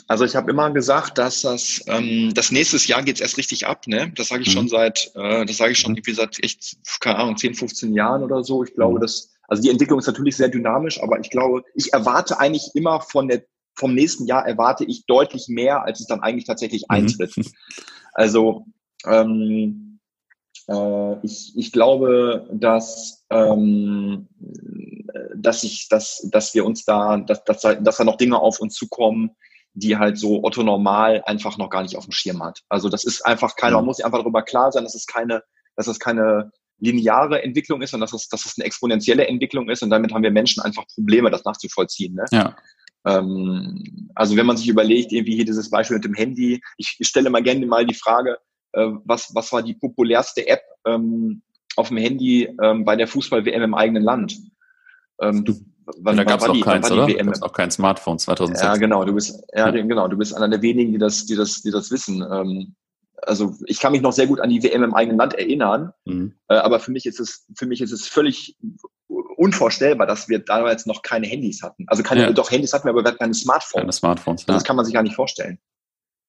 Also 0.09 0.25
ich 0.25 0.35
habe 0.35 0.49
immer 0.49 0.71
gesagt, 0.71 1.19
dass 1.19 1.43
das, 1.43 1.83
ähm, 1.85 2.33
das 2.33 2.51
nächstes 2.51 2.87
Jahr 2.87 3.03
geht's 3.03 3.21
erst 3.21 3.37
richtig 3.37 3.67
ab. 3.67 3.85
Ne? 3.85 4.11
Das 4.15 4.29
sage 4.29 4.41
ich 4.41 4.47
mhm. 4.47 4.53
schon 4.53 4.67
seit, 4.67 5.11
äh, 5.13 5.45
das 5.45 5.57
sage 5.57 5.73
ich 5.73 5.77
schon 5.77 5.91
mhm. 5.91 5.97
irgendwie 5.97 6.15
seit 6.15 6.43
echt, 6.43 6.77
keine 6.99 7.17
Ahnung, 7.17 7.37
10, 7.37 7.53
15 7.53 7.93
Jahren 7.93 8.23
oder 8.23 8.43
so. 8.43 8.63
Ich 8.63 8.73
glaube, 8.73 8.97
mhm. 8.97 9.01
dass, 9.01 9.29
also 9.47 9.61
die 9.61 9.69
Entwicklung 9.69 9.99
ist 9.99 10.07
natürlich 10.07 10.35
sehr 10.35 10.49
dynamisch, 10.49 10.99
aber 11.03 11.19
ich 11.19 11.29
glaube, 11.29 11.63
ich 11.75 11.93
erwarte 11.93 12.39
eigentlich 12.39 12.71
immer 12.73 13.01
von 13.01 13.27
der, 13.27 13.43
vom 13.75 13.93
nächsten 13.93 14.25
Jahr 14.25 14.47
erwarte 14.47 14.83
ich 14.83 15.05
deutlich 15.05 15.47
mehr, 15.47 15.83
als 15.83 15.99
es 15.99 16.07
dann 16.07 16.21
eigentlich 16.21 16.45
tatsächlich 16.45 16.85
mhm. 16.89 16.95
eintritt. 16.95 17.33
Also 18.11 18.65
ähm, 19.05 19.99
äh, 20.67 21.25
ich, 21.25 21.53
ich 21.55 21.71
glaube, 21.71 22.49
dass 22.51 23.23
ähm, 23.29 24.27
dass 25.35 25.63
ich, 25.63 25.87
dass, 25.89 26.27
dass 26.31 26.53
wir 26.53 26.65
uns 26.65 26.85
da, 26.85 27.17
dass, 27.17 27.43
dass, 27.43 27.61
dass 27.61 27.97
da 27.97 28.03
noch 28.03 28.17
Dinge 28.17 28.39
auf 28.39 28.59
uns 28.59 28.73
zukommen, 28.73 29.35
die 29.79 29.97
halt 29.97 30.17
so 30.17 30.43
Otto 30.43 30.63
normal 30.63 31.23
einfach 31.25 31.57
noch 31.57 31.69
gar 31.69 31.81
nicht 31.81 31.95
auf 31.95 32.05
dem 32.05 32.11
Schirm 32.11 32.43
hat. 32.43 32.61
Also 32.69 32.89
das 32.89 33.03
ist 33.03 33.25
einfach 33.25 33.55
keine, 33.55 33.75
man 33.75 33.83
mhm. 33.83 33.87
muss 33.87 33.97
sich 33.97 34.05
einfach 34.05 34.19
darüber 34.19 34.43
klar 34.43 34.71
sein, 34.71 34.83
dass 34.83 34.95
es 34.95 35.05
keine, 35.05 35.43
dass 35.75 35.87
es 35.87 35.99
keine 35.99 36.51
lineare 36.79 37.43
Entwicklung 37.43 37.81
ist, 37.81 37.91
sondern 37.91 38.05
dass 38.09 38.13
es, 38.13 38.29
dass 38.29 38.45
es 38.45 38.57
eine 38.57 38.65
exponentielle 38.65 39.27
Entwicklung 39.27 39.69
ist 39.69 39.83
und 39.83 39.89
damit 39.89 40.13
haben 40.13 40.23
wir 40.23 40.31
Menschen 40.31 40.63
einfach 40.63 40.85
Probleme, 40.93 41.29
das 41.29 41.43
nachzuvollziehen. 41.43 42.15
Ne? 42.15 42.25
Ja. 42.31 42.55
Ähm, 43.05 44.09
also 44.15 44.35
wenn 44.35 44.45
man 44.45 44.57
sich 44.57 44.67
überlegt, 44.67 45.11
irgendwie 45.11 45.35
hier 45.35 45.45
dieses 45.45 45.69
Beispiel 45.69 45.97
mit 45.97 46.05
dem 46.05 46.13
Handy, 46.13 46.61
ich, 46.77 46.95
ich 46.99 47.07
stelle 47.07 47.29
mal 47.29 47.43
gerne 47.43 47.65
mal 47.65 47.85
die 47.85 47.95
Frage, 47.95 48.37
äh, 48.73 48.87
was, 49.03 49.33
was 49.33 49.51
war 49.51 49.63
die 49.63 49.73
populärste 49.73 50.47
App 50.47 50.61
ähm, 50.85 51.41
auf 51.75 51.89
dem 51.89 51.97
Handy 51.97 52.49
ähm, 52.61 52.85
bei 52.85 52.95
der 52.95 53.07
Fußball-WM 53.07 53.61
im 53.61 53.73
eigenen 53.73 54.03
Land? 54.03 54.37
Ähm, 55.21 55.43
du, 55.43 55.59
wann, 55.97 56.17
da 56.17 56.23
gab 56.23 56.41
es 56.41 56.47
noch 56.47 56.61
keins, 56.61 56.91
oder? 56.91 57.07
WM? 57.07 57.31
Da 57.31 57.45
auch 57.45 57.53
kein 57.53 57.71
Smartphone 57.71 58.19
2006. 58.19 58.61
Ja, 58.61 58.75
genau. 58.75 59.03
Du 59.05 59.13
bist, 59.13 59.43
ja, 59.53 59.69
ja, 59.69 59.71
genau. 59.71 60.07
Du 60.07 60.17
bist 60.17 60.35
einer 60.35 60.47
der 60.47 60.61
wenigen, 60.61 60.91
die 60.91 60.97
das, 60.97 61.25
die 61.25 61.35
das, 61.35 61.61
die 61.61 61.71
das 61.71 61.91
wissen. 61.91 62.25
Ähm, 62.29 62.75
also 63.21 63.55
ich 63.65 63.79
kann 63.79 63.91
mich 63.91 64.01
noch 64.01 64.13
sehr 64.13 64.27
gut 64.27 64.39
an 64.39 64.49
die 64.49 64.63
WM 64.63 64.83
im 64.83 64.93
eigenen 64.93 65.17
Land 65.17 65.33
erinnern, 65.33 65.93
mhm. 66.05 66.35
äh, 66.47 66.55
aber 66.55 66.79
für 66.79 66.91
mich 66.91 67.05
ist 67.05 67.19
es, 67.19 67.45
für 67.55 67.65
mich 67.65 67.81
ist 67.81 67.91
es 67.91 68.07
völlig 68.07 68.57
unvorstellbar, 69.07 70.07
dass 70.07 70.29
wir 70.29 70.39
damals 70.39 70.85
noch 70.85 71.01
keine 71.01 71.27
Handys 71.27 71.63
hatten. 71.63 71.85
Also 71.87 72.03
keine, 72.03 72.21
ja. 72.21 72.31
doch 72.31 72.51
Handys 72.51 72.73
hatten 72.73 72.85
wir, 72.85 72.91
aber 72.91 73.03
wir 73.03 73.09
hatten 73.09 73.19
keine 73.19 73.33
Smartphones. 73.33 73.81
Keine 73.81 73.93
Smartphones. 73.93 74.45
Ja. 74.47 74.53
Das 74.53 74.63
kann 74.63 74.75
man 74.75 74.85
sich 74.85 74.93
gar 74.93 75.03
nicht 75.03 75.15
vorstellen. 75.15 75.59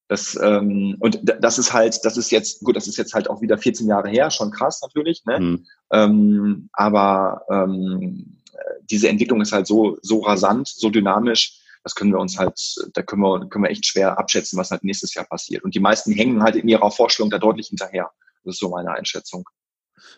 Das, 0.09 0.37
ähm, 0.43 0.97
und 0.99 1.21
das 1.23 1.59
ist 1.59 1.73
halt, 1.73 2.05
das 2.05 2.17
ist 2.17 2.33
jetzt, 2.33 2.65
gut, 2.65 2.75
das 2.75 2.89
ist 2.89 2.97
jetzt 2.97 3.15
halt 3.15 3.31
auch 3.31 3.43
wieder 3.43 3.59
14 3.59 3.87
Jahre 3.87 4.09
her, 4.09 4.31
schon 4.33 4.51
krass 4.51 4.81
natürlich, 4.83 5.25
ne? 5.25 5.39
Mhm. 5.39 5.67
Ähm, 5.93 6.69
aber 6.73 7.43
ähm, 7.49 8.40
diese 8.83 9.09
Entwicklung 9.09 9.41
ist 9.41 9.53
halt 9.53 9.67
so, 9.67 9.99
so 10.03 10.21
rasant, 10.21 10.69
so 10.69 10.91
dynamisch, 10.91 11.61
das 11.83 11.95
können 11.95 12.13
wir 12.13 12.19
uns 12.19 12.39
halt, 12.39 12.59
da 12.95 13.03
können 13.03 13.23
wir, 13.23 13.49
können 13.49 13.65
wir 13.65 13.71
echt 13.71 13.87
schwer 13.87 14.19
abschätzen, 14.19 14.59
was 14.59 14.71
halt 14.71 14.85
nächstes 14.85 15.15
Jahr 15.15 15.25
passiert. 15.25 15.65
Und 15.65 15.75
die 15.75 15.81
meisten 15.81 16.13
hängen 16.13 16.43
halt 16.43 16.57
in 16.57 16.69
ihrer 16.69 16.91
Vorstellung 16.91 17.31
da 17.31 17.39
deutlich 17.39 17.69
hinterher. 17.69 18.11
Das 18.45 18.55
ist 18.55 18.61
so 18.61 18.69
meine 18.69 18.93
Einschätzung. 18.93 19.45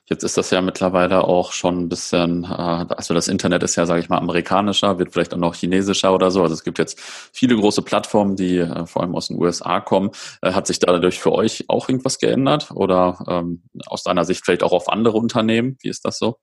Jetzt 0.07 0.25
ist 0.25 0.37
das 0.37 0.51
ja 0.51 0.61
mittlerweile 0.61 1.25
auch 1.25 1.53
schon 1.53 1.81
ein 1.81 1.89
bisschen, 1.89 2.45
äh, 2.45 2.47
also 2.47 3.15
das 3.15 3.29
Internet 3.29 3.63
ist 3.63 3.77
ja, 3.77 3.87
sage 3.87 4.01
ich 4.01 4.09
mal, 4.09 4.19
amerikanischer, 4.19 4.99
wird 4.99 5.13
vielleicht 5.13 5.35
auch 5.35 5.39
noch 5.39 5.55
chinesischer 5.55 6.13
oder 6.15 6.31
so. 6.31 6.43
Also 6.43 6.55
es 6.55 6.65
gibt 6.65 6.79
jetzt 6.79 7.01
viele 7.01 7.57
große 7.57 7.83
Plattformen, 7.83 8.37
die 8.37 8.59
äh, 8.59 8.87
vor 8.87 9.03
allem 9.03 9.15
aus 9.15 9.29
den 9.29 9.39
USA 9.41 9.81
kommen. 9.81 10.11
Äh, 10.41 10.53
hat 10.53 10.67
sich 10.67 10.79
dadurch 10.79 11.21
für 11.21 11.33
euch 11.33 11.65
auch 11.69 11.89
irgendwas 11.89 12.19
geändert 12.19 12.71
oder 12.73 13.25
ähm, 13.29 13.63
aus 13.87 14.03
deiner 14.03 14.25
Sicht 14.25 14.45
vielleicht 14.45 14.63
auch 14.63 14.73
auf 14.73 14.89
andere 14.89 15.19
Unternehmen? 15.19 15.77
Wie 15.81 15.89
ist 15.89 16.05
das 16.05 16.19
so? 16.19 16.39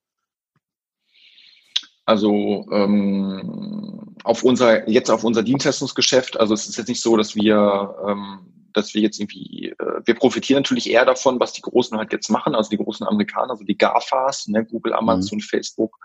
Also 2.09 2.65
ähm, 2.71 4.15
auf 4.23 4.43
unser 4.43 4.89
jetzt 4.89 5.11
auf 5.11 5.23
unser 5.23 5.43
Dienstleistungsgeschäft. 5.43 6.39
Also 6.39 6.55
es 6.55 6.67
ist 6.67 6.75
jetzt 6.75 6.87
nicht 6.87 7.03
so, 7.03 7.15
dass 7.15 7.35
wir 7.35 7.95
ähm, 8.03 8.39
dass 8.73 8.95
wir 8.95 9.01
jetzt 9.03 9.19
irgendwie, 9.19 9.75
äh, 9.77 10.01
wir 10.05 10.15
profitieren 10.15 10.61
natürlich 10.63 10.89
eher 10.89 11.05
davon, 11.05 11.39
was 11.39 11.53
die 11.53 11.61
Großen 11.61 11.95
halt 11.99 12.11
jetzt 12.11 12.31
machen, 12.31 12.55
also 12.55 12.71
die 12.71 12.77
großen 12.77 13.05
Amerikaner, 13.05 13.51
also 13.51 13.63
die 13.63 13.77
GAFAs, 13.77 14.47
ne, 14.47 14.65
Google, 14.65 14.93
Amazon, 14.93 15.37
mhm. 15.37 15.43
Facebook, 15.43 15.99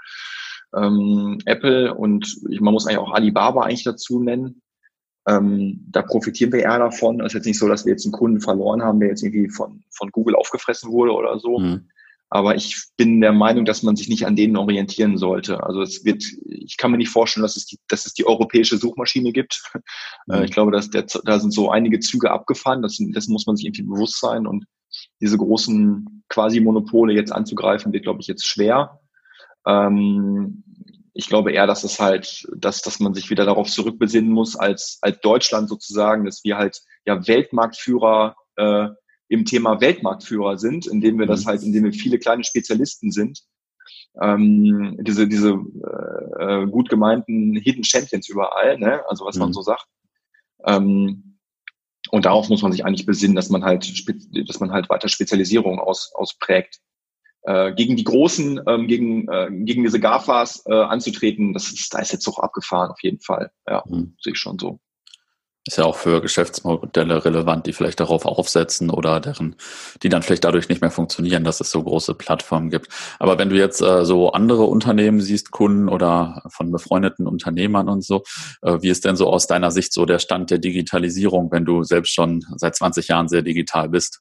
ähm, 0.76 1.38
Apple 1.46 1.94
und 1.94 2.36
ich, 2.50 2.60
man 2.60 2.74
muss 2.74 2.86
eigentlich 2.86 2.98
auch 2.98 3.14
Alibaba 3.14 3.62
eigentlich 3.62 3.84
dazu 3.84 4.22
nennen. 4.22 4.60
Ähm, 5.26 5.86
da 5.88 6.02
profitieren 6.02 6.52
wir 6.52 6.60
eher 6.60 6.80
davon. 6.80 7.20
Es 7.20 7.28
ist 7.28 7.34
jetzt 7.34 7.46
nicht 7.46 7.58
so, 7.58 7.66
dass 7.66 7.86
wir 7.86 7.92
jetzt 7.92 8.04
einen 8.04 8.12
Kunden 8.12 8.42
verloren 8.42 8.82
haben, 8.82 9.00
der 9.00 9.08
jetzt 9.08 9.22
irgendwie 9.22 9.48
von, 9.48 9.82
von 9.88 10.10
Google 10.10 10.36
aufgefressen 10.36 10.92
wurde 10.92 11.12
oder 11.12 11.38
so. 11.38 11.60
Mhm. 11.60 11.88
Aber 12.34 12.56
ich 12.56 12.88
bin 12.96 13.20
der 13.20 13.30
Meinung, 13.30 13.64
dass 13.64 13.84
man 13.84 13.94
sich 13.94 14.08
nicht 14.08 14.26
an 14.26 14.34
denen 14.34 14.56
orientieren 14.56 15.18
sollte. 15.18 15.62
Also 15.62 15.82
es 15.82 16.04
wird, 16.04 16.24
ich 16.46 16.76
kann 16.76 16.90
mir 16.90 16.96
nicht 16.96 17.10
vorstellen, 17.10 17.44
dass 17.44 17.54
es 17.54 17.64
die, 17.64 17.78
dass 17.86 18.06
es 18.06 18.14
die 18.14 18.26
europäische 18.26 18.76
Suchmaschine 18.76 19.32
gibt. 19.32 19.62
Äh, 20.28 20.38
mhm. 20.38 20.44
Ich 20.44 20.50
glaube, 20.52 20.72
dass 20.72 20.90
der, 20.90 21.04
da 21.24 21.38
sind 21.38 21.52
so 21.52 21.70
einige 21.70 22.00
Züge 22.00 22.30
abgefahren. 22.30 22.82
Das, 22.82 22.98
das 23.12 23.28
muss 23.28 23.46
man 23.46 23.56
sich 23.56 23.66
irgendwie 23.66 23.82
bewusst 23.82 24.18
sein. 24.18 24.46
Und 24.46 24.64
diese 25.20 25.36
großen 25.36 26.24
Quasi-Monopole 26.28 27.12
jetzt 27.12 27.30
anzugreifen, 27.30 27.92
wird, 27.92 28.04
glaube 28.04 28.20
ich, 28.22 28.26
jetzt 28.26 28.46
schwer. 28.46 29.00
Ähm, 29.66 30.64
ich 31.12 31.28
glaube 31.28 31.52
eher, 31.52 31.66
dass 31.66 31.84
es 31.84 32.00
halt, 32.00 32.48
dass, 32.56 32.80
dass 32.80 33.00
man 33.00 33.14
sich 33.14 33.30
wieder 33.30 33.44
darauf 33.44 33.70
zurückbesinnen 33.70 34.30
muss, 34.30 34.56
als, 34.56 34.98
als 35.02 35.20
Deutschland 35.20 35.68
sozusagen, 35.68 36.24
dass 36.24 36.42
wir 36.42 36.56
halt 36.56 36.80
ja 37.04 37.26
Weltmarktführer 37.28 38.34
äh, 38.56 38.88
im 39.34 39.44
Thema 39.44 39.80
Weltmarktführer 39.80 40.58
sind, 40.58 40.86
indem 40.86 41.18
wir 41.18 41.26
das 41.26 41.44
mhm. 41.44 41.48
halt, 41.48 41.62
indem 41.62 41.84
wir 41.84 41.92
viele 41.92 42.18
kleine 42.18 42.44
Spezialisten 42.44 43.10
sind, 43.10 43.40
ähm, 44.22 44.96
diese 45.00 45.26
diese 45.26 45.50
äh, 45.50 46.62
äh, 46.62 46.66
gut 46.66 46.88
gemeinten 46.88 47.56
Hidden 47.56 47.84
Champions 47.84 48.28
überall, 48.28 48.78
ne? 48.78 49.02
also 49.08 49.24
was 49.26 49.36
mhm. 49.36 49.42
man 49.42 49.52
so 49.52 49.62
sagt. 49.62 49.86
Ähm, 50.64 51.38
und 52.10 52.26
darauf 52.26 52.48
muss 52.48 52.62
man 52.62 52.70
sich 52.70 52.84
eigentlich 52.84 53.06
besinnen, 53.06 53.34
dass 53.34 53.50
man 53.50 53.64
halt, 53.64 53.92
dass 54.48 54.60
man 54.60 54.70
halt 54.70 54.88
weiter 54.88 55.08
Spezialisierung 55.08 55.80
aus, 55.80 56.12
ausprägt. 56.14 56.80
Äh, 57.42 57.74
gegen 57.74 57.96
die 57.96 58.04
Großen, 58.04 58.60
ähm, 58.66 58.86
gegen, 58.86 59.28
äh, 59.28 59.48
gegen 59.50 59.82
diese 59.82 60.00
GAFAs 60.00 60.64
äh, 60.66 60.72
anzutreten, 60.72 61.52
das 61.52 61.72
ist, 61.72 61.92
da 61.92 61.98
ist 61.98 62.12
jetzt 62.12 62.26
doch 62.26 62.38
abgefahren 62.38 62.90
auf 62.90 63.02
jeden 63.02 63.20
Fall. 63.20 63.50
Ja, 63.66 63.82
mhm. 63.86 64.16
sehe 64.20 64.32
ich 64.32 64.38
schon 64.38 64.58
so. 64.58 64.80
Ist 65.66 65.78
ja 65.78 65.84
auch 65.84 65.96
für 65.96 66.20
Geschäftsmodelle 66.20 67.24
relevant, 67.24 67.66
die 67.66 67.72
vielleicht 67.72 67.98
darauf 67.98 68.26
aufsetzen 68.26 68.90
oder 68.90 69.18
deren, 69.18 69.56
die 70.02 70.10
dann 70.10 70.22
vielleicht 70.22 70.44
dadurch 70.44 70.68
nicht 70.68 70.82
mehr 70.82 70.90
funktionieren, 70.90 71.42
dass 71.42 71.58
es 71.60 71.70
so 71.70 71.82
große 71.82 72.14
Plattformen 72.14 72.68
gibt. 72.68 72.88
Aber 73.18 73.38
wenn 73.38 73.48
du 73.48 73.56
jetzt 73.56 73.80
äh, 73.80 74.04
so 74.04 74.32
andere 74.32 74.64
Unternehmen 74.64 75.22
siehst, 75.22 75.52
Kunden 75.52 75.88
oder 75.88 76.42
von 76.48 76.70
befreundeten 76.70 77.26
Unternehmern 77.26 77.88
und 77.88 78.04
so, 78.04 78.24
äh, 78.60 78.82
wie 78.82 78.90
ist 78.90 79.06
denn 79.06 79.16
so 79.16 79.30
aus 79.30 79.46
deiner 79.46 79.70
Sicht 79.70 79.94
so 79.94 80.04
der 80.04 80.18
Stand 80.18 80.50
der 80.50 80.58
Digitalisierung, 80.58 81.50
wenn 81.50 81.64
du 81.64 81.82
selbst 81.82 82.12
schon 82.12 82.44
seit 82.56 82.76
20 82.76 83.08
Jahren 83.08 83.28
sehr 83.28 83.40
digital 83.40 83.88
bist? 83.88 84.20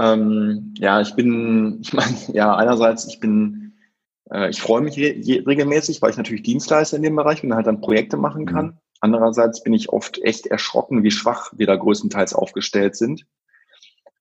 Ähm, 0.00 0.72
ja, 0.78 1.02
ich 1.02 1.14
bin, 1.14 1.78
ich 1.82 1.92
meine, 1.92 2.16
ja, 2.32 2.56
einerseits, 2.56 3.06
ich 3.06 3.20
bin, 3.20 3.74
äh, 4.30 4.48
ich 4.48 4.62
freue 4.62 4.80
mich 4.80 4.96
re 4.96 5.46
regelmäßig, 5.46 6.00
weil 6.00 6.12
ich 6.12 6.16
natürlich 6.16 6.42
Dienstleister 6.42 6.96
in 6.96 7.02
dem 7.02 7.16
Bereich 7.16 7.42
bin 7.42 7.50
und 7.50 7.56
halt 7.56 7.66
dann 7.66 7.82
Projekte 7.82 8.16
machen 8.16 8.46
kann. 8.46 8.66
Mhm 8.66 8.78
Andererseits 9.02 9.64
bin 9.64 9.72
ich 9.72 9.88
oft 9.88 10.22
echt 10.22 10.46
erschrocken, 10.46 11.02
wie 11.02 11.10
schwach 11.10 11.52
wir 11.56 11.66
da 11.66 11.74
größtenteils 11.74 12.34
aufgestellt 12.34 12.94
sind. 12.94 13.26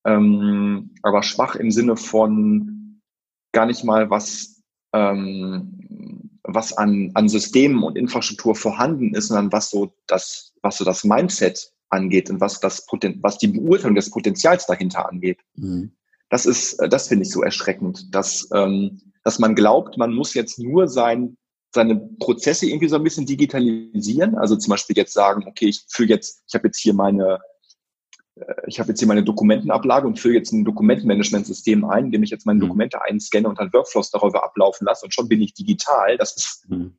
Ähm, 0.05 0.95
aber 1.03 1.21
schwach 1.21 1.53
im 1.53 1.69
Sinne 1.69 1.95
von 1.95 2.99
gar 3.51 3.67
nicht 3.67 3.83
mal 3.83 4.09
was, 4.09 4.59
ähm, 4.91 6.39
was 6.41 6.73
an, 6.75 7.11
an 7.13 7.29
Systemen 7.29 7.83
und 7.83 7.95
Infrastruktur 7.95 8.55
vorhanden 8.55 9.13
ist, 9.13 9.27
sondern 9.27 9.51
was 9.51 9.69
so 9.69 9.93
das, 10.07 10.53
was 10.63 10.77
so 10.77 10.83
das 10.83 11.03
Mindset 11.03 11.71
angeht 11.89 12.31
und 12.31 12.41
was 12.41 12.59
das 12.59 12.87
was 13.21 13.37
die 13.37 13.49
Beurteilung 13.49 13.93
des 13.93 14.09
Potenzials 14.09 14.65
dahinter 14.65 15.07
angeht. 15.07 15.37
Mhm. 15.57 15.91
Das 16.29 16.47
ist, 16.47 16.81
das 16.89 17.07
finde 17.07 17.25
ich 17.25 17.31
so 17.31 17.43
erschreckend, 17.43 18.15
dass, 18.15 18.49
ähm, 18.51 18.99
dass 19.23 19.37
man 19.37 19.53
glaubt, 19.53 19.99
man 19.99 20.11
muss 20.11 20.33
jetzt 20.33 20.57
nur 20.57 20.87
sein 20.87 21.37
seine 21.73 21.97
Prozesse 22.19 22.67
irgendwie 22.67 22.89
so 22.89 22.97
ein 22.97 23.03
bisschen 23.03 23.25
digitalisieren. 23.25 24.35
Also 24.35 24.55
zum 24.57 24.71
Beispiel 24.71 24.97
jetzt 24.97 25.13
sagen, 25.13 25.45
okay, 25.47 25.67
ich 25.67 25.85
fülle 25.87 26.09
jetzt, 26.09 26.43
ich 26.47 26.53
habe 26.53 26.67
jetzt 26.67 26.79
hier 26.79 26.93
meine, 26.93 27.39
äh, 28.35 28.53
ich 28.67 28.79
habe 28.79 28.89
jetzt 28.89 28.99
hier 28.99 29.07
meine 29.07 29.23
Dokumentenablage 29.23 30.05
und 30.05 30.19
fülle 30.19 30.35
jetzt 30.35 30.51
ein 30.51 30.65
Dokumentenmanagementsystem 30.65 31.85
ein, 31.85 32.05
indem 32.05 32.23
ich 32.23 32.29
jetzt 32.29 32.45
meine 32.45 32.57
mhm. 32.57 32.67
Dokumente 32.67 33.01
einscanne 33.01 33.47
und 33.47 33.59
dann 33.59 33.71
Workflows 33.73 34.11
darüber 34.11 34.43
ablaufen 34.43 34.85
lasse 34.85 35.05
und 35.05 35.13
schon 35.13 35.29
bin 35.29 35.41
ich 35.41 35.53
digital. 35.53 36.17
Das 36.17 36.35
ist, 36.35 36.69
mhm. 36.69 36.97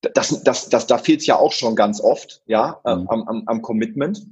das, 0.00 0.42
das, 0.42 0.68
das, 0.70 0.86
da 0.86 0.98
fehlt 0.98 1.20
es 1.20 1.26
ja 1.26 1.36
auch 1.36 1.52
schon 1.52 1.76
ganz 1.76 2.00
oft, 2.00 2.42
ja, 2.46 2.80
mhm. 2.84 3.08
am, 3.08 3.28
am, 3.28 3.42
am 3.46 3.62
Commitment. 3.62 4.26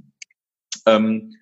Ähm, 0.86 1.34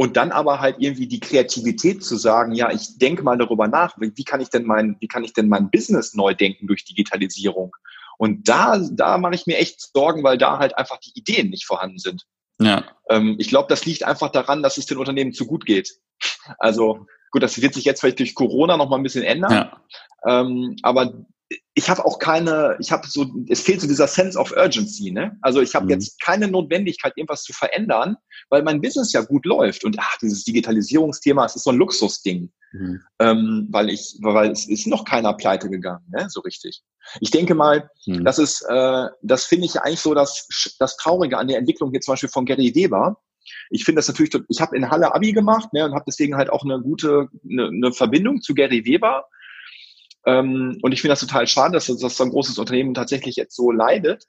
und 0.00 0.16
dann 0.16 0.30
aber 0.30 0.60
halt 0.60 0.76
irgendwie 0.78 1.08
die 1.08 1.18
Kreativität 1.18 2.04
zu 2.04 2.16
sagen, 2.16 2.52
ja, 2.54 2.70
ich 2.70 2.98
denke 2.98 3.24
mal 3.24 3.36
darüber 3.36 3.66
nach, 3.66 3.96
wie 3.98 4.22
kann 4.22 4.40
ich 4.40 4.48
denn 4.48 4.64
mein, 4.64 4.96
wie 5.00 5.08
kann 5.08 5.24
ich 5.24 5.32
denn 5.32 5.48
mein 5.48 5.72
Business 5.72 6.14
neu 6.14 6.34
denken 6.34 6.68
durch 6.68 6.84
Digitalisierung? 6.84 7.74
Und 8.16 8.48
da, 8.48 8.78
da 8.92 9.18
mache 9.18 9.34
ich 9.34 9.46
mir 9.46 9.58
echt 9.58 9.80
Sorgen, 9.92 10.22
weil 10.22 10.38
da 10.38 10.60
halt 10.60 10.78
einfach 10.78 10.98
die 10.98 11.10
Ideen 11.16 11.50
nicht 11.50 11.66
vorhanden 11.66 11.98
sind. 11.98 12.26
Ja. 12.60 12.84
Ähm, 13.10 13.34
ich 13.40 13.48
glaube, 13.48 13.66
das 13.68 13.86
liegt 13.86 14.04
einfach 14.04 14.30
daran, 14.30 14.62
dass 14.62 14.78
es 14.78 14.86
den 14.86 14.98
Unternehmen 14.98 15.32
zu 15.32 15.46
gut 15.46 15.66
geht. 15.66 15.98
Also 16.58 17.08
gut, 17.30 17.42
das 17.42 17.60
wird 17.60 17.74
sich 17.74 17.84
jetzt 17.84 18.00
vielleicht 18.00 18.18
durch 18.18 18.34
Corona 18.34 18.76
noch 18.76 18.88
mal 18.88 18.96
ein 18.96 19.02
bisschen 19.02 19.24
ändern. 19.24 19.52
Ja. 19.52 19.82
Ähm, 20.26 20.76
aber 20.82 21.12
ich 21.74 21.88
habe 21.88 22.04
auch 22.04 22.18
keine, 22.18 22.76
ich 22.78 22.92
habe 22.92 23.06
so, 23.06 23.26
es 23.48 23.62
fehlt 23.62 23.80
so 23.80 23.86
dieser 23.86 24.06
Sense 24.06 24.38
of 24.38 24.52
Urgency, 24.52 25.10
ne? 25.10 25.36
Also 25.40 25.62
ich 25.62 25.74
habe 25.74 25.86
mhm. 25.86 25.92
jetzt 25.92 26.20
keine 26.20 26.48
Notwendigkeit, 26.48 27.14
irgendwas 27.16 27.42
zu 27.42 27.52
verändern, 27.52 28.16
weil 28.50 28.62
mein 28.62 28.80
Business 28.80 29.12
ja 29.12 29.22
gut 29.22 29.46
läuft. 29.46 29.84
Und 29.84 29.96
ach, 29.98 30.18
dieses 30.20 30.44
Digitalisierungsthema, 30.44 31.46
es 31.46 31.56
ist 31.56 31.64
so 31.64 31.70
ein 31.70 31.76
Luxusding. 31.76 32.52
Mhm. 32.72 33.00
Ähm, 33.18 33.68
weil 33.70 33.88
ich, 33.88 34.18
weil 34.20 34.50
es 34.50 34.68
ist 34.68 34.86
noch 34.86 35.04
keiner 35.04 35.32
pleite 35.34 35.70
gegangen, 35.70 36.04
ne? 36.10 36.26
So 36.28 36.40
richtig. 36.40 36.82
Ich 37.20 37.30
denke 37.30 37.54
mal, 37.54 37.88
mhm. 38.04 38.24
das 38.24 38.38
ist, 38.38 38.62
äh, 38.68 39.06
das 39.22 39.44
finde 39.44 39.66
ich 39.66 39.80
eigentlich 39.80 40.00
so 40.00 40.12
das, 40.12 40.74
das 40.78 40.96
Traurige 40.98 41.38
an 41.38 41.48
der 41.48 41.58
Entwicklung 41.58 41.90
hier 41.92 42.00
zum 42.00 42.12
Beispiel 42.12 42.28
von 42.28 42.44
Gary 42.44 42.74
Weber. 42.74 43.18
Ich 43.70 43.84
finde 43.84 43.98
das 43.98 44.08
natürlich, 44.08 44.32
ich 44.48 44.60
habe 44.60 44.76
in 44.76 44.90
Halle 44.90 45.14
Abi 45.14 45.32
gemacht 45.32 45.72
ne, 45.72 45.84
und 45.84 45.94
habe 45.94 46.04
deswegen 46.06 46.36
halt 46.36 46.50
auch 46.50 46.64
eine 46.64 46.80
gute 46.80 47.28
eine, 47.48 47.68
eine 47.68 47.92
Verbindung 47.92 48.40
zu 48.40 48.54
Gary 48.54 48.84
Weber 48.84 49.24
ähm, 50.28 50.78
und 50.82 50.92
ich 50.92 51.00
finde 51.00 51.12
das 51.12 51.20
total 51.20 51.46
schade, 51.46 51.72
dass, 51.72 51.86
dass 51.86 52.16
so 52.16 52.24
ein 52.24 52.30
großes 52.30 52.58
Unternehmen 52.58 52.94
tatsächlich 52.94 53.36
jetzt 53.36 53.56
so 53.56 53.70
leidet. 53.70 54.24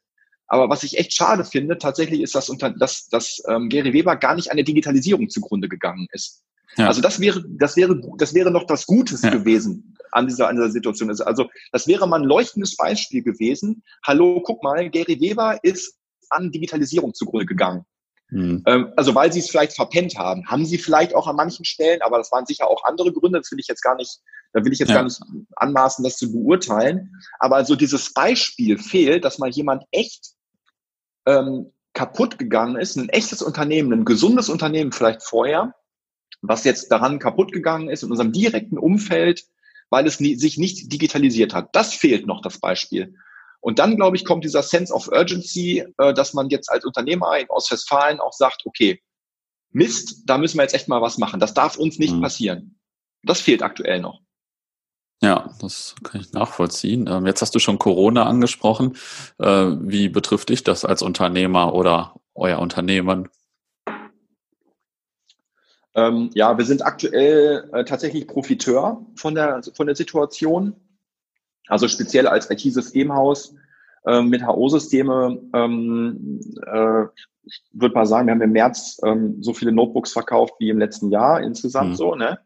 Aber 0.47 0.69
was 0.69 0.84
ich 0.84 0.97
echt 0.97 1.13
schade 1.13 1.43
finde, 1.43 1.77
tatsächlich 1.77 2.21
ist, 2.21 2.34
dass, 2.36 2.51
dass, 2.77 3.08
dass 3.08 3.43
ähm, 3.47 3.69
Gary 3.69 3.93
Weber 3.93 4.15
gar 4.15 4.36
nicht 4.36 4.49
an 4.49 4.58
der 4.58 4.65
Digitalisierung 4.65 5.29
zugrunde 5.29 5.67
gegangen 5.69 6.08
ist. 6.12 6.43
Ja. 6.77 6.88
Also 6.88 7.01
das 7.01 7.19
wäre, 7.19 7.43
das 7.47 7.75
wäre, 7.75 7.99
das 8.17 8.34
wäre 8.34 8.49
noch 8.49 8.65
das 8.65 8.86
Gutes 8.86 9.21
ja. 9.21 9.29
gewesen 9.29 9.95
an 10.12 10.27
dieser, 10.27 10.47
an 10.47 10.55
dieser 10.55 10.71
Situation. 10.71 11.10
Also 11.10 11.49
das 11.71 11.88
wäre 11.88 12.08
mal 12.08 12.21
ein 12.21 12.27
leuchtendes 12.27 12.77
Beispiel 12.77 13.21
gewesen. 13.21 13.84
Hallo, 14.05 14.41
guck 14.43 14.63
mal, 14.63 14.89
Gary 14.89 15.19
Weber 15.19 15.60
ist 15.63 15.97
an 16.29 16.51
Digitalisierung 16.51 17.13
zugrunde 17.13 17.45
gegangen. 17.45 17.86
Mhm. 18.31 18.63
Also 18.95 19.15
weil 19.15 19.33
sie 19.33 19.39
es 19.39 19.49
vielleicht 19.49 19.73
verpennt 19.73 20.17
haben. 20.17 20.45
Haben 20.47 20.65
sie 20.65 20.77
vielleicht 20.77 21.15
auch 21.15 21.27
an 21.27 21.35
manchen 21.35 21.65
Stellen, 21.65 22.01
aber 22.01 22.17
das 22.17 22.31
waren 22.31 22.45
sicher 22.45 22.67
auch 22.67 22.83
andere 22.83 23.11
Gründe, 23.11 23.39
das 23.39 23.51
will 23.51 23.59
ich 23.59 23.67
jetzt 23.67 23.81
gar 23.81 23.95
nicht, 23.95 24.19
da 24.53 24.63
will 24.63 24.71
ich 24.71 24.79
jetzt 24.79 24.89
ja. 24.89 24.95
gar 24.95 25.03
nicht 25.03 25.19
anmaßen, 25.55 26.03
das 26.03 26.17
zu 26.17 26.31
beurteilen. 26.31 27.15
Aber 27.39 27.55
also 27.55 27.75
dieses 27.75 28.13
Beispiel 28.13 28.77
fehlt, 28.77 29.25
dass 29.25 29.39
mal 29.39 29.49
jemand 29.49 29.83
echt 29.91 30.31
ähm, 31.25 31.71
kaputt 31.93 32.37
gegangen 32.37 32.75
ist, 32.77 32.95
ein 32.95 33.09
echtes 33.09 33.41
Unternehmen, 33.41 33.91
ein 33.93 34.05
gesundes 34.05 34.49
Unternehmen 34.49 34.91
vielleicht 34.91 35.23
vorher, 35.23 35.75
was 36.41 36.63
jetzt 36.63 36.91
daran 36.91 37.19
kaputt 37.19 37.51
gegangen 37.51 37.89
ist 37.89 38.03
in 38.03 38.11
unserem 38.11 38.31
direkten 38.31 38.77
Umfeld, 38.77 39.43
weil 39.89 40.05
es 40.05 40.19
nie, 40.19 40.35
sich 40.35 40.57
nicht 40.57 40.93
digitalisiert 40.93 41.53
hat. 41.53 41.69
Das 41.75 41.93
fehlt 41.93 42.27
noch, 42.27 42.41
das 42.41 42.59
Beispiel. 42.59 43.15
Und 43.62 43.80
dann, 43.80 43.95
glaube 43.95 44.15
ich, 44.15 44.26
kommt 44.26 44.45
dieser 44.45 44.63
Sense 44.63 44.93
of 44.93 45.10
Urgency, 45.10 45.86
äh, 45.98 46.13
dass 46.13 46.34
man 46.34 46.50
jetzt 46.50 46.72
als 46.72 46.86
Unternehmer 46.86 47.38
in 47.38 47.50
Ostwestfalen 47.50 48.19
auch 48.19 48.34
sagt, 48.34 48.62
okay, 48.65 49.02
Mist, 49.72 50.24
da 50.26 50.38
müssen 50.38 50.58
wir 50.58 50.63
jetzt 50.63 50.74
echt 50.74 50.88
mal 50.88 51.02
was 51.02 51.17
machen. 51.17 51.39
Das 51.39 51.54
darf 51.54 51.78
uns 51.78 52.00
nicht 52.00 52.15
mhm. 52.15 52.22
passieren. 52.22 52.80
Das 53.24 53.41
fehlt 53.41 53.62
aktuell 53.62 54.00
noch. 54.00 54.22
Ja, 55.22 55.54
das 55.60 55.95
kann 56.04 56.22
ich 56.22 56.32
nachvollziehen. 56.32 57.08
Ähm, 57.08 57.26
jetzt 57.26 57.41
hast 57.41 57.54
du 57.54 57.60
schon 57.60 57.78
Corona 57.78 58.26
angesprochen. 58.26 58.95
Äh, 59.38 59.45
wie 59.82 60.08
betrifft 60.08 60.50
dich 60.50 60.63
das 60.63 60.86
als 60.86 61.02
Unternehmer 61.02 61.74
oder 61.74 62.15
euer 62.36 62.60
Unternehmen? 62.60 63.28
Ähm, 65.93 66.30
ja, 66.34 66.58
wir 66.58 66.65
sind 66.65 66.86
aktuell 66.86 67.69
äh, 67.74 67.84
tatsächlich 67.84 68.28
Profiteur 68.28 69.06
von 69.15 69.36
der, 69.36 69.62
von 69.76 69.88
der 69.88 69.95
Situation. 69.95 70.76
Also 71.69 71.88
speziell 71.88 72.27
als 72.27 72.49
IT-Systemhaus 72.49 73.55
äh, 74.05 74.21
mit 74.21 74.45
HO-Systeme, 74.45 75.39
ähm, 75.53 76.41
äh, 76.65 77.03
ich 77.45 77.63
würde 77.71 77.95
mal 77.95 78.05
sagen, 78.05 78.27
wir 78.27 78.34
haben 78.34 78.41
im 78.41 78.51
März 78.51 78.99
ähm, 79.05 79.38
so 79.41 79.53
viele 79.53 79.71
Notebooks 79.71 80.12
verkauft 80.12 80.53
wie 80.60 80.69
im 80.69 80.79
letzten 80.79 81.10
Jahr 81.10 81.41
insgesamt 81.41 81.91
mhm. 81.91 81.95
so, 81.95 82.15
ne? 82.15 82.39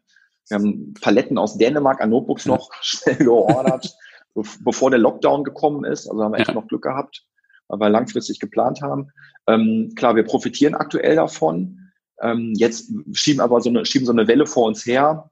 Wir 0.48 0.58
haben 0.58 0.94
Paletten 1.00 1.38
aus 1.38 1.56
Dänemark 1.56 2.00
an 2.00 2.10
Notebooks 2.10 2.46
noch 2.46 2.70
schnell 2.82 3.16
geordert, 3.16 3.94
bevor 4.34 4.90
der 4.90 5.00
Lockdown 5.00 5.42
gekommen 5.42 5.84
ist. 5.84 6.08
Also 6.08 6.22
haben 6.22 6.32
wir 6.32 6.38
echt 6.38 6.48
ja. 6.48 6.54
noch 6.54 6.68
Glück 6.68 6.82
gehabt, 6.82 7.24
weil 7.68 7.80
wir 7.80 7.88
langfristig 7.88 8.40
geplant 8.40 8.82
haben. 8.82 9.08
Ähm, 9.46 9.92
klar, 9.96 10.16
wir 10.16 10.24
profitieren 10.24 10.74
aktuell 10.74 11.16
davon. 11.16 11.80
Ähm, 12.20 12.52
jetzt 12.56 12.92
schieben 13.12 13.40
aber 13.40 13.60
so 13.60 13.70
eine, 13.70 13.86
schieben 13.86 14.06
so 14.06 14.12
eine 14.12 14.28
Welle 14.28 14.46
vor 14.46 14.66
uns 14.66 14.84
her. 14.84 15.30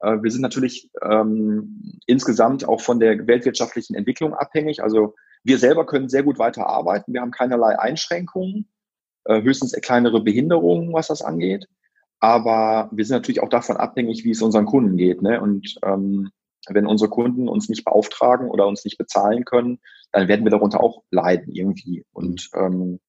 Äh, 0.00 0.22
wir 0.22 0.30
sind 0.30 0.42
natürlich 0.42 0.90
ähm, 1.02 2.00
insgesamt 2.06 2.66
auch 2.66 2.80
von 2.80 3.00
der 3.00 3.26
weltwirtschaftlichen 3.26 3.94
Entwicklung 3.94 4.34
abhängig. 4.34 4.82
Also 4.82 5.14
wir 5.44 5.58
selber 5.58 5.86
können 5.86 6.08
sehr 6.08 6.22
gut 6.22 6.38
weiter 6.38 6.66
arbeiten. 6.66 7.12
Wir 7.12 7.20
haben 7.20 7.30
keinerlei 7.30 7.78
Einschränkungen, 7.78 8.68
äh, 9.24 9.42
höchstens 9.42 9.72
kleinere 9.72 10.22
Behinderungen, 10.22 10.92
was 10.92 11.08
das 11.08 11.22
angeht. 11.22 11.66
Aber 12.18 12.90
wir 12.92 13.04
sind 13.04 13.16
natürlich 13.16 13.42
auch 13.42 13.48
davon 13.48 13.78
abhängig, 13.78 14.24
wie 14.24 14.32
es 14.32 14.42
unseren 14.42 14.66
Kunden 14.66 14.96
geht. 14.96 15.22
Ne? 15.22 15.40
Und 15.40 15.76
ähm, 15.82 16.30
wenn 16.68 16.86
unsere 16.86 17.08
Kunden 17.08 17.48
uns 17.48 17.70
nicht 17.70 17.84
beauftragen 17.84 18.50
oder 18.50 18.66
uns 18.66 18.84
nicht 18.84 18.98
bezahlen 18.98 19.44
können, 19.44 19.78
dann 20.12 20.28
werden 20.28 20.44
wir 20.44 20.50
darunter 20.50 20.82
auch 20.82 21.02
leiden 21.10 21.54
irgendwie. 21.54 22.04
Und 22.12 22.50
ähm, 22.54 23.00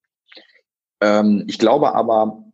ähm, 1.01 1.43
ich 1.47 1.59
glaube 1.59 1.93
aber, 1.93 2.50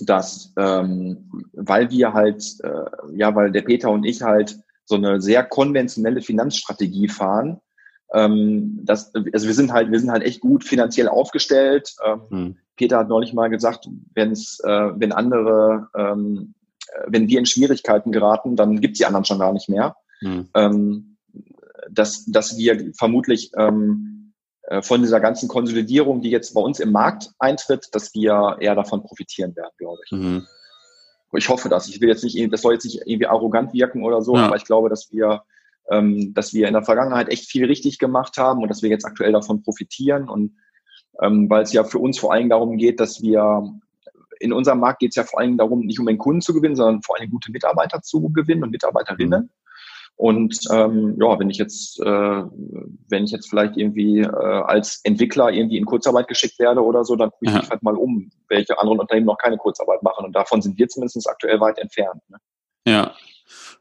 dass 0.00 0.52
ähm, 0.56 1.48
weil 1.52 1.90
wir 1.90 2.12
halt, 2.12 2.44
äh, 2.62 3.16
ja, 3.16 3.34
weil 3.34 3.50
der 3.50 3.62
Peter 3.62 3.90
und 3.90 4.04
ich 4.04 4.22
halt 4.22 4.58
so 4.84 4.94
eine 4.94 5.20
sehr 5.20 5.44
konventionelle 5.44 6.22
Finanzstrategie 6.22 7.08
fahren, 7.08 7.60
ähm, 8.12 8.80
das, 8.84 9.12
also 9.14 9.46
wir 9.46 9.54
sind 9.54 9.72
halt, 9.72 9.90
wir 9.90 9.98
sind 9.98 10.10
halt 10.10 10.22
echt 10.22 10.40
gut 10.40 10.64
finanziell 10.64 11.08
aufgestellt. 11.08 11.94
Ähm, 12.04 12.20
hm. 12.28 12.56
Peter 12.76 12.98
hat 12.98 13.08
neulich 13.08 13.32
mal 13.32 13.48
gesagt, 13.48 13.88
wenn's, 14.14 14.60
äh, 14.60 14.90
wenn 14.94 15.12
andere, 15.12 15.88
ähm, 15.96 16.54
wenn 17.06 17.28
wir 17.28 17.38
in 17.38 17.46
Schwierigkeiten 17.46 18.12
geraten, 18.12 18.56
dann 18.56 18.80
gibt's 18.80 18.98
die 18.98 19.06
anderen 19.06 19.24
schon 19.24 19.38
gar 19.38 19.52
nicht 19.52 19.68
mehr. 19.68 19.96
Hm. 20.20 20.48
Ähm, 20.54 21.16
dass, 21.90 22.24
dass 22.26 22.56
wir 22.56 22.92
vermutlich 22.96 23.50
ähm, 23.56 24.15
äh, 24.15 24.15
von 24.80 25.00
dieser 25.00 25.20
ganzen 25.20 25.48
Konsolidierung, 25.48 26.22
die 26.22 26.30
jetzt 26.30 26.52
bei 26.54 26.60
uns 26.60 26.80
im 26.80 26.90
Markt 26.90 27.30
eintritt, 27.38 27.88
dass 27.92 28.14
wir 28.14 28.56
eher 28.60 28.74
davon 28.74 29.04
profitieren 29.04 29.54
werden, 29.54 29.72
glaube 29.78 30.00
ich. 30.04 30.12
Mhm. 30.12 30.46
Ich 31.32 31.48
hoffe 31.48 31.68
das. 31.68 31.88
Ich 31.88 32.00
will 32.00 32.08
jetzt 32.08 32.24
nicht, 32.24 32.52
das 32.52 32.62
soll 32.62 32.74
jetzt 32.74 32.84
nicht 32.84 33.02
irgendwie 33.04 33.26
arrogant 33.26 33.72
wirken 33.72 34.04
oder 34.04 34.22
so, 34.22 34.36
ja. 34.36 34.46
aber 34.46 34.56
ich 34.56 34.64
glaube, 34.64 34.88
dass 34.88 35.12
wir, 35.12 35.42
ähm, 35.90 36.32
dass 36.34 36.52
wir 36.52 36.66
in 36.66 36.72
der 36.72 36.82
Vergangenheit 36.82 37.28
echt 37.28 37.48
viel 37.48 37.66
richtig 37.66 37.98
gemacht 37.98 38.38
haben 38.38 38.62
und 38.62 38.68
dass 38.68 38.82
wir 38.82 38.90
jetzt 38.90 39.04
aktuell 39.04 39.32
davon 39.32 39.62
profitieren 39.62 40.28
und 40.28 40.56
ähm, 41.20 41.48
weil 41.48 41.62
es 41.62 41.72
ja 41.72 41.84
für 41.84 41.98
uns 41.98 42.18
vor 42.18 42.32
allem 42.32 42.48
darum 42.48 42.76
geht, 42.76 43.00
dass 43.00 43.22
wir 43.22 43.62
in 44.38 44.52
unserem 44.52 44.80
Markt 44.80 44.98
geht 45.00 45.10
es 45.10 45.16
ja 45.16 45.24
vor 45.24 45.40
allem 45.40 45.56
darum, 45.56 45.80
nicht 45.80 45.98
um 45.98 46.06
den 46.06 46.18
Kunden 46.18 46.42
zu 46.42 46.52
gewinnen, 46.52 46.76
sondern 46.76 47.02
vor 47.02 47.18
allem 47.18 47.30
gute 47.30 47.50
Mitarbeiter 47.50 48.02
zu 48.02 48.28
gewinnen 48.30 48.64
und 48.64 48.70
Mitarbeiterinnen. 48.70 49.42
Mhm. 49.44 49.50
Und 50.16 50.58
ähm, 50.72 51.16
ja, 51.20 51.38
wenn 51.38 51.50
ich 51.50 51.58
jetzt, 51.58 52.00
äh, 52.00 52.04
wenn 52.04 53.24
ich 53.24 53.30
jetzt 53.30 53.50
vielleicht 53.50 53.76
irgendwie 53.76 54.20
äh, 54.20 54.26
als 54.26 55.00
Entwickler 55.04 55.50
irgendwie 55.50 55.76
in 55.76 55.84
Kurzarbeit 55.84 56.26
geschickt 56.26 56.58
werde 56.58 56.82
oder 56.82 57.04
so, 57.04 57.16
dann 57.16 57.30
gucke 57.30 57.44
ich 57.44 57.52
mich 57.52 57.70
halt 57.70 57.82
mal 57.82 57.96
um, 57.96 58.30
welche 58.48 58.78
anderen 58.78 59.00
Unternehmen 59.00 59.26
noch 59.26 59.36
keine 59.36 59.58
Kurzarbeit 59.58 60.02
machen. 60.02 60.24
Und 60.24 60.34
davon 60.34 60.62
sind 60.62 60.78
wir 60.78 60.88
zumindest 60.88 61.28
aktuell 61.28 61.60
weit 61.60 61.78
entfernt. 61.78 62.22
Ne? 62.28 62.38
Ja. 62.86 63.14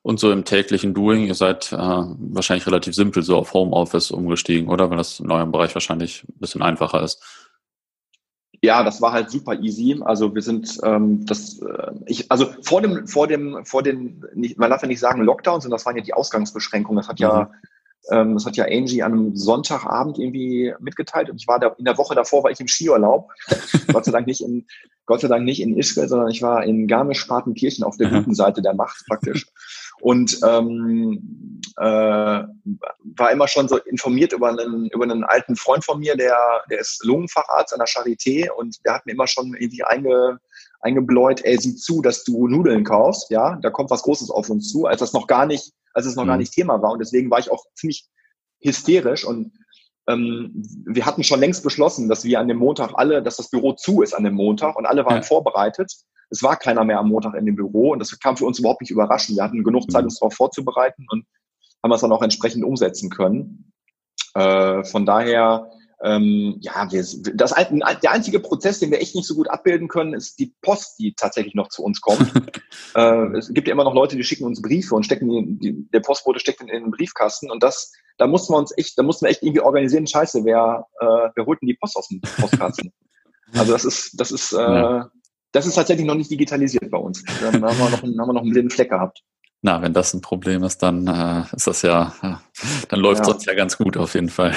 Und 0.02 0.20
so 0.20 0.32
im 0.32 0.44
täglichen 0.44 0.94
Doing, 0.94 1.26
ihr 1.26 1.36
seid 1.36 1.72
äh, 1.72 1.78
wahrscheinlich 1.78 2.68
relativ 2.68 2.94
simpel 2.96 3.24
so 3.24 3.38
auf 3.38 3.54
Homeoffice 3.54 4.12
umgestiegen, 4.12 4.70
oder? 4.70 4.90
Weil 4.90 4.98
das 4.98 5.22
in 5.22 5.32
eurem 5.32 5.52
Bereich 5.52 5.74
wahrscheinlich 5.74 6.26
ein 6.28 6.40
bisschen 6.40 6.62
einfacher 6.62 7.02
ist 7.02 7.45
ja, 8.66 8.84
das 8.84 9.02
war 9.02 9.14
halt 9.14 9.30
super 9.30 9.60
easy. 9.60 10.02
Also 10.04 10.34
wir 10.36 10.42
sind 10.42 10.78
ähm, 10.84 11.26
das, 11.26 11.60
äh, 11.60 11.92
ich, 12.06 12.32
also 12.32 12.48
vor 12.62 12.82
dem, 12.82 13.08
vor 13.08 13.28
dem, 13.28 13.66
vor 13.66 13.84
den, 13.84 14.24
nicht, 14.34 14.58
man 14.58 14.70
darf 14.70 14.82
ja 14.82 14.88
nicht 14.88 15.00
sagen 15.00 15.22
Lockdown, 15.22 15.62
sondern 15.62 15.78
das 15.78 15.86
waren 15.86 15.96
ja 15.96 16.04
die 16.04 16.14
Ausgangsbeschränkungen. 16.14 16.98
Das 16.98 17.08
hat 17.08 17.20
mhm. 17.20 17.24
ja, 17.24 17.52
ähm, 18.12 18.34
das 18.34 18.46
hat 18.46 18.58
ja 18.58 18.66
Angie 18.66 19.04
an 19.04 19.14
einem 19.14 19.36
Sonntagabend 19.36 20.20
irgendwie 20.20 20.74
mitgeteilt 20.80 21.30
und 21.30 21.38
ich 21.38 21.48
war 21.48 21.60
da 21.60 21.76
in 21.78 21.86
der 21.86 21.98
Woche 21.98 22.16
davor 22.16 22.44
war 22.44 22.52
ich 22.52 22.60
im 22.60 22.68
Skiurlaub. 22.68 23.32
Gott 23.94 24.06
sei 24.06 24.12
Dank 24.12 24.28
nicht 24.28 24.42
in, 24.42 24.68
Gott 25.06 25.22
sei 25.22 25.28
Dank 25.28 25.46
nicht 25.46 25.62
in 25.62 25.78
Ischgl, 25.78 26.08
sondern 26.08 26.30
ich 26.30 26.42
war 26.42 26.64
in 26.64 26.88
Garmisch-Partenkirchen 26.88 27.84
auf 27.84 27.98
der 27.98 28.10
guten 28.10 28.36
Seite 28.36 28.62
der 28.62 28.74
Macht 28.74 29.06
praktisch 29.08 29.48
und 30.02 30.40
ähm, 30.48 31.62
äh, 31.78 31.84
war 31.84 33.32
immer 33.32 33.48
schon 33.48 33.68
so 33.68 33.78
informiert 33.78 34.34
über 34.34 34.50
einen, 34.50 34.88
über 34.90 35.04
einen 35.04 35.24
alten 35.24 35.56
Freund 35.56 35.84
von 35.84 36.00
mir, 36.00 36.16
der, 36.16 36.38
der 36.70 36.80
ist 36.80 37.04
Lungenfacharzt 37.04 37.74
an 37.74 37.80
der 37.80 37.88
Charité 37.88 38.50
und 38.50 38.84
der 38.86 38.96
hat 38.96 39.06
mir 39.06 39.14
immer 39.14 39.28
schon 39.28 39.54
irgendwie 39.56 39.84
einge, 39.84 40.40
eingebläut, 40.82 41.44
ey, 41.44 41.58
sieh 41.58 41.76
zu, 41.76 42.02
dass 42.02 42.24
du 42.24 42.48
Nudeln 42.48 42.84
kaufst, 42.84 43.30
ja, 43.30 43.58
da 43.62 43.70
kommt 43.70 43.90
was 43.90 44.04
Großes 44.04 44.30
auf 44.30 44.50
uns 44.50 44.72
zu, 44.72 44.86
als 44.86 45.00
das 45.00 45.14
noch 45.14 45.28
gar 45.28 45.46
nicht, 45.46 45.74
als 45.94 46.06
es 46.06 46.16
noch 46.16 46.24
mhm. 46.24 46.30
gar 46.30 46.38
nicht 46.38 46.54
Thema 46.54 46.82
war 46.82 46.92
und 46.92 47.00
deswegen 47.00 47.30
war 47.30 47.40
ich 47.40 47.52
auch 47.52 47.66
ziemlich 47.76 48.08
hysterisch 48.62 49.26
und 49.26 49.52
ähm, 50.08 50.52
wir 50.86 51.06
hatten 51.06 51.24
schon 51.24 51.40
längst 51.40 51.64
beschlossen, 51.64 52.10
dass 52.10 52.24
wir 52.24 52.40
an 52.40 52.48
dem 52.48 52.58
Montag 52.58 52.92
alle, 52.94 53.24
dass 53.24 53.38
das 53.38 53.50
Büro 53.50 53.74
zu 53.74 54.02
ist 54.02 54.14
an 54.14 54.24
dem 54.24 54.36
Montag 54.36 54.76
und 54.76 54.86
alle 54.86 55.04
waren 55.06 55.18
ja. 55.18 55.22
vorbereitet 55.24 55.92
es 56.30 56.44
war 56.44 56.58
keiner 56.58 56.84
mehr 56.84 57.00
am 57.00 57.10
Montag 57.10 57.36
in 57.36 57.46
dem 57.46 57.56
Büro 57.56 57.92
und 57.92 58.00
das 58.00 58.20
kam 58.20 58.38
für 58.38 58.46
uns 58.46 58.60
überhaupt 58.60 58.82
nicht 58.82 58.92
überraschend. 58.92 59.38
Wir 59.38 59.44
hatten 59.44 59.64
genug 59.64 59.90
Zeit, 59.92 60.02
mhm. 60.02 60.08
uns 60.08 60.20
darauf 60.20 60.34
vorzubereiten 60.34 61.06
und 61.10 61.26
haben 61.84 61.92
es 61.92 62.02
dann 62.02 62.12
auch 62.12 62.24
entsprechend 62.24 62.64
umsetzen 62.64 63.10
können. 63.10 63.72
Äh, 64.34 64.84
von 64.84 65.06
daher, 65.06 65.70
ähm, 66.04 66.58
ja, 66.60 66.92
wir, 66.92 67.06
das, 67.36 67.54
der 67.54 68.12
einzige 68.12 68.40
Prozess, 68.40 68.80
den 68.80 68.92
wir 68.92 69.00
echt 69.00 69.16
nicht 69.16 69.28
so 69.28 69.36
gut 69.36 69.50
abbilden 69.50 69.88
können, 69.88 70.14
ist 70.14 70.38
die 70.40 70.54
Post, 70.62 71.00
die 71.00 71.14
tatsächlich 71.14 71.56
noch 71.56 71.70
zu 71.70 71.84
uns 71.84 72.02
kommt. 72.02 72.32
äh, 72.96 73.38
es 73.38 73.54
gibt 73.54 73.68
ja 73.68 73.74
immer 73.74 73.86
noch 73.86 73.94
Leute, 73.94 74.18
die 74.18 74.24
schicken 74.24 74.44
uns 74.44 74.62
Briefe 74.62 74.94
und 74.94 75.06
stecken 75.06 75.30
die, 75.30 75.60
die, 75.60 75.90
der 75.92 76.02
Postbote 76.02 76.40
steckt 76.40 76.62
in, 76.62 76.68
in 76.68 76.84
den 76.84 76.92
Briefkasten 76.92 77.50
und 77.50 77.64
das, 77.64 77.94
da 78.18 78.28
mussten 78.28 78.54
wir 78.54 78.58
uns 78.58 78.74
echt, 78.78 78.98
da 78.98 79.04
mussten 79.04 79.26
wir 79.26 79.32
echt 79.32 79.44
irgendwie 79.44 79.62
organisieren, 79.62 80.06
scheiße, 80.06 80.44
wer, 80.44 80.86
äh, 81.00 81.30
wer 81.34 81.46
holt 81.46 81.62
denn 81.62 81.68
die 81.68 81.78
Post 81.80 81.96
aus 81.96 82.08
dem 82.10 82.20
Postkasten? 82.22 82.92
also 83.54 83.72
das 83.72 83.86
ist, 83.86 84.20
das 84.20 84.32
ist, 84.32 84.54
äh, 84.54 84.58
ja. 84.58 85.12
Das 85.56 85.66
ist 85.66 85.76
tatsächlich 85.76 86.06
noch 86.06 86.16
nicht 86.16 86.30
digitalisiert 86.30 86.92
bei 86.92 86.98
uns. 86.98 87.24
Dann 87.40 87.64
haben 87.64 87.78
wir 87.78 87.90
noch, 87.90 88.04
einen, 88.04 88.20
haben 88.20 88.28
wir 88.28 88.34
noch 88.34 88.42
einen 88.42 88.52
blinden 88.52 88.70
Fleck 88.70 88.90
gehabt. 88.90 89.24
Na, 89.62 89.82
wenn 89.82 89.94
das 89.94 90.14
ein 90.14 90.20
Problem 90.20 90.64
ist, 90.64 90.84
dann 90.84 91.08
äh, 91.08 91.44
ist 91.56 91.66
das 91.66 91.82
ja, 91.82 92.14
dann 92.90 93.00
läuft 93.00 93.26
es 93.26 93.46
ja. 93.46 93.54
ja 93.54 93.58
ganz 93.58 93.78
gut 93.78 93.96
auf 93.96 94.16
jeden 94.16 94.28
Fall. 94.28 94.54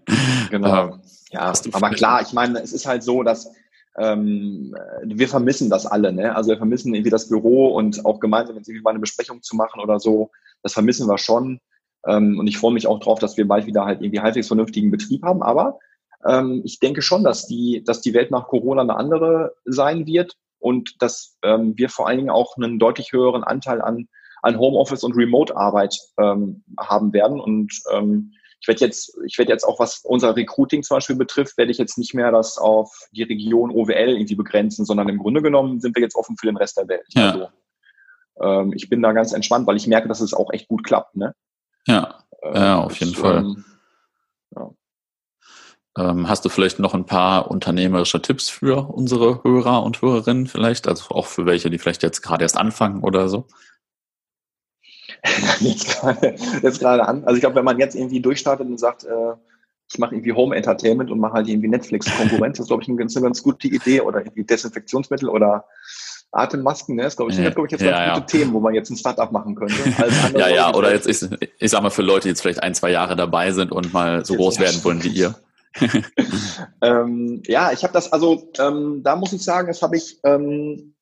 genau. 0.50 0.98
ja, 1.30 1.52
aber 1.72 1.90
klar, 1.90 2.20
ich 2.20 2.34
meine, 2.34 2.60
es 2.60 2.74
ist 2.74 2.86
halt 2.86 3.02
so, 3.02 3.22
dass 3.22 3.50
ähm, 3.96 4.74
wir 5.04 5.28
vermissen 5.28 5.70
das 5.70 5.86
alle, 5.86 6.12
ne? 6.12 6.36
Also 6.36 6.50
wir 6.50 6.58
vermissen 6.58 6.94
irgendwie 6.94 7.10
das 7.10 7.30
Büro 7.30 7.68
und 7.74 8.04
auch 8.04 8.20
gemeinsam 8.20 8.56
jetzt 8.56 8.68
irgendwie 8.68 8.82
mal 8.82 8.90
eine 8.90 9.00
Besprechung 9.00 9.42
zu 9.42 9.56
machen 9.56 9.80
oder 9.80 9.98
so, 9.98 10.30
das 10.62 10.74
vermissen 10.74 11.08
wir 11.08 11.16
schon. 11.16 11.60
Ähm, 12.06 12.38
und 12.38 12.46
ich 12.46 12.58
freue 12.58 12.74
mich 12.74 12.86
auch 12.86 13.00
drauf, 13.00 13.18
dass 13.20 13.38
wir 13.38 13.48
bald 13.48 13.64
wieder 13.64 13.86
halt 13.86 14.02
irgendwie 14.02 14.20
halbwegs 14.20 14.48
vernünftigen 14.48 14.90
Betrieb 14.90 15.22
haben. 15.22 15.42
Aber 15.42 15.78
ähm, 16.26 16.62
ich 16.64 16.78
denke 16.78 17.02
schon, 17.02 17.24
dass 17.24 17.46
die, 17.46 17.82
dass 17.84 18.00
die 18.00 18.14
Welt 18.14 18.30
nach 18.30 18.48
Corona 18.48 18.82
eine 18.82 18.96
andere 18.96 19.54
sein 19.64 20.06
wird 20.06 20.36
und 20.58 21.02
dass 21.02 21.36
ähm, 21.42 21.74
wir 21.76 21.88
vor 21.88 22.08
allen 22.08 22.18
Dingen 22.18 22.30
auch 22.30 22.56
einen 22.56 22.78
deutlich 22.78 23.12
höheren 23.12 23.44
Anteil 23.44 23.80
an, 23.80 24.08
an 24.42 24.58
Homeoffice 24.58 25.04
und 25.04 25.16
Remote-Arbeit 25.16 25.96
ähm, 26.18 26.64
haben 26.78 27.12
werden. 27.12 27.40
Und 27.40 27.72
ähm, 27.92 28.32
ich 28.60 28.68
werde 28.68 28.84
jetzt, 28.84 29.18
ich 29.26 29.38
werde 29.38 29.50
jetzt 29.50 29.64
auch, 29.64 29.80
was 29.80 30.02
unser 30.04 30.36
Recruiting 30.36 30.84
zum 30.84 30.96
Beispiel 30.96 31.16
betrifft, 31.16 31.58
werde 31.58 31.72
ich 31.72 31.78
jetzt 31.78 31.98
nicht 31.98 32.14
mehr 32.14 32.30
das 32.30 32.58
auf 32.58 33.08
die 33.10 33.24
Region 33.24 33.72
OWL 33.72 34.10
irgendwie 34.10 34.36
begrenzen, 34.36 34.84
sondern 34.84 35.08
im 35.08 35.18
Grunde 35.18 35.42
genommen 35.42 35.80
sind 35.80 35.96
wir 35.96 36.02
jetzt 36.02 36.14
offen 36.14 36.36
für 36.36 36.46
den 36.46 36.56
Rest 36.56 36.76
der 36.76 36.88
Welt. 36.88 37.06
Ja. 37.08 37.30
Also, 37.30 37.48
ähm, 38.40 38.72
ich 38.74 38.88
bin 38.88 39.02
da 39.02 39.12
ganz 39.12 39.32
entspannt, 39.32 39.66
weil 39.66 39.76
ich 39.76 39.88
merke, 39.88 40.08
dass 40.08 40.20
es 40.20 40.32
auch 40.32 40.52
echt 40.52 40.68
gut 40.68 40.84
klappt. 40.84 41.16
Ne? 41.16 41.34
Ja, 41.88 42.22
ähm, 42.42 42.54
ja 42.54 42.80
auf 42.80 42.96
jeden 43.00 43.12
das, 43.12 43.20
Fall. 43.20 43.38
Ähm, 43.38 43.64
ja. 44.54 44.70
Ähm, 45.98 46.28
hast 46.28 46.44
du 46.44 46.48
vielleicht 46.48 46.78
noch 46.78 46.94
ein 46.94 47.04
paar 47.04 47.50
unternehmerische 47.50 48.22
Tipps 48.22 48.48
für 48.48 48.88
unsere 48.90 49.42
Hörer 49.44 49.82
und 49.82 50.00
Hörerinnen 50.00 50.46
vielleicht? 50.46 50.88
Also 50.88 51.14
auch 51.14 51.26
für 51.26 51.44
welche, 51.44 51.68
die 51.68 51.78
vielleicht 51.78 52.02
jetzt 52.02 52.22
gerade 52.22 52.44
erst 52.44 52.56
anfangen 52.56 53.02
oder 53.02 53.28
so? 53.28 53.46
jetzt 55.60 55.88
gerade 55.88 56.34
jetzt 56.62 56.80
gerade 56.80 57.06
an. 57.06 57.24
Also 57.24 57.36
ich 57.36 57.40
glaube, 57.40 57.56
wenn 57.56 57.64
man 57.64 57.78
jetzt 57.78 57.94
irgendwie 57.94 58.20
durchstartet 58.20 58.66
und 58.66 58.78
sagt, 58.78 59.04
äh, 59.04 59.34
ich 59.92 59.98
mache 59.98 60.14
irgendwie 60.14 60.32
Home 60.32 60.56
Entertainment 60.56 61.10
und 61.10 61.20
mache 61.20 61.34
halt 61.34 61.48
irgendwie 61.48 61.68
Netflix-Konkurrenz, 61.68 62.56
das 62.56 62.64
ist, 62.64 62.68
glaube 62.68 62.82
ich, 62.82 62.88
eine 62.88 62.96
ganz, 62.96 63.14
eine 63.14 63.24
ganz 63.24 63.42
gute 63.42 63.68
Idee. 63.68 64.00
Oder 64.00 64.20
irgendwie 64.20 64.44
Desinfektionsmittel 64.44 65.28
oder 65.28 65.66
Atemmasken, 66.30 66.96
ne? 66.96 67.02
Das 67.02 67.16
glaube 67.16 67.30
ich, 67.30 67.36
sind, 67.36 67.44
glaube 67.54 67.66
ich, 67.66 67.72
jetzt 67.72 67.82
ja, 67.82 67.90
ganz 67.90 68.06
ja. 68.06 68.14
gute 68.14 68.26
Themen, 68.26 68.54
wo 68.54 68.60
man 68.60 68.72
jetzt 68.72 68.88
ein 68.88 68.96
Startup 68.96 69.30
machen 69.30 69.54
könnte. 69.54 69.74
ja, 70.38 70.48
ja, 70.48 70.74
oder 70.74 70.92
jetzt 70.92 71.06
ist, 71.06 71.28
ich 71.58 71.70
sag 71.70 71.82
mal, 71.82 71.90
für 71.90 72.00
Leute, 72.00 72.22
die 72.22 72.28
jetzt 72.30 72.40
vielleicht 72.40 72.62
ein, 72.62 72.74
zwei 72.74 72.90
Jahre 72.90 73.16
dabei 73.16 73.52
sind 73.52 73.70
und 73.70 73.92
mal 73.92 74.24
so 74.24 74.34
groß 74.36 74.58
werden 74.58 74.82
wollen 74.82 75.04
wie 75.04 75.08
ihr. 75.08 75.34
ähm, 76.82 77.42
ja, 77.46 77.72
ich 77.72 77.82
habe 77.82 77.92
das, 77.92 78.12
also 78.12 78.50
ähm, 78.58 79.02
da 79.02 79.16
muss 79.16 79.32
ich 79.32 79.42
sagen, 79.42 79.68
das 79.68 79.82
habe 79.82 79.96
ich, 79.96 80.18
ähm, 80.24 80.94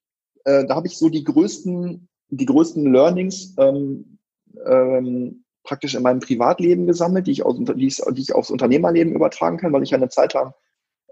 äh, 0.45 0.64
da 0.66 0.77
habe 0.77 0.87
ich 0.87 0.97
so 0.97 1.09
die 1.09 1.25
größten, 1.25 2.09
die 2.29 2.47
größten 2.47 2.93
Learnings 2.93 3.55
ähm, 3.59 4.18
ähm, 4.66 5.45
praktisch 5.64 5.95
in 5.95 6.03
meinem 6.03 6.21
Privatleben 6.21 6.87
gesammelt, 6.87 7.27
die 7.27 7.33
ich, 7.33 7.45
aus, 7.45 7.57
die, 7.59 7.87
ich, 7.87 7.97
die 7.97 8.23
ich 8.23 8.35
aufs 8.35 8.51
Unternehmerleben 8.51 9.14
übertragen 9.14 9.59
kann, 9.59 9.73
weil 9.73 9.83
ich 9.83 9.95
eine 9.95 10.09
Zeit 10.09 10.35
lang 10.35 10.55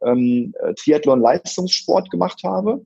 ähm, 0.03 0.55
äh, 0.61 0.75
Triathlon-Leistungssport 0.75 2.11
gemacht 2.11 2.43
habe. 2.45 2.85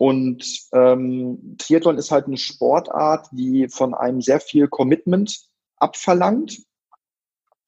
Und 0.00 0.70
Triathlon 0.70 1.98
ist 1.98 2.12
halt 2.12 2.26
eine 2.26 2.36
Sportart, 2.36 3.26
die 3.32 3.66
von 3.68 3.92
einem 3.92 4.20
sehr 4.20 4.38
viel 4.38 4.68
Commitment 4.68 5.36
abverlangt 5.78 6.60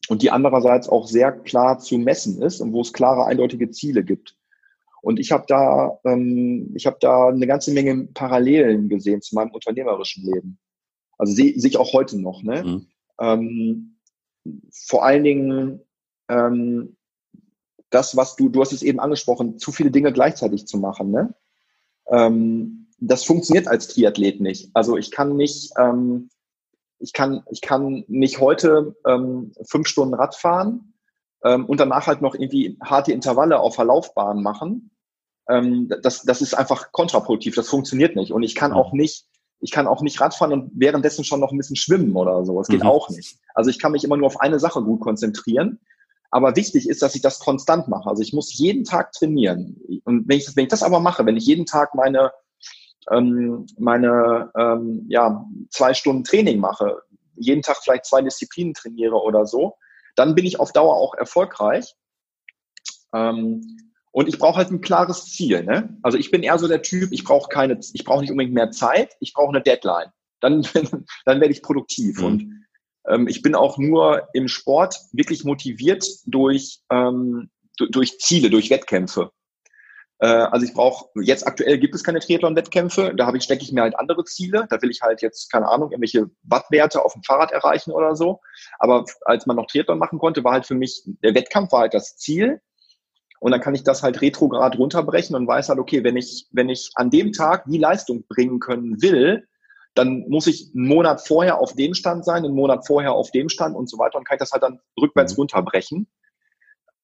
und 0.09 0.22
die 0.22 0.30
andererseits 0.30 0.88
auch 0.88 1.07
sehr 1.07 1.32
klar 1.32 1.78
zu 1.78 1.98
messen 1.98 2.42
ist 2.42 2.61
und 2.61 2.72
wo 2.72 2.80
es 2.80 2.92
klare, 2.92 3.26
eindeutige 3.26 3.70
Ziele 3.70 4.05
gibt. 4.05 4.36
Und 5.03 5.18
ich 5.18 5.32
habe 5.32 5.44
da, 5.48 5.98
ähm, 6.05 6.72
ich 6.74 6.86
habe 6.86 6.98
da 7.01 7.28
eine 7.28 7.46
ganze 7.46 7.72
Menge 7.72 8.09
Parallelen 8.12 8.88
gesehen 8.88 9.22
zu 9.22 9.34
meinem 9.34 9.51
unternehmerischen 9.51 10.24
Leben. 10.24 10.59
Also 11.16 11.32
sehe 11.32 11.59
seh 11.59 11.68
ich 11.68 11.76
auch 11.76 11.92
heute 11.92 12.18
noch. 12.20 12.42
Ne? 12.42 12.62
Mhm. 12.62 12.86
Ähm, 13.18 13.96
vor 14.72 15.05
allen 15.05 15.24
Dingen 15.24 15.80
ähm, 16.28 16.96
das, 17.90 18.16
was 18.16 18.36
du, 18.36 18.48
du 18.48 18.61
hast 18.61 18.72
es 18.72 18.82
eben 18.82 19.01
angesprochen, 19.01 19.59
zu 19.59 19.72
viele 19.72 19.90
Dinge 19.90 20.12
gleichzeitig 20.12 20.66
zu 20.66 20.78
machen. 20.78 21.11
Ne? 21.11 21.34
Ähm, 22.09 22.88
das 22.98 23.24
funktioniert 23.24 23.68
als 23.68 23.88
Triathlet 23.88 24.40
nicht. 24.40 24.70
Also 24.74 24.96
ich 24.96 25.11
kann 25.11 25.36
nicht, 25.36 25.72
ähm, 25.78 26.28
ich 27.01 27.12
kann, 27.12 27.42
ich 27.51 27.61
kann 27.61 28.05
nicht 28.09 28.40
heute 28.40 28.94
ähm, 29.07 29.53
fünf 29.68 29.88
Stunden 29.88 30.14
Rad 30.14 30.36
fahren 30.36 30.94
ähm, 31.42 31.64
und 31.66 31.80
danach 31.80 32.07
halt 32.07 32.20
noch 32.20 32.34
irgendwie 32.34 32.78
harte 32.82 33.12
Intervalle 33.12 33.59
auf 33.59 33.76
der 33.76 33.86
Laufbahn 33.86 34.42
machen. 34.42 34.90
Ähm, 35.48 35.90
das, 36.03 36.22
das 36.22 36.42
ist 36.42 36.55
einfach 36.55 36.92
kontraproduktiv. 36.92 37.55
Das 37.55 37.68
funktioniert 37.68 38.16
nicht. 38.16 38.32
Und 38.32 38.42
ich 38.42 38.55
kann 38.55 38.72
auch 38.72 38.92
nicht, 38.92 39.26
ich 39.61 39.70
kann 39.70 39.86
auch 39.86 40.03
nicht 40.03 40.20
Radfahren 40.20 40.53
und 40.53 40.70
währenddessen 40.74 41.24
schon 41.24 41.40
noch 41.40 41.53
ein 41.53 41.59
bisschen 41.59 41.76
schwimmen 41.76 42.14
oder 42.14 42.44
so. 42.44 42.59
Das 42.59 42.68
geht 42.68 42.82
mhm. 42.82 42.88
auch 42.88 43.09
nicht. 43.09 43.38
Also 43.55 43.70
ich 43.70 43.78
kann 43.78 43.92
mich 43.92 44.05
immer 44.05 44.16
nur 44.16 44.26
auf 44.26 44.40
eine 44.40 44.59
Sache 44.59 44.82
gut 44.82 45.01
konzentrieren. 45.01 45.80
Aber 46.30 46.55
wichtig 46.55 46.88
ist, 46.88 47.03
dass 47.03 47.16
ich 47.16 47.22
das 47.22 47.40
konstant 47.40 47.88
mache. 47.88 48.09
Also 48.09 48.22
ich 48.22 48.32
muss 48.32 48.57
jeden 48.57 48.84
Tag 48.84 49.12
trainieren. 49.12 49.80
Und 50.05 50.28
wenn 50.28 50.38
ich, 50.38 50.55
wenn 50.55 50.64
ich 50.64 50.70
das 50.70 50.84
aber 50.84 51.01
mache, 51.01 51.26
wenn 51.26 51.36
ich 51.36 51.46
jeden 51.46 51.66
Tag 51.66 51.94
meine, 51.94 52.30
ähm, 53.11 53.66
meine 53.78 54.51
ähm, 54.57 55.07
ja, 55.09 55.44
zwei 55.70 55.94
Stunden 55.94 56.24
Training 56.24 56.59
mache, 56.59 57.03
jeden 57.36 57.62
Tag 57.62 57.78
vielleicht 57.82 58.05
zwei 58.05 58.20
Disziplinen 58.20 58.74
trainiere 58.74 59.16
oder 59.16 59.46
so, 59.46 59.76
dann 60.16 60.34
bin 60.34 60.44
ich 60.44 60.61
auf 60.61 60.72
Dauer 60.72 60.96
auch 60.96 61.14
erfolgreich. 61.14 61.94
Ähm, 63.14 63.78
und 64.12 64.28
ich 64.28 64.38
brauche 64.38 64.57
halt 64.57 64.70
ein 64.70 64.80
klares 64.80 65.26
Ziel. 65.26 65.64
Ne? 65.64 65.96
Also 66.03 66.18
ich 66.18 66.30
bin 66.30 66.42
eher 66.42 66.59
so 66.59 66.68
der 66.68 66.82
Typ, 66.82 67.12
ich 67.12 67.24
brauche 67.24 67.48
keine, 67.48 67.78
ich 67.92 68.05
brauche 68.05 68.20
nicht 68.20 68.30
unbedingt 68.30 68.55
mehr 68.55 68.70
Zeit, 68.70 69.16
ich 69.20 69.32
brauche 69.32 69.51
eine 69.51 69.62
Deadline. 69.62 70.12
Dann, 70.40 70.62
dann 71.24 71.40
werde 71.40 71.53
ich 71.53 71.62
produktiv. 71.62 72.18
Mhm. 72.18 72.24
Und 72.24 72.66
ähm, 73.09 73.28
ich 73.28 73.42
bin 73.42 73.55
auch 73.55 73.78
nur 73.78 74.28
im 74.32 74.48
Sport 74.48 74.96
wirklich 75.12 75.44
motiviert 75.44 76.05
durch, 76.26 76.80
ähm, 76.90 77.51
durch 77.78 78.18
Ziele, 78.18 78.51
durch 78.51 78.70
Wettkämpfe. 78.70 79.30
Äh, 80.20 80.26
also 80.26 80.64
ich 80.64 80.74
brauche, 80.74 81.06
jetzt 81.22 81.46
aktuell 81.46 81.78
gibt 81.78 81.94
es 81.94 82.04
keine 82.04 82.20
Triathlon-Wettkämpfe, 82.20 83.14
da 83.16 83.26
habe 83.26 83.38
ich, 83.38 83.44
stecke 83.44 83.62
ich 83.62 83.72
mir 83.72 83.82
halt 83.82 83.98
andere 83.98 84.24
Ziele. 84.24 84.66
Da 84.68 84.80
will 84.82 84.90
ich 84.90 85.00
halt 85.00 85.22
jetzt, 85.22 85.50
keine 85.50 85.68
Ahnung, 85.68 85.90
irgendwelche 85.90 86.30
Wattwerte 86.42 87.04
auf 87.04 87.14
dem 87.14 87.22
Fahrrad 87.22 87.52
erreichen 87.52 87.90
oder 87.90 88.14
so. 88.14 88.40
Aber 88.78 89.04
als 89.24 89.46
man 89.46 89.56
noch 89.56 89.66
Triathlon 89.66 89.98
machen 89.98 90.18
konnte, 90.18 90.44
war 90.44 90.52
halt 90.52 90.66
für 90.66 90.74
mich, 90.74 91.02
der 91.24 91.34
Wettkampf 91.34 91.72
war 91.72 91.80
halt 91.80 91.94
das 91.94 92.16
Ziel. 92.16 92.60
Und 93.40 93.52
dann 93.52 93.62
kann 93.62 93.74
ich 93.74 93.84
das 93.84 94.02
halt 94.02 94.20
retrograd 94.20 94.78
runterbrechen 94.78 95.34
und 95.34 95.48
weiß 95.48 95.70
halt, 95.70 95.78
okay, 95.78 96.04
wenn 96.04 96.18
ich, 96.18 96.46
wenn 96.52 96.68
ich 96.68 96.90
an 96.94 97.08
dem 97.08 97.32
Tag 97.32 97.64
die 97.66 97.78
Leistung 97.78 98.26
bringen 98.28 98.60
können 98.60 99.00
will, 99.00 99.48
dann 99.94 100.26
muss 100.28 100.46
ich 100.46 100.70
einen 100.74 100.86
Monat 100.86 101.26
vorher 101.26 101.58
auf 101.58 101.74
dem 101.74 101.94
Stand 101.94 102.26
sein, 102.26 102.44
einen 102.44 102.54
Monat 102.54 102.86
vorher 102.86 103.12
auf 103.12 103.30
dem 103.30 103.48
Stand 103.48 103.74
und 103.74 103.88
so 103.88 103.98
weiter 103.98 104.18
und 104.18 104.28
kann 104.28 104.36
ich 104.36 104.40
das 104.40 104.52
halt 104.52 104.62
dann 104.62 104.80
rückwärts 105.00 105.32
mhm. 105.32 105.40
runterbrechen. 105.40 106.06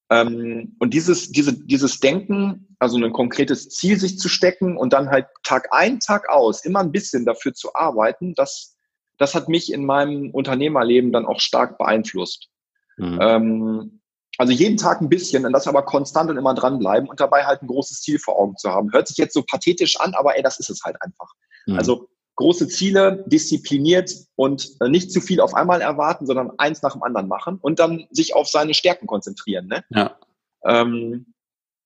Ähm, 0.09 0.75
und 0.79 0.93
dieses, 0.93 1.31
diese, 1.31 1.53
dieses 1.53 1.99
Denken, 1.99 2.75
also 2.79 2.97
ein 2.97 3.11
konkretes 3.11 3.69
Ziel 3.69 3.99
sich 3.99 4.17
zu 4.17 4.29
stecken 4.29 4.77
und 4.77 4.93
dann 4.93 5.09
halt 5.09 5.27
Tag 5.43 5.67
ein, 5.71 5.99
Tag 5.99 6.29
aus 6.29 6.63
immer 6.63 6.79
ein 6.79 6.91
bisschen 6.91 7.25
dafür 7.25 7.53
zu 7.53 7.75
arbeiten, 7.75 8.33
das, 8.35 8.77
das 9.17 9.35
hat 9.35 9.49
mich 9.49 9.71
in 9.71 9.85
meinem 9.85 10.31
Unternehmerleben 10.31 11.11
dann 11.11 11.25
auch 11.25 11.39
stark 11.39 11.77
beeinflusst. 11.77 12.49
Mhm. 12.97 13.19
Ähm, 13.21 14.01
also 14.37 14.53
jeden 14.53 14.77
Tag 14.77 15.01
ein 15.01 15.09
bisschen 15.09 15.45
und 15.45 15.53
das 15.53 15.67
aber 15.67 15.83
konstant 15.83 16.29
und 16.29 16.37
immer 16.37 16.53
dranbleiben 16.53 17.09
und 17.09 17.19
dabei 17.19 17.45
halt 17.45 17.61
ein 17.63 17.67
großes 17.67 18.01
Ziel 18.01 18.19
vor 18.19 18.39
Augen 18.39 18.55
zu 18.55 18.69
haben. 18.69 18.93
Hört 18.93 19.07
sich 19.07 19.17
jetzt 19.17 19.33
so 19.33 19.43
pathetisch 19.43 19.99
an, 19.99 20.13
aber 20.13 20.37
ey, 20.37 20.43
das 20.43 20.59
ist 20.59 20.69
es 20.69 20.83
halt 20.83 21.01
einfach. 21.01 21.33
Mhm. 21.65 21.77
Also 21.77 22.07
große 22.37 22.69
Ziele, 22.69 23.25
diszipliniert 23.27 24.11
und 24.35 24.69
äh, 24.79 24.87
nicht 24.87 25.11
zu 25.11 25.19
viel 25.19 25.41
auf 25.41 25.53
einmal 25.53 25.81
erwarten, 25.81 26.25
sondern 26.25 26.51
eins 26.57 26.81
nach 26.81 26.93
dem 26.93 27.03
anderen 27.03 27.27
machen 27.27 27.59
und 27.61 27.79
dann 27.79 28.07
sich 28.11 28.33
auf 28.33 28.47
seine 28.47 28.73
Stärken 28.73 29.07
konzentrieren. 29.07 29.67
Ne? 29.67 29.83
Ja. 29.89 30.17
Ähm, 30.63 31.33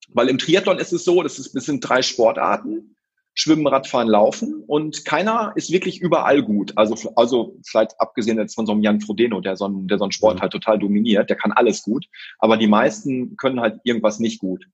weil 0.10 0.30
im 0.30 0.38
Triathlon 0.38 0.78
ist 0.78 0.93
es 0.93 1.04
so, 1.04 1.24
das, 1.24 1.39
ist, 1.39 1.56
das 1.56 1.66
sind 1.66 1.80
drei 1.82 2.02
Sportarten. 2.02 2.95
Schwimmen, 3.34 3.66
Radfahren, 3.66 4.10
Laufen 4.10 4.62
und 4.68 5.06
keiner 5.06 5.54
ist 5.56 5.72
wirklich 5.72 6.02
überall 6.02 6.43
gut. 6.43 6.74
Also, 6.76 7.14
also 7.16 7.58
vielleicht 7.66 7.97
abgesehen 7.97 8.38
jetzt 8.38 8.56
von 8.56 8.66
so 8.66 8.74
einem 8.74 8.84
Jan 8.84 8.99
Frodeno, 8.99 9.39
der 9.39 9.56
so 9.56 9.66
einen, 9.66 9.88
der 9.88 9.97
so 9.99 10.04
einen 10.04 10.12
Sport 10.12 10.41
halt 10.41 10.52
total 10.52 10.78
dominiert, 10.78 11.30
der 11.30 11.38
kann 11.38 11.54
alles 11.54 11.82
gut, 11.82 12.08
aber 12.39 12.58
die 12.58 12.68
meisten 12.68 13.38
können 13.38 13.62
halt 13.62 13.80
irgendwas 13.86 14.20
nicht 14.20 14.39
gut. 14.41 14.66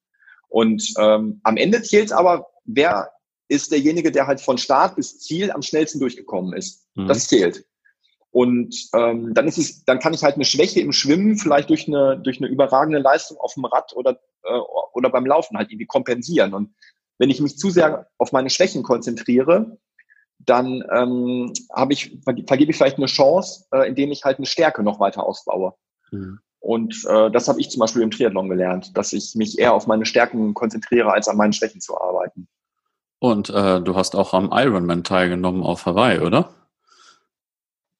Und 0.49 0.91
ähm, 0.97 1.39
am 1.43 1.57
Ende 1.57 1.83
zählt 1.83 2.11
aber, 2.11 2.47
wer 2.65 3.11
ist 3.47 3.71
derjenige, 3.71 4.11
der 4.11 4.27
halt 4.27 4.41
von 4.41 4.57
Start 4.57 4.95
bis 4.95 5.19
Ziel 5.19 5.51
am 5.51 5.61
schnellsten 5.61 5.99
durchgekommen 5.99 6.53
ist. 6.53 6.87
Mhm. 6.95 7.07
Das 7.07 7.27
zählt. 7.27 7.65
Und 8.31 8.75
ähm, 8.93 9.33
dann 9.33 9.47
ist 9.47 9.57
es, 9.57 9.83
dann 9.85 9.99
kann 9.99 10.13
ich 10.13 10.23
halt 10.23 10.35
eine 10.35 10.45
Schwäche 10.45 10.79
im 10.81 10.91
Schwimmen 10.91 11.37
vielleicht 11.37 11.69
durch 11.69 11.87
eine 11.87 12.19
durch 12.19 12.39
eine 12.39 12.49
überragende 12.49 12.99
Leistung 12.99 13.37
auf 13.37 13.53
dem 13.53 13.65
Rad 13.65 13.93
oder 13.95 14.19
äh, 14.43 14.59
oder 14.93 15.09
beim 15.09 15.25
Laufen 15.25 15.57
halt 15.57 15.71
irgendwie 15.71 15.85
kompensieren. 15.85 16.53
Und 16.53 16.75
wenn 17.17 17.29
ich 17.29 17.41
mich 17.41 17.57
zu 17.57 17.69
sehr 17.69 18.07
auf 18.17 18.31
meine 18.31 18.49
Schwächen 18.49 18.83
konzentriere, 18.83 19.77
dann 20.39 20.83
ähm, 20.93 21.53
habe 21.73 21.93
ich 21.93 22.17
vergebe 22.47 22.71
ich 22.71 22.77
vielleicht 22.77 22.97
eine 22.97 23.07
Chance, 23.07 23.65
äh, 23.71 23.87
indem 23.87 24.11
ich 24.11 24.23
halt 24.23 24.37
eine 24.37 24.45
Stärke 24.45 24.83
noch 24.83 24.99
weiter 24.99 25.23
ausbaue. 25.25 25.73
Mhm. 26.11 26.39
Und 26.59 27.05
äh, 27.07 27.31
das 27.31 27.47
habe 27.47 27.59
ich 27.61 27.69
zum 27.69 27.79
Beispiel 27.79 28.01
im 28.01 28.11
Triathlon 28.11 28.49
gelernt, 28.49 28.95
dass 28.97 29.13
ich 29.13 29.35
mich 29.35 29.57
eher 29.57 29.73
auf 29.73 29.87
meine 29.87 30.05
Stärken 30.05 30.53
konzentriere, 30.53 31.11
als 31.11 31.27
an 31.27 31.37
meinen 31.37 31.53
Schwächen 31.53 31.81
zu 31.81 31.99
arbeiten. 31.99 32.47
Und 33.19 33.49
äh, 33.49 33.81
du 33.81 33.95
hast 33.95 34.15
auch 34.15 34.33
am 34.33 34.51
Ironman 34.51 35.03
teilgenommen 35.03 35.63
auf 35.63 35.85
Hawaii, 35.85 36.19
oder? 36.19 36.53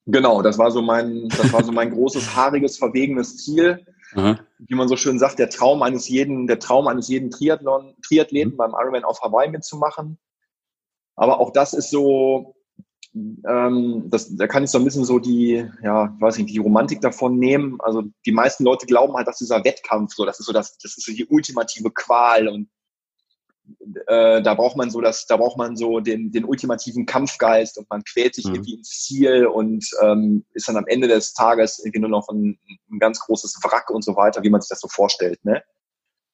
Genau, 0.06 0.42
das 0.42 0.58
war 0.58 0.72
so 0.72 0.82
mein, 0.82 1.28
das 1.30 1.52
war 1.52 1.64
so 1.64 1.72
mein 1.72 1.92
großes, 1.92 2.36
haariges, 2.36 2.78
verwegenes 2.78 3.38
Ziel. 3.38 3.86
Aha. 4.14 4.40
Wie 4.60 4.76
man 4.76 4.88
so 4.88 4.96
schön 4.96 5.20
sagt, 5.20 5.38
der 5.40 5.50
Traum 5.50 5.82
eines 5.82 6.08
jeden, 6.08 6.48
der 6.48 6.60
Traum 6.60 6.88
eines 6.88 7.10
jeden 7.10 7.30
Triathlon, 7.30 7.96
Triathleten 8.06 8.54
mhm. 8.54 8.58
beim 8.58 8.72
Ironman 8.72 9.04
auf 9.04 9.22
Hawaii 9.22 9.50
mitzumachen. 9.50 10.18
Aber 11.16 11.40
auch 11.40 11.52
das 11.52 11.74
ist 11.74 11.90
so, 11.90 12.56
ähm, 13.14 14.04
das, 14.06 14.36
da 14.36 14.48
kann 14.48 14.64
ich 14.64 14.70
so 14.70 14.78
ein 14.78 14.86
bisschen 14.86 15.04
so 15.04 15.20
die, 15.20 15.66
ja, 15.84 16.16
weiß 16.20 16.38
nicht, 16.38 16.52
die 16.52 16.60
Romantik 16.60 17.02
davon 17.02 17.38
nehmen. 17.38 17.80
Also 17.82 18.04
die 18.26 18.32
meisten 18.32 18.64
Leute 18.64 18.86
glauben 18.86 19.16
halt, 19.16 19.28
dass 19.28 19.40
dieser 19.40 19.64
Wettkampf 19.64 20.14
so, 20.14 20.26
das 20.26 20.40
ist 20.40 20.46
so 20.46 20.54
das, 20.54 20.78
das 20.78 20.98
ist 20.98 21.06
so 21.06 21.12
die 21.12 21.26
ultimative 21.26 21.92
Qual 21.92 22.48
und 22.48 22.70
äh, 24.08 24.42
da 24.42 24.54
braucht 24.54 24.78
man 24.78 24.90
so 24.90 25.02
das, 25.02 25.26
da 25.26 25.38
braucht 25.38 25.58
man 25.58 25.76
so 25.76 26.00
den, 26.00 26.32
den 26.32 26.46
ultimativen 26.46 27.06
Kampfgeist 27.06 27.78
und 27.78 27.90
man 27.90 28.04
quält 28.04 28.36
sich 28.36 28.46
mhm. 28.46 28.56
irgendwie 28.56 28.76
ins 28.76 28.90
Ziel 28.90 29.46
und 29.46 29.86
ähm, 30.02 30.46
ist 30.54 30.68
dann 30.68 30.78
am 30.78 30.88
Ende 30.88 31.08
des 31.08 31.34
Tages 31.34 31.80
irgendwie 31.80 32.00
nur 32.00 32.10
noch 32.10 32.28
ein, 32.30 32.58
ein 32.92 33.00
ganz 33.00 33.20
großes 33.20 33.60
Wrack 33.64 33.90
und 33.90 34.04
so 34.04 34.16
weiter, 34.16 34.44
wie 34.44 34.50
man 34.50 34.62
sich 34.62 34.70
das 34.70 34.82
so 34.82 34.88
vorstellt, 34.88 35.44
ne? 35.44 35.62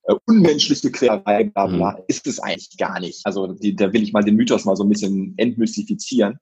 Äh, 0.04 0.16
unmenschliche 0.28 0.92
Quälerei, 0.92 1.46
bla 1.46 1.68
bla, 1.68 1.92
mhm. 1.92 2.04
ist 2.08 2.28
es 2.28 2.40
eigentlich 2.40 2.78
gar 2.78 3.00
nicht. 3.00 3.22
Also 3.26 3.54
die, 3.54 3.76
da 3.76 3.94
will 3.94 4.04
ich 4.04 4.14
mal 4.14 4.24
den 4.24 4.36
Mythos 4.36 4.66
mal 4.66 4.76
so 4.76 4.84
ein 4.84 4.90
bisschen 4.90 5.34
entmystifizieren. 5.38 6.40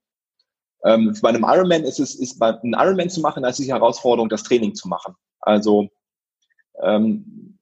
Ähm, 0.84 1.16
bei 1.22 1.30
einem 1.30 1.46
Ironman 1.48 1.84
ist 1.84 2.00
es, 2.00 2.16
ist 2.16 2.40
bei 2.40 2.60
einem 2.60 2.74
Ironman 2.74 3.10
zu 3.10 3.22
machen, 3.22 3.46
als 3.46 3.58
die 3.58 3.72
Herausforderung, 3.72 4.30
das 4.30 4.44
Training 4.44 4.74
zu 4.74 4.88
machen. 4.88 5.16
Also 5.40 5.90
ähm, 6.82 7.60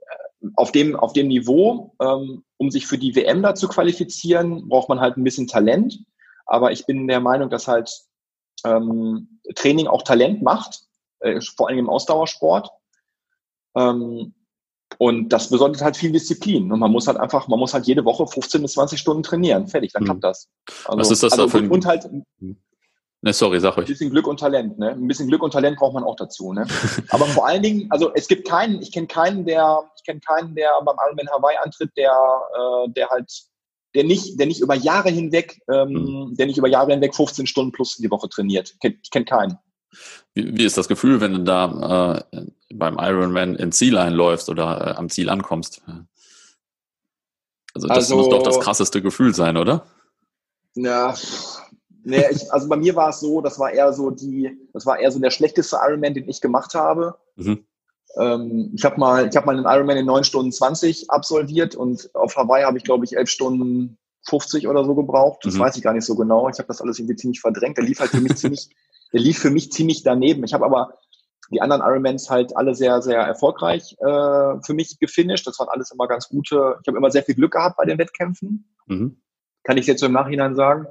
auf 0.56 0.72
dem, 0.72 0.96
auf 0.96 1.14
dem 1.14 1.28
Niveau, 1.28 1.96
ähm, 2.02 2.44
um 2.58 2.72
sich 2.72 2.88
für 2.88 2.98
die 2.98 3.16
WM 3.16 3.42
da 3.42 3.56
zu 3.56 3.68
qualifizieren, 3.68 4.68
braucht 4.70 4.90
man 4.90 5.00
halt 5.00 5.18
ein 5.18 5.24
bisschen 5.24 5.48
Talent. 5.48 6.00
Aber 6.46 6.72
ich 6.72 6.86
bin 6.86 7.08
der 7.08 7.20
Meinung, 7.20 7.50
dass 7.50 7.68
halt 7.68 7.92
ähm, 8.66 9.40
Training 9.56 9.88
auch 9.88 10.04
Talent 10.04 10.42
macht, 10.42 10.82
äh, 11.20 11.40
vor 11.42 11.70
allem 11.70 11.80
im 11.80 11.90
Ausdauersport. 11.90 12.70
Ähm, 13.76 14.34
und 14.98 15.30
das 15.30 15.50
bedeutet 15.50 15.82
halt 15.82 15.96
viel 15.96 16.12
Disziplin. 16.12 16.72
Und 16.72 16.80
man 16.80 16.92
muss 16.92 17.08
halt 17.08 17.18
einfach, 17.18 17.48
man 17.48 17.60
muss 17.60 17.74
halt 17.74 17.86
jede 17.86 18.04
Woche 18.06 18.26
15 18.26 18.62
bis 18.62 18.74
20 18.74 19.00
Stunden 19.00 19.24
trainieren. 19.24 19.68
Fertig, 19.68 19.94
dann 19.94 20.04
klappt 20.04 20.24
das. 20.24 20.50
Also, 20.86 21.00
Was 21.00 21.12
ist 21.12 21.24
das 21.24 21.34
also, 21.34 21.46
da 21.46 21.52
für 21.52 21.58
ein... 21.60 21.70
Und 21.70 21.86
halt, 21.86 22.10
Ne, 23.22 23.34
sorry, 23.34 23.59
sag 23.59 23.76
ruhig. 23.76 23.88
Ein 23.88 23.91
bisschen 23.91 24.11
Glück 24.11 24.28
und 24.28 24.39
Talent, 24.39 24.80
ne? 24.80 24.91
Ein 24.91 25.07
bisschen 25.07 25.28
Glück 25.28 25.43
und 25.43 25.51
Talent 25.51 25.78
braucht 25.78 25.93
man 25.93 26.03
auch 26.03 26.15
dazu, 26.15 26.53
ne? 26.53 26.65
Aber 27.09 27.26
vor 27.26 27.47
allen 27.47 27.61
Dingen, 27.61 27.88
also 27.89 28.13
es 28.13 28.28
gibt 28.30 28.47
keinen, 28.47 28.82
ich 28.82 28.93
kenne 28.93 29.07
keinen, 29.07 29.45
der, 29.45 29.84
ich 29.97 30.03
kenne 30.03 30.22
keinen, 30.22 30.55
der 30.55 30.70
beim 30.86 30.95
Ironman 31.05 31.28
Hawaii 31.30 31.57
antritt, 31.61 31.91
der, 31.97 32.11
äh, 32.11 32.89
der 32.91 33.09
halt, 33.09 33.30
der 33.93 34.05
nicht, 34.05 34.39
der 34.39 34.45
nicht 34.45 34.61
über 34.61 34.76
Jahre 34.76 35.09
hinweg, 35.09 35.59
ähm, 35.70 35.89
mhm. 35.89 36.36
der 36.36 36.45
nicht 36.45 36.57
über 36.57 36.70
Jahre 36.70 36.91
hinweg 36.91 37.13
15 37.13 37.45
Stunden 37.45 37.74
plus 37.74 37.97
die 37.97 38.09
Woche 38.09 38.30
trainiert. 38.30 38.72
Ich 38.72 38.80
kenne 38.80 38.97
kenn 39.11 39.26
keinen. 39.26 39.57
Wie, 40.34 40.57
wie 40.57 40.63
ist 40.63 40.78
das 40.78 40.88
Gefühl, 40.88 41.20
wenn 41.20 41.34
du 41.34 41.39
da 41.39 42.24
äh, 42.32 42.45
beim 42.74 42.97
Ironman 42.99 43.55
ins 43.55 43.78
Ziel 43.78 43.97
einläufst 43.97 44.47
oder 44.47 44.91
äh, 44.91 44.97
am 44.97 45.09
Ziel 45.09 45.30
ankommst? 45.30 45.82
Also 47.74 47.88
das 47.88 47.97
also, 47.97 48.15
muss 48.15 48.30
doch 48.30 48.43
das 48.43 48.61
krasseste 48.61 49.01
Gefühl 49.01 49.36
sein, 49.36 49.57
oder? 49.57 49.86
Ja, 50.76 51.15
Nee, 52.04 52.26
ich, 52.32 52.52
also 52.52 52.68
bei 52.68 52.78
mir 52.78 52.95
war 52.95 53.10
es 53.10 53.20
so, 53.20 53.41
das 53.41 53.60
war 53.60 53.72
eher 53.72 53.91
so 53.93 54.10
die, 54.10 54.58
das 54.74 54.86
war 54.86 55.00
eher 55.00 55.12
so 55.12 55.20
der 55.20 55.32
schlechteste 55.32 55.78
Ironman, 55.82 56.14
den 56.14 56.30
ich 56.30 56.41
gemacht 56.41 56.74
habe. 56.74 57.16
Mhm. 57.36 57.66
Ähm, 58.18 58.72
ich 58.76 58.86
habe 58.86 59.00
mal, 59.00 59.28
ich 59.28 59.36
habe 59.36 59.45
mal 59.45 59.56
einen 59.56 59.66
Ironman 59.66 59.97
in 59.97 60.06
9 60.06 60.24
Stunden 60.24 60.52
20 60.52 61.10
absolviert 61.12 61.76
und 61.76 62.10
auf 62.16 62.36
Hawaii 62.36 62.64
habe 62.64 62.78
ich, 62.78 62.84
glaube 62.84 63.06
ich, 63.06 63.18
11 63.18 63.30
Stunden 63.30 63.97
50 64.24 64.68
oder 64.68 64.84
so 64.86 64.95
gebraucht. 64.95 65.39
Das 65.43 65.56
mhm. 65.56 65.60
weiß 65.60 65.78
ich 65.78 65.84
gar 65.84 65.93
nicht 65.93 66.06
so 66.06 66.16
genau. 66.16 66.50
Ich 66.50 66.58
habe 66.58 66.68
das 66.68 66.82
alles 66.82 67.00
irgendwie 67.00 67.16
ziemlich 67.16 67.41
verdrängt. 67.41 67.78
Der 67.78 67.86
lief 67.86 68.00
halt 68.00 68.12
für 68.12 68.22
mich 68.22 68.36
ziemlich, 68.36 68.70
der 69.14 69.20
lief 69.20 69.39
für 69.39 69.52
mich 69.52 69.72
ziemlich 69.72 70.04
daneben. 70.04 70.43
Ich 70.43 70.54
habe 70.54 70.66
aber 70.66 70.93
die 71.52 71.62
anderen 71.62 71.82
Ironmans 71.82 72.30
halt 72.30 72.56
alle 72.56 72.76
sehr, 72.76 73.02
sehr 73.02 73.20
erfolgreich 73.20 73.95
äh, 74.00 74.62
für 74.62 74.74
mich 74.74 75.00
gefinisht. 75.00 75.47
Das 75.47 75.60
waren 75.60 75.70
alles 75.70 75.91
immer 75.91 76.08
ganz 76.08 76.30
gute. 76.30 76.78
Ich 76.82 76.88
habe 76.88 76.97
immer 76.97 77.12
sehr 77.12 77.24
viel 77.24 77.36
Glück 77.36 77.54
gehabt 77.54 77.78
bei 77.78 77.86
den 77.86 77.97
Wettkämpfen. 77.97 78.70
Mhm. 78.86 79.22
Kann 79.64 79.78
ich 79.78 79.88
jetzt 79.88 80.00
so 80.00 80.06
im 80.06 80.14
Nachhinein 80.14 80.56
sagen 80.56 80.88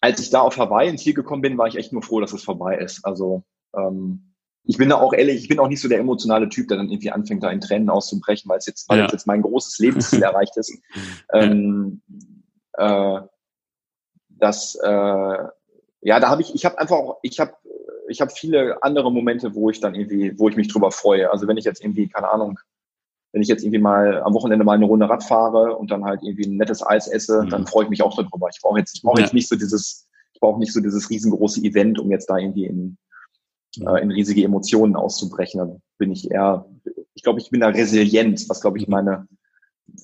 als 0.00 0.20
ich 0.20 0.30
da 0.30 0.40
auf 0.40 0.56
Hawaii 0.56 0.88
ins 0.88 1.02
Ziel 1.02 1.14
gekommen 1.14 1.42
bin, 1.42 1.58
war 1.58 1.66
ich 1.66 1.76
echt 1.76 1.92
nur 1.92 2.02
froh, 2.02 2.20
dass 2.20 2.32
es 2.32 2.42
vorbei 2.42 2.78
ist. 2.78 3.04
Also 3.04 3.44
ähm, 3.76 4.34
ich 4.64 4.76
bin 4.76 4.88
da 4.88 4.96
auch 4.96 5.12
ehrlich, 5.12 5.42
ich 5.42 5.48
bin 5.48 5.58
auch 5.58 5.68
nicht 5.68 5.80
so 5.80 5.88
der 5.88 5.98
emotionale 5.98 6.48
Typ, 6.48 6.68
der 6.68 6.78
dann 6.78 6.90
irgendwie 6.90 7.10
anfängt, 7.10 7.42
da 7.42 7.50
in 7.50 7.60
Tränen 7.60 7.90
auszubrechen, 7.90 8.48
weil 8.48 8.58
es 8.58 8.66
jetzt, 8.66 8.88
weil 8.88 9.00
ja. 9.00 9.08
jetzt 9.10 9.26
mein 9.26 9.42
großes 9.42 9.78
Lebensziel 9.78 10.22
erreicht 10.22 10.56
ist. 10.56 10.72
Ähm, 11.32 12.02
äh, 12.74 13.20
das, 14.28 14.76
äh, 14.82 15.38
ja, 16.02 16.20
da 16.20 16.28
habe 16.28 16.42
ich, 16.42 16.54
ich 16.54 16.64
habe 16.64 16.78
einfach 16.78 16.96
auch, 16.96 17.18
ich 17.22 17.40
habe, 17.40 17.52
ich 18.08 18.20
habe 18.20 18.30
viele 18.30 18.82
andere 18.82 19.12
Momente, 19.12 19.54
wo 19.54 19.70
ich 19.70 19.80
dann 19.80 19.94
irgendwie, 19.94 20.38
wo 20.38 20.48
ich 20.48 20.56
mich 20.56 20.68
drüber 20.68 20.90
freue. 20.90 21.30
Also 21.30 21.46
wenn 21.46 21.56
ich 21.56 21.64
jetzt 21.64 21.82
irgendwie, 21.82 22.08
keine 22.08 22.30
Ahnung, 22.30 22.58
wenn 23.32 23.42
ich 23.42 23.48
jetzt 23.48 23.62
irgendwie 23.62 23.78
mal 23.78 24.22
am 24.22 24.34
Wochenende 24.34 24.64
mal 24.64 24.74
eine 24.74 24.86
Runde 24.86 25.08
Rad 25.08 25.22
fahre 25.22 25.76
und 25.76 25.90
dann 25.90 26.04
halt 26.04 26.22
irgendwie 26.22 26.46
ein 26.46 26.56
nettes 26.56 26.84
Eis 26.84 27.06
esse, 27.08 27.42
mhm. 27.42 27.50
dann 27.50 27.66
freue 27.66 27.84
ich 27.84 27.90
mich 27.90 28.02
auch 28.02 28.16
darüber. 28.16 28.48
Ich 28.52 28.60
brauche 28.60 28.78
jetzt, 28.78 28.96
ich 28.96 29.02
brauche 29.02 29.20
ja. 29.20 29.24
jetzt 29.24 29.34
nicht 29.34 29.48
so 29.48 29.56
dieses, 29.56 30.08
ich 30.32 30.40
brauche 30.40 30.58
nicht 30.58 30.72
so 30.72 30.80
dieses 30.80 31.10
riesengroße 31.10 31.62
Event, 31.62 31.98
um 31.98 32.10
jetzt 32.10 32.28
da 32.28 32.38
irgendwie 32.38 32.66
in, 32.66 32.96
mhm. 33.76 33.86
äh, 33.86 34.00
in 34.00 34.10
riesige 34.10 34.44
Emotionen 34.44 34.96
auszubrechen. 34.96 35.58
Da 35.58 35.76
bin 35.98 36.10
ich 36.10 36.30
eher, 36.30 36.66
ich 37.14 37.22
glaube, 37.22 37.40
ich 37.40 37.50
bin 37.50 37.60
da 37.60 37.68
resilient, 37.68 38.48
was 38.48 38.60
glaube 38.60 38.78
ich 38.78 38.88
mhm. 38.88 38.92
meine, 38.92 39.28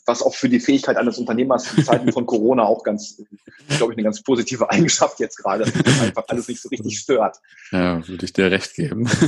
was 0.07 0.23
auch 0.23 0.35
für 0.35 0.49
die 0.49 0.61
Fähigkeit 0.61 0.97
eines 0.97 1.19
Unternehmers 1.19 1.73
in 1.77 1.85
Zeiten 1.85 2.13
von 2.13 2.27
Corona 2.27 2.65
auch 2.65 2.83
ganz, 2.85 3.23
glaube 3.77 3.93
ich, 3.93 3.99
eine 3.99 4.05
ganz 4.05 4.23
positive 4.23 4.71
Eigenschaft 4.71 5.21
jetzt 5.21 5.37
gerade, 5.37 5.65
einfach 6.01 6.25
alles 6.29 6.49
nicht 6.49 6.63
so 6.63 6.69
richtig 6.69 6.99
stört. 6.99 7.37
Ja, 7.73 8.07
würde 8.07 8.25
ich 8.25 8.33
dir 8.33 8.51
recht 8.51 8.75
geben. 8.75 9.09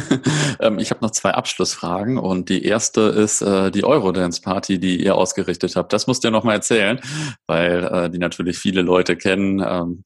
Ähm, 0.60 0.78
ich 0.78 0.90
habe 0.90 1.04
noch 1.04 1.12
zwei 1.12 1.32
Abschlussfragen 1.32 2.18
und 2.18 2.48
die 2.48 2.64
erste 2.64 3.02
ist 3.02 3.42
äh, 3.42 3.70
die 3.70 3.84
Eurodance-Party, 3.84 4.78
die 4.80 5.02
ihr 5.02 5.14
ausgerichtet 5.14 5.76
habt. 5.76 5.92
Das 5.92 6.06
musst 6.06 6.24
du 6.24 6.28
ja 6.28 6.32
noch 6.32 6.42
mal 6.42 6.54
erzählen, 6.54 7.00
weil 7.46 7.84
äh, 7.84 8.10
die 8.10 8.18
natürlich 8.18 8.58
viele 8.58 8.82
Leute 8.82 9.16
kennen. 9.16 9.60
Ähm, 9.64 10.04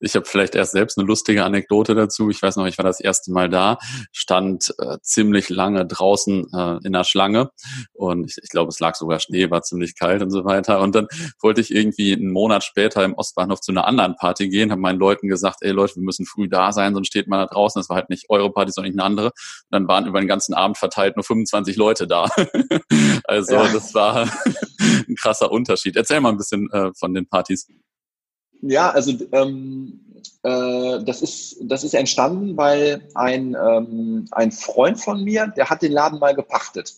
ich 0.00 0.14
habe 0.14 0.26
vielleicht 0.26 0.54
erst 0.56 0.72
selbst 0.72 0.98
eine 0.98 1.06
lustige 1.06 1.44
Anekdote 1.44 1.94
dazu. 1.94 2.28
Ich 2.28 2.42
weiß 2.42 2.56
noch, 2.56 2.66
ich 2.66 2.76
war 2.76 2.84
das 2.84 3.00
erste 3.00 3.32
Mal 3.32 3.48
da, 3.48 3.78
stand 4.12 4.74
äh, 4.78 4.98
ziemlich 5.00 5.48
lange 5.48 5.86
draußen 5.86 6.44
in 6.84 6.92
der 6.92 7.04
Schlange 7.04 7.50
und 7.92 8.24
ich, 8.24 8.38
ich 8.42 8.50
glaube, 8.50 8.68
es 8.68 8.80
lag 8.80 8.94
sogar 8.94 9.20
Schnee, 9.20 9.50
war 9.50 9.62
ziemlich 9.62 9.93
kalt 9.98 10.22
und 10.22 10.30
so 10.30 10.44
weiter. 10.44 10.80
Und 10.80 10.94
dann 10.94 11.06
wollte 11.40 11.60
ich 11.60 11.74
irgendwie 11.74 12.12
einen 12.12 12.30
Monat 12.30 12.64
später 12.64 13.04
im 13.04 13.14
Ostbahnhof 13.14 13.60
zu 13.60 13.72
einer 13.72 13.86
anderen 13.86 14.16
Party 14.16 14.48
gehen, 14.48 14.70
habe 14.70 14.80
meinen 14.80 14.98
Leuten 14.98 15.28
gesagt, 15.28 15.58
ey 15.60 15.70
Leute, 15.70 15.96
wir 15.96 16.02
müssen 16.02 16.26
früh 16.26 16.48
da 16.48 16.72
sein, 16.72 16.94
sonst 16.94 17.08
steht 17.08 17.28
man 17.28 17.40
da 17.40 17.46
draußen. 17.46 17.80
Das 17.80 17.88
war 17.88 17.96
halt 17.96 18.10
nicht 18.10 18.26
eure 18.28 18.52
Party, 18.52 18.72
sondern 18.72 18.92
eine 18.92 19.04
andere. 19.04 19.26
Und 19.26 19.32
dann 19.70 19.88
waren 19.88 20.06
über 20.06 20.20
den 20.20 20.28
ganzen 20.28 20.54
Abend 20.54 20.78
verteilt 20.78 21.16
nur 21.16 21.24
25 21.24 21.76
Leute 21.76 22.06
da. 22.06 22.28
also 23.24 23.54
ja. 23.54 23.72
das 23.72 23.94
war 23.94 24.28
ein 24.80 25.16
krasser 25.16 25.50
Unterschied. 25.50 25.96
Erzähl 25.96 26.20
mal 26.20 26.30
ein 26.30 26.38
bisschen 26.38 26.70
äh, 26.72 26.90
von 26.94 27.14
den 27.14 27.26
Partys. 27.26 27.66
Ja, 28.62 28.90
also 28.90 29.12
ähm, 29.32 30.00
äh, 30.42 31.04
das, 31.04 31.22
ist, 31.22 31.56
das 31.62 31.84
ist 31.84 31.94
entstanden, 31.94 32.56
weil 32.56 33.06
ein, 33.14 33.54
ähm, 33.54 34.26
ein 34.30 34.52
Freund 34.52 34.98
von 34.98 35.22
mir, 35.22 35.48
der 35.48 35.68
hat 35.68 35.82
den 35.82 35.92
Laden 35.92 36.18
mal 36.18 36.34
gepachtet 36.34 36.94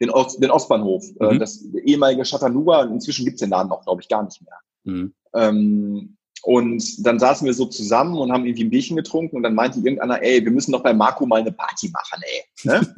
den, 0.00 0.10
Ost, 0.10 0.42
den 0.42 0.50
Ostbahnhof, 0.50 1.04
äh, 1.20 1.34
mhm. 1.34 1.38
das 1.38 1.64
ehemalige 1.84 2.22
Chattanooga. 2.22 2.82
Inzwischen 2.84 3.24
gibt's 3.24 3.40
den 3.40 3.50
Laden 3.50 3.70
auch, 3.70 3.84
glaube 3.84 4.02
ich, 4.02 4.08
gar 4.08 4.22
nicht 4.22 4.42
mehr. 4.42 4.58
Mhm. 4.84 5.14
Ähm, 5.34 6.16
und 6.42 7.06
dann 7.06 7.18
saßen 7.18 7.46
wir 7.46 7.52
so 7.52 7.66
zusammen 7.66 8.16
und 8.16 8.32
haben 8.32 8.46
irgendwie 8.46 8.64
ein 8.64 8.70
Bierchen 8.70 8.96
getrunken 8.96 9.36
und 9.36 9.42
dann 9.42 9.54
meinte 9.54 9.78
irgendeiner, 9.78 10.22
ey, 10.22 10.42
wir 10.42 10.52
müssen 10.52 10.72
doch 10.72 10.82
bei 10.82 10.94
Marco 10.94 11.26
mal 11.26 11.40
eine 11.40 11.52
Party 11.52 11.90
machen, 11.90 12.22
ey. 12.22 12.44
Ne? 12.64 12.94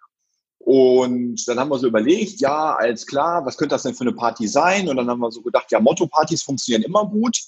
und 0.58 1.46
dann 1.46 1.60
haben 1.60 1.68
wir 1.68 1.78
so 1.78 1.88
überlegt, 1.88 2.40
ja, 2.40 2.74
alles 2.74 3.06
klar, 3.06 3.44
was 3.44 3.58
könnte 3.58 3.74
das 3.74 3.82
denn 3.82 3.94
für 3.94 4.04
eine 4.04 4.14
Party 4.14 4.48
sein? 4.48 4.88
Und 4.88 4.96
dann 4.96 5.10
haben 5.10 5.20
wir 5.20 5.30
so 5.30 5.42
gedacht, 5.42 5.70
ja, 5.70 5.78
Motto-Partys 5.78 6.42
funktionieren 6.42 6.84
immer 6.84 7.06
gut. 7.06 7.38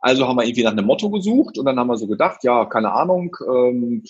Also 0.00 0.26
haben 0.26 0.36
wir 0.36 0.44
irgendwie 0.44 0.62
nach 0.62 0.72
einem 0.72 0.86
Motto 0.86 1.10
gesucht 1.10 1.58
und 1.58 1.66
dann 1.66 1.78
haben 1.78 1.88
wir 1.88 1.98
so 1.98 2.06
gedacht, 2.06 2.42
ja, 2.44 2.64
keine 2.64 2.92
Ahnung, 2.92 3.36
ähm, 3.46 4.04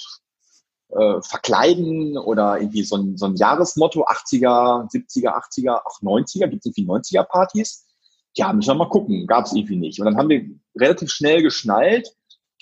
äh, 0.90 1.20
verkleiden 1.22 2.16
oder 2.16 2.58
irgendwie 2.60 2.82
so 2.82 2.96
ein, 2.96 3.16
so 3.16 3.26
ein 3.26 3.36
Jahresmotto, 3.36 4.04
80er, 4.06 4.90
70er, 4.90 5.34
80er, 5.34 5.80
auch 5.84 6.00
90er, 6.00 6.46
gibt 6.48 6.64
es 6.64 6.66
irgendwie 6.66 6.90
90er-Partys? 6.90 7.86
Ja, 8.34 8.52
müssen 8.52 8.68
wir 8.68 8.74
mal 8.74 8.88
gucken, 8.88 9.26
gab 9.26 9.46
es 9.46 9.52
irgendwie 9.52 9.76
nicht. 9.76 10.00
Und 10.00 10.06
dann 10.06 10.16
haben 10.16 10.28
wir 10.28 10.44
relativ 10.78 11.10
schnell 11.10 11.42
geschnallt, 11.42 12.14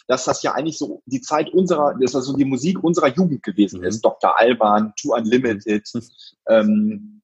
dass 0.09 0.24
das 0.24 0.43
ja 0.43 0.53
eigentlich 0.53 0.79
so 0.79 1.03
die 1.07 1.20
Zeit 1.20 1.51
unserer, 1.51 1.95
dass 2.01 2.12
das 2.12 2.27
so 2.27 2.37
die 2.37 2.45
Musik 2.45 2.83
unserer 2.83 3.09
Jugend 3.09 3.43
gewesen 3.43 3.83
ist. 3.83 3.99
Mhm. 3.99 4.03
Dr. 4.03 4.39
Alban, 4.39 4.93
Too 5.01 5.14
Unlimited, 5.14 5.89
mhm. 5.93 6.03
ähm, 6.49 7.16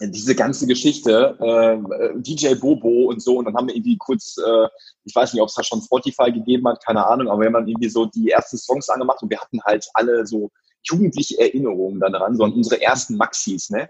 diese 0.00 0.34
ganze 0.34 0.66
Geschichte, 0.66 1.36
äh, 1.40 2.20
DJ 2.20 2.54
Bobo 2.54 3.08
und 3.08 3.22
so, 3.22 3.38
und 3.38 3.46
dann 3.46 3.54
haben 3.54 3.68
wir 3.68 3.74
irgendwie 3.74 3.96
kurz, 3.96 4.36
äh, 4.38 4.68
ich 5.04 5.14
weiß 5.14 5.32
nicht, 5.32 5.42
ob 5.42 5.48
es 5.48 5.54
da 5.54 5.62
schon 5.62 5.80
Spotify 5.80 6.30
gegeben 6.30 6.66
hat, 6.68 6.84
keine 6.84 7.06
Ahnung, 7.06 7.28
aber 7.28 7.40
wir 7.40 7.46
haben 7.46 7.54
dann 7.54 7.68
irgendwie 7.68 7.88
so 7.88 8.06
die 8.06 8.30
ersten 8.30 8.58
Songs 8.58 8.88
angemacht 8.88 9.22
und 9.22 9.30
wir 9.30 9.40
hatten 9.40 9.60
halt 9.64 9.86
alle 9.94 10.26
so 10.26 10.50
jugendliche 10.82 11.38
Erinnerungen 11.40 12.00
daran, 12.00 12.36
so 12.36 12.44
an 12.44 12.52
unsere 12.52 12.80
ersten 12.80 13.16
Maxis, 13.16 13.70
ne? 13.70 13.88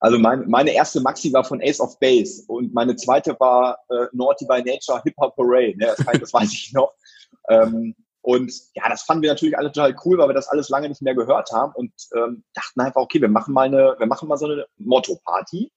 Also 0.00 0.16
mein, 0.18 0.48
meine 0.48 0.72
erste 0.72 1.00
Maxi 1.00 1.32
war 1.32 1.42
von 1.42 1.60
Ace 1.60 1.80
of 1.80 1.98
Base 1.98 2.44
und 2.46 2.72
meine 2.72 2.94
zweite 2.94 3.36
war 3.40 3.78
äh, 3.90 4.06
Naughty 4.12 4.46
by 4.46 4.62
Nature 4.62 5.02
Hip 5.02 5.14
Hop 5.18 5.34
Parade, 5.34 5.76
ne? 5.76 5.92
das, 5.96 6.20
das 6.20 6.32
weiß 6.32 6.52
ich 6.52 6.72
noch. 6.72 6.92
Ähm, 7.48 7.96
und 8.28 8.52
ja, 8.74 8.86
das 8.90 9.04
fanden 9.04 9.22
wir 9.22 9.30
natürlich 9.30 9.56
alle 9.56 9.72
total 9.72 9.96
cool, 10.04 10.18
weil 10.18 10.28
wir 10.28 10.34
das 10.34 10.48
alles 10.48 10.68
lange 10.68 10.90
nicht 10.90 11.00
mehr 11.00 11.14
gehört 11.14 11.50
haben 11.50 11.72
und 11.74 11.90
ähm, 12.14 12.44
dachten 12.52 12.78
einfach, 12.82 13.00
okay, 13.00 13.22
wir 13.22 13.30
machen 13.30 13.54
mal 13.54 13.64
eine, 13.64 13.96
wir 13.98 14.06
machen 14.06 14.28
mal 14.28 14.36
so 14.36 14.44
eine 14.44 14.66
Motto-Party 14.76 15.72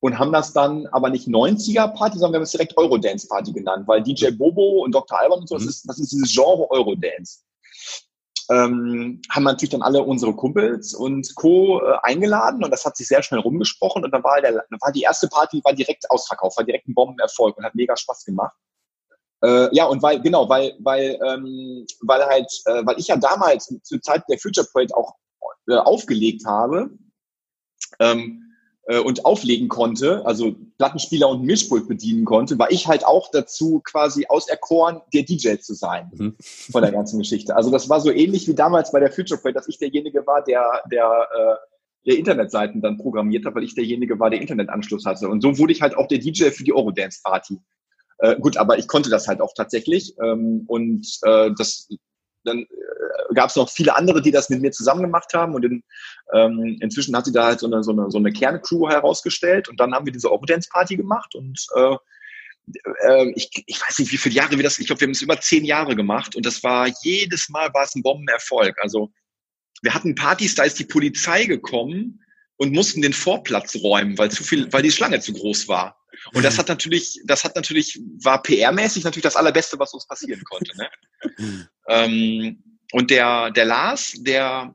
und 0.00 0.18
haben 0.18 0.32
das 0.32 0.52
dann 0.52 0.88
aber 0.88 1.10
nicht 1.10 1.28
90er-Party, 1.28 2.18
sondern 2.18 2.32
wir 2.32 2.36
haben 2.38 2.42
es 2.42 2.50
direkt 2.50 2.76
Eurodance-Party 2.76 3.52
genannt, 3.52 3.86
weil 3.86 4.02
DJ 4.02 4.32
Bobo 4.32 4.82
und 4.82 4.96
Dr. 4.96 5.16
Alban 5.16 5.38
und 5.38 5.48
so, 5.48 5.54
mhm. 5.54 5.58
das, 5.60 5.68
ist, 5.68 5.88
das 5.88 6.00
ist 6.00 6.10
dieses 6.10 6.34
Genre 6.34 6.68
Eurodance. 6.72 7.44
ähm, 8.50 9.22
haben 9.30 9.44
natürlich 9.44 9.70
dann 9.70 9.82
alle 9.82 10.02
unsere 10.02 10.34
Kumpels 10.34 10.92
und 10.92 11.36
Co. 11.36 11.80
Äh, 11.82 11.98
eingeladen 12.02 12.64
und 12.64 12.72
das 12.72 12.84
hat 12.84 12.96
sich 12.96 13.06
sehr 13.06 13.22
schnell 13.22 13.42
rumgesprochen 13.42 14.02
und 14.02 14.10
dann 14.10 14.24
war, 14.24 14.40
der, 14.40 14.54
war 14.80 14.90
die 14.90 15.02
erste 15.02 15.28
Party 15.28 15.60
war 15.62 15.72
direkt 15.72 16.10
ausverkauft, 16.10 16.56
war 16.56 16.64
direkt 16.64 16.88
ein 16.88 16.94
Bombenerfolg 16.94 17.56
und 17.56 17.64
hat 17.64 17.76
mega 17.76 17.96
Spaß 17.96 18.24
gemacht. 18.24 18.56
Äh, 19.42 19.74
ja, 19.74 19.84
und 19.86 20.02
weil, 20.02 20.20
genau, 20.20 20.48
weil, 20.48 20.74
weil, 20.78 21.18
ähm, 21.26 21.86
weil 22.02 22.24
halt, 22.24 22.50
äh, 22.66 22.84
weil 22.86 22.98
ich 22.98 23.08
ja 23.08 23.16
damals 23.16 23.72
zur 23.82 24.00
Zeit 24.00 24.22
der 24.28 24.38
Future 24.38 24.66
Parade 24.72 24.96
auch 24.96 25.14
äh, 25.68 25.74
aufgelegt 25.74 26.44
habe, 26.46 26.90
ähm, 28.00 28.42
äh, 28.86 28.98
und 28.98 29.24
auflegen 29.24 29.68
konnte, 29.68 30.24
also 30.24 30.54
Plattenspieler 30.78 31.28
und 31.28 31.42
Mischpult 31.42 31.88
bedienen 31.88 32.24
konnte, 32.24 32.58
war 32.58 32.70
ich 32.70 32.86
halt 32.86 33.04
auch 33.04 33.30
dazu 33.32 33.80
quasi 33.84 34.26
auserkoren, 34.28 35.00
der 35.12 35.24
DJ 35.24 35.56
zu 35.56 35.74
sein 35.74 36.10
mhm. 36.14 36.36
von 36.38 36.82
der 36.82 36.92
ganzen 36.92 37.18
Geschichte. 37.18 37.56
Also 37.56 37.70
das 37.70 37.88
war 37.88 38.00
so 38.00 38.10
ähnlich 38.10 38.46
wie 38.48 38.54
damals 38.54 38.92
bei 38.92 39.00
der 39.00 39.10
Future 39.10 39.40
Parade, 39.40 39.54
dass 39.54 39.68
ich 39.68 39.78
derjenige 39.78 40.26
war, 40.26 40.42
der, 40.44 40.82
der, 40.90 41.28
äh, 41.36 41.54
der 42.06 42.18
Internetseiten 42.18 42.80
dann 42.80 42.96
programmiert 42.96 43.44
hat, 43.44 43.54
weil 43.54 43.64
ich 43.64 43.74
derjenige 43.74 44.18
war, 44.20 44.30
der 44.30 44.40
Internetanschluss 44.40 45.04
hatte. 45.04 45.28
Und 45.28 45.40
so 45.40 45.58
wurde 45.58 45.72
ich 45.72 45.82
halt 45.82 45.96
auch 45.96 46.06
der 46.06 46.18
DJ 46.18 46.50
für 46.50 46.62
die 46.62 46.72
Eurodance 46.72 47.20
Party. 47.24 47.58
Äh, 48.18 48.36
gut, 48.36 48.56
aber 48.56 48.78
ich 48.78 48.88
konnte 48.88 49.10
das 49.10 49.28
halt 49.28 49.40
auch 49.40 49.52
tatsächlich. 49.54 50.14
Ähm, 50.22 50.64
und 50.66 51.06
äh, 51.22 51.50
das 51.56 51.88
dann 52.46 52.60
äh, 52.60 53.34
gab 53.34 53.50
es 53.50 53.56
noch 53.56 53.68
viele 53.68 53.96
andere, 53.96 54.22
die 54.22 54.30
das 54.30 54.48
mit 54.48 54.62
mir 54.62 54.70
zusammen 54.70 55.02
gemacht 55.02 55.34
haben 55.34 55.54
und 55.54 55.64
in, 55.64 55.82
ähm, 56.32 56.78
inzwischen 56.80 57.14
hat 57.16 57.26
sie 57.26 57.32
da 57.32 57.46
halt 57.46 57.60
so 57.60 57.66
eine, 57.66 57.82
so 57.82 57.92
eine, 57.92 58.10
so 58.10 58.18
eine 58.18 58.32
Kerncrew 58.32 58.88
herausgestellt 58.88 59.68
und 59.68 59.80
dann 59.80 59.92
haben 59.92 60.06
wir 60.06 60.12
diese 60.12 60.32
Overdance 60.32 60.68
Party 60.72 60.96
gemacht 60.96 61.34
und 61.34 61.58
äh, 61.74 61.96
äh, 63.04 63.32
ich, 63.34 63.50
ich 63.66 63.80
weiß 63.80 63.98
nicht, 63.98 64.12
wie 64.12 64.16
viele 64.16 64.36
Jahre 64.36 64.56
wir 64.56 64.62
das, 64.62 64.78
ich 64.78 64.86
glaube, 64.86 65.00
wir 65.00 65.06
haben 65.06 65.12
es 65.12 65.22
über 65.22 65.40
zehn 65.40 65.64
Jahre 65.64 65.94
gemacht 65.94 66.36
und 66.36 66.46
das 66.46 66.62
war 66.62 66.88
jedes 67.02 67.48
Mal 67.48 67.72
war 67.74 67.84
es 67.84 67.94
ein 67.94 68.02
Bombenerfolg. 68.02 68.76
Also 68.80 69.12
wir 69.82 69.94
hatten 69.94 70.14
Partys, 70.14 70.54
da 70.54 70.64
ist 70.64 70.78
die 70.78 70.84
Polizei 70.84 71.44
gekommen 71.44 72.22
und 72.56 72.72
mussten 72.72 73.02
den 73.02 73.12
Vorplatz 73.12 73.76
räumen, 73.76 74.16
weil 74.18 74.30
zu 74.30 74.42
viel, 74.42 74.72
weil 74.72 74.82
die 74.82 74.90
Schlange 74.90 75.20
zu 75.20 75.32
groß 75.32 75.68
war. 75.68 76.00
Und 76.32 76.44
das 76.44 76.58
hat 76.58 76.68
natürlich, 76.68 77.20
das 77.24 77.44
hat 77.44 77.56
natürlich, 77.56 78.00
war 78.22 78.42
PR-mäßig 78.42 79.04
natürlich 79.04 79.22
das 79.22 79.36
Allerbeste, 79.36 79.78
was 79.78 79.92
uns 79.92 80.06
passieren 80.06 80.42
konnte. 80.44 80.72
Ne? 80.76 81.68
ähm, 81.88 82.62
und 82.92 83.10
der, 83.10 83.50
der 83.50 83.64
Lars, 83.66 84.14
der, 84.16 84.74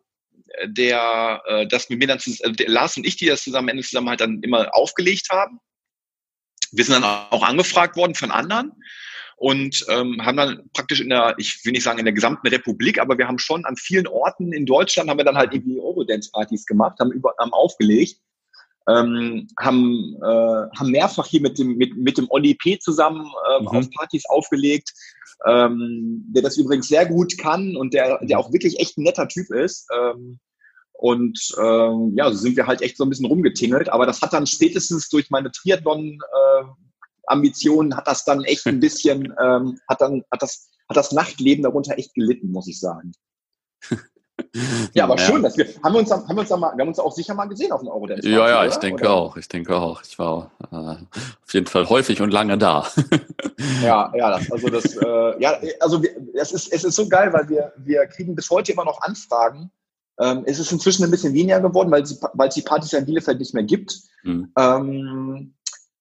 der 0.66 1.42
äh, 1.48 1.68
das 1.68 1.90
mit 1.90 2.00
mir 2.00 2.08
dann 2.08 2.20
zusammen, 2.20 2.56
der 2.56 2.70
Lars 2.70 2.98
und 2.98 3.06
ich, 3.06 3.18
die 3.18 3.26
das 3.26 3.44
zusammen 3.44 3.70
Ende 3.70 3.84
zusammen 3.84 4.10
halt 4.10 4.22
dann 4.22 4.42
immer 4.44 4.74
aufgelegt 4.76 5.30
haben. 5.32 5.60
Wir 6.72 6.86
sind 6.86 6.94
dann 6.94 7.04
auch 7.04 7.44
angefragt 7.44 7.98
worden 7.98 8.16
von 8.16 8.32
anderen 8.32 8.72
und 9.42 9.84
ähm, 9.90 10.24
haben 10.24 10.38
dann 10.38 10.70
praktisch 10.72 11.02
in 11.02 11.10
der, 11.10 11.34
ich 11.40 11.62
will 11.64 11.72
nicht 11.72 11.84
sagen 11.84 11.98
in 11.98 12.06
der 12.06 12.14
gesamten 12.14 12.48
Republik, 12.48 13.00
aber 13.00 13.18
wir 13.18 13.28
haben 13.28 13.40
schon 13.40 13.66
an 13.66 13.76
vielen 13.76 14.06
Orten 14.06 14.54
in 14.54 14.68
Deutschland 14.68 15.10
haben 15.10 15.18
wir 15.18 15.26
dann 15.26 15.38
halt 15.38 15.52
irgendwie 15.52 15.80
Eurodance-Partys 15.80 16.68
gemacht, 16.68 17.00
haben 17.00 17.12
über, 17.12 17.34
haben 17.40 17.52
aufgelegt 17.52 18.20
ähm, 18.88 19.48
haben, 19.60 20.16
äh, 20.22 20.68
haben 20.78 20.92
mehrfach 20.92 21.26
hier 21.26 21.42
mit 21.42 21.58
dem, 21.58 21.76
mit, 21.78 21.98
mit 21.98 22.18
dem 22.18 22.28
Olli 22.30 22.54
P. 22.56 22.78
zusammen 22.80 23.32
ähm, 23.52 23.64
mhm. 23.64 23.68
auf 23.70 23.90
Partys 23.92 24.26
aufgelegt, 24.28 24.92
ähm, 25.48 26.24
der 26.30 26.44
das 26.44 26.58
übrigens 26.58 26.88
sehr 26.88 27.08
gut 27.08 27.38
kann 27.38 27.76
und 27.76 27.94
der, 27.94 28.20
der 28.24 28.40
auch 28.40 28.54
wirklich 28.54 28.80
echt 28.80 28.98
ein 28.98 29.04
netter 29.04 29.28
Typ 29.28 29.50
ist. 29.52 29.88
Ähm, 29.96 30.40
und 30.94 31.40
ähm, 31.60 32.14
ja, 32.16 32.30
so 32.30 32.38
sind 32.38 32.56
wir 32.58 32.68
halt 32.68 32.82
echt 32.82 32.98
so 32.98 33.04
ein 33.04 33.10
bisschen 33.10 33.26
rumgetingelt. 33.26 33.90
Aber 33.90 34.06
das 34.06 34.22
hat 34.22 34.34
dann 34.34 34.46
spätestens 34.46 35.10
durch 35.10 35.32
meine 35.32 35.52
Triathlon-Ambitionen, 35.52 36.20
äh, 36.20 36.91
hat 37.96 38.08
das 38.08 38.26
dann 38.26 38.44
echt 38.44 38.66
ein 38.68 38.80
bisschen, 38.80 39.34
ähm, 39.42 39.80
hat 39.88 40.02
dann, 40.02 40.24
hat 40.32 40.42
das, 40.42 40.70
hat 40.90 40.98
das 40.98 41.12
Nachtleben 41.12 41.64
darunter 41.64 41.98
echt 41.98 42.14
gelitten, 42.14 42.52
muss 42.52 42.68
ich 42.68 42.80
sagen. 42.80 43.14
Ja, 44.94 45.06
aber 45.06 45.18
ja. 45.18 45.26
schön, 45.26 45.44
dass 45.44 45.58
wir 45.58 45.68
haben 45.84 45.94
wir 45.94 46.00
uns 46.00 46.12
haben 46.12 46.28
wir 46.28 46.40
uns, 46.40 46.50
mal, 46.50 46.76
wir 46.76 46.82
haben 46.82 46.88
uns 46.88 47.00
auch 47.00 47.12
sicher 47.12 47.34
mal 47.34 47.46
gesehen 47.46 47.72
auf 47.72 47.82
dem 47.82 47.90
Eurodance. 47.90 48.28
Ja, 48.28 48.50
ja, 48.50 48.66
ich 48.66 48.76
denke 48.78 49.04
oder? 49.04 49.14
auch, 49.14 49.38
ich 49.38 49.48
denke 49.48 49.76
auch. 49.76 50.02
Ich 50.04 50.18
war 50.20 50.52
äh, 50.72 50.76
auf 50.76 51.54
jeden 51.54 51.68
Fall 51.68 51.88
häufig 51.90 52.22
und 52.22 52.32
lange 52.32 52.58
da. 52.58 52.88
ja, 53.84 54.12
ja, 54.16 54.38
das, 54.38 54.52
also 54.52 54.68
das, 54.70 54.96
äh, 54.96 55.42
ja, 55.42 55.58
also 55.80 56.02
wir, 56.02 56.10
es 56.34 56.52
ist 56.52 56.72
es 56.74 56.84
ist 56.84 56.96
so 56.96 57.08
geil, 57.08 57.32
weil 57.34 57.50
wir 57.50 57.74
wir 57.78 58.06
kriegen 58.08 58.36
bis 58.36 58.50
heute 58.50 58.72
immer 58.72 58.86
noch 58.86 59.02
Anfragen. 59.02 59.72
Ähm, 60.20 60.44
es 60.46 60.60
ist 60.60 60.72
inzwischen 60.72 61.04
ein 61.04 61.12
bisschen 61.12 61.34
weniger 61.34 61.62
geworden, 61.62 61.92
weil 61.92 62.04
es 62.04 62.22
weil 62.34 62.50
es 62.50 62.56
die 62.56 62.62
Partys 62.62 62.92
ja 62.92 63.00
in 63.00 63.06
Bielefeld 63.06 63.40
nicht 63.40 63.54
mehr 63.54 63.64
gibt. 63.64 64.00
Mhm. 64.24 64.52
Ähm, 64.58 65.54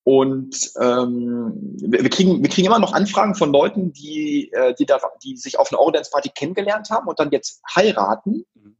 und 0.05 0.72
ähm, 0.80 1.53
wir, 1.76 2.09
kriegen, 2.09 2.42
wir 2.42 2.48
kriegen 2.48 2.66
immer 2.66 2.78
noch 2.78 2.94
Anfragen 2.94 3.34
von 3.34 3.53
Leuten, 3.53 3.92
die, 3.92 4.51
äh, 4.53 4.74
die, 4.74 4.86
da, 4.86 4.98
die 5.22 5.36
sich 5.36 5.59
auf 5.59 5.70
einer 5.70 5.80
Eurodance-Party 5.80 6.30
kennengelernt 6.34 6.90
haben 6.90 7.07
und 7.07 7.20
dann 7.20 7.30
jetzt 7.30 7.61
heiraten. 7.74 8.44
Mhm. 8.55 8.76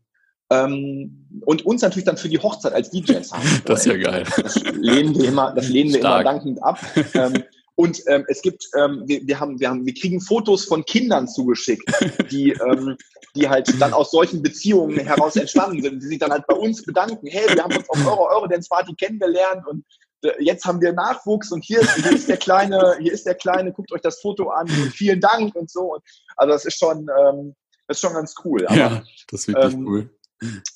Ähm, 0.53 1.43
und 1.45 1.65
uns 1.65 1.83
natürlich 1.83 2.07
dann 2.07 2.17
für 2.17 2.29
die 2.29 2.39
Hochzeit 2.39 2.73
als 2.73 2.91
DJs 2.91 3.33
haben. 3.33 3.43
Das 3.67 3.81
ist 3.81 3.87
ja 3.87 3.97
geil. 3.99 4.25
Das 4.43 4.57
lehnen 4.57 5.15
wir 5.15 5.29
immer, 5.29 5.53
das 5.55 5.69
lehnen 5.69 5.93
wir 5.93 6.01
immer 6.01 6.25
dankend 6.25 6.63
ab. 6.63 6.81
Ähm, 7.15 7.45
und 7.77 8.03
ähm, 8.09 8.25
es 8.29 8.43
gibt, 8.43 8.69
ähm, 8.77 9.05
wir, 9.07 9.27
wir, 9.27 9.41
haben, 9.41 9.61
wir 9.61 9.71
haben, 9.71 9.87
wir 9.87 9.95
kriegen 9.95 10.21
Fotos 10.21 10.65
von 10.65 10.85
Kindern 10.85 11.29
zugeschickt, 11.29 11.89
die, 12.31 12.51
ähm, 12.51 12.97
die 13.35 13.49
halt 13.49 13.81
dann 13.81 13.93
aus 13.93 14.11
solchen 14.11 14.43
Beziehungen 14.43 14.99
heraus 14.99 15.37
entstanden 15.37 15.81
sind, 15.83 16.03
die 16.03 16.07
sich 16.07 16.19
dann 16.19 16.31
halt 16.31 16.47
bei 16.47 16.55
uns 16.55 16.85
bedanken. 16.85 17.27
Hey, 17.27 17.49
wir 17.55 17.63
haben 17.63 17.77
uns 17.77 17.89
auf 17.89 18.07
eurer 18.07 18.37
Eurodance 18.37 18.69
Party 18.69 18.95
kennengelernt 18.95 19.67
und 19.67 19.85
jetzt 20.39 20.65
haben 20.65 20.81
wir 20.81 20.93
Nachwuchs 20.93 21.53
und 21.53 21.65
hier, 21.65 21.81
hier 21.81 22.13
ist 22.13 22.29
der 22.29 22.37
kleine, 22.37 22.97
hier 23.01 23.13
ist 23.13 23.27
der 23.27 23.35
kleine, 23.35 23.73
guckt 23.73 23.93
euch 23.93 24.03
das 24.03 24.21
Foto 24.21 24.51
an 24.51 24.69
und 24.69 24.93
vielen 24.93 25.21
Dank 25.21 25.55
und 25.55 25.71
so. 25.71 25.99
Also 26.37 26.53
das 26.53 26.65
ist 26.65 26.79
schon, 26.79 27.09
ähm, 27.19 27.55
das 27.87 27.97
ist 27.97 28.01
schon 28.01 28.15
ganz 28.15 28.35
cool. 28.45 28.67
Aber, 28.67 28.77
ja, 28.77 29.03
das 29.31 29.41
ist 29.41 29.49
wirklich 29.49 29.75
ähm, 29.75 29.87
cool. 29.87 30.11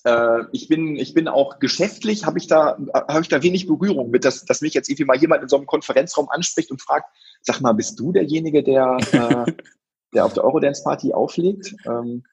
Äh, 0.05 0.45
ich 0.53 0.69
bin, 0.69 0.97
ich 0.97 1.15
bin 1.15 1.29
auch 1.29 1.59
geschäftlich, 1.59 2.27
habe 2.27 2.39
ich 2.39 2.47
da, 2.47 2.77
habe 2.93 3.23
ich 3.23 3.29
da 3.29 3.43
wenig 3.43 3.67
Berührung 3.67 4.11
mit, 4.11 4.25
dass, 4.25 4.45
dass 4.45 4.61
mich 4.61 4.75
jetzt 4.75 4.89
irgendwie 4.89 5.07
mal 5.07 5.17
jemand 5.17 5.43
in 5.43 5.49
so 5.49 5.57
einem 5.57 5.67
Konferenzraum 5.67 6.29
anspricht 6.29 6.71
und 6.71 6.83
fragt, 6.83 7.07
sag 7.41 7.61
mal, 7.61 7.73
bist 7.73 7.99
du 7.99 8.13
derjenige, 8.13 8.63
der, 8.63 8.99
äh, 9.13 9.53
der 10.15 10.27
auf 10.27 10.35
der 10.35 10.45
Eurodance 10.45 10.83
Party 10.83 11.13
auflegt? 11.13 11.75
Ähm, 11.87 12.25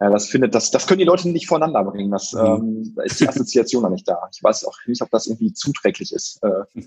ja, 0.00 0.10
das 0.10 0.28
findet, 0.28 0.54
das, 0.54 0.70
das 0.70 0.86
können 0.86 0.98
die 0.98 1.06
Leute 1.06 1.28
nicht 1.28 1.46
voneinander 1.46 1.90
bringen. 1.90 2.10
Das, 2.10 2.32
mhm. 2.32 2.40
ähm, 2.40 2.92
da 2.96 3.02
ist 3.02 3.18
die 3.20 3.28
Assoziation 3.28 3.82
noch 3.82 3.90
nicht 3.90 4.06
da. 4.06 4.18
Ich 4.32 4.42
weiß 4.42 4.64
auch 4.64 4.76
nicht, 4.86 5.00
ob 5.02 5.10
das 5.10 5.26
irgendwie 5.26 5.52
zuträglich 5.54 6.12
ist. 6.12 6.38
Äh, 6.42 6.82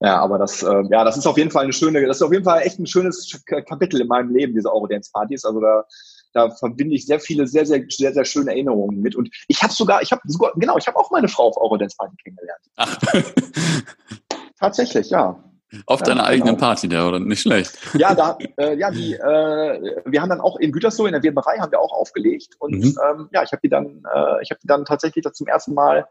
ja, 0.00 0.18
aber 0.18 0.38
das, 0.38 0.62
äh, 0.62 0.82
ja, 0.90 1.04
das 1.04 1.16
ist 1.16 1.26
auf 1.26 1.36
jeden 1.36 1.50
Fall 1.50 1.64
eine 1.64 1.72
schöne, 1.72 2.04
das 2.06 2.16
ist 2.16 2.22
auf 2.22 2.32
jeden 2.32 2.44
Fall 2.44 2.62
echt 2.62 2.78
ein 2.78 2.86
schönes 2.86 3.40
Kapitel 3.46 4.00
in 4.00 4.08
meinem 4.08 4.34
Leben, 4.34 4.54
diese 4.54 4.72
Eurodance-Partys. 4.72 5.44
Also 5.44 5.60
da, 5.60 5.84
da 6.32 6.50
verbinde 6.50 6.94
ich 6.96 7.06
sehr 7.06 7.20
viele, 7.20 7.46
sehr, 7.46 7.66
sehr, 7.66 7.84
sehr, 7.88 8.14
sehr 8.14 8.24
schöne 8.24 8.50
Erinnerungen 8.50 9.00
mit. 9.00 9.14
Und 9.14 9.28
ich 9.48 9.62
habe 9.62 9.72
sogar, 9.72 10.02
ich 10.02 10.10
habe 10.10 10.22
sogar, 10.24 10.52
genau, 10.56 10.78
ich 10.78 10.86
habe 10.86 10.98
auch 10.98 11.10
meine 11.10 11.28
Frau 11.28 11.48
auf 11.48 11.56
Eurodance-Party 11.58 12.16
kennengelernt. 12.16 12.62
Ach. 12.76 12.98
Tatsächlich, 14.58 15.10
ja. 15.10 15.38
Auf 15.86 16.00
ja, 16.00 16.06
deiner 16.06 16.24
eigenen 16.24 16.56
genau. 16.56 16.66
Party, 16.66 16.88
der, 16.88 17.06
oder? 17.06 17.20
Nicht 17.20 17.40
schlecht. 17.40 17.78
Ja, 17.94 18.14
da, 18.14 18.36
äh, 18.58 18.76
ja, 18.76 18.90
die, 18.90 19.14
äh, 19.14 20.02
wir 20.04 20.20
haben 20.20 20.28
dann 20.28 20.40
auch 20.40 20.56
in 20.58 20.72
Gütersloh 20.72 21.06
in 21.06 21.12
der 21.12 21.22
Weberei 21.22 21.58
haben 21.58 21.72
wir 21.72 21.80
auch 21.80 21.92
aufgelegt 21.92 22.56
und 22.58 22.74
mhm. 22.74 22.98
ähm, 23.04 23.28
ja, 23.32 23.42
ich 23.42 23.52
habe 23.52 23.60
die 23.62 23.68
dann, 23.68 24.02
äh, 24.14 24.42
ich 24.42 24.50
habe 24.50 24.60
die 24.62 24.66
dann 24.66 24.84
tatsächlich 24.84 25.24
das 25.24 25.34
zum 25.34 25.46
ersten 25.46 25.74
Mal. 25.74 26.06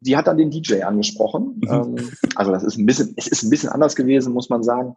Die 0.00 0.16
hat 0.16 0.26
dann 0.26 0.36
den 0.36 0.50
DJ 0.50 0.82
angesprochen. 0.82 1.60
Mhm. 1.62 1.70
Ähm, 1.70 2.12
also 2.34 2.52
das 2.52 2.62
ist 2.62 2.76
ein 2.76 2.86
bisschen, 2.86 3.14
es 3.16 3.26
ist 3.26 3.42
ein 3.42 3.50
bisschen 3.50 3.70
anders 3.70 3.96
gewesen, 3.96 4.32
muss 4.32 4.50
man 4.50 4.62
sagen. 4.62 4.96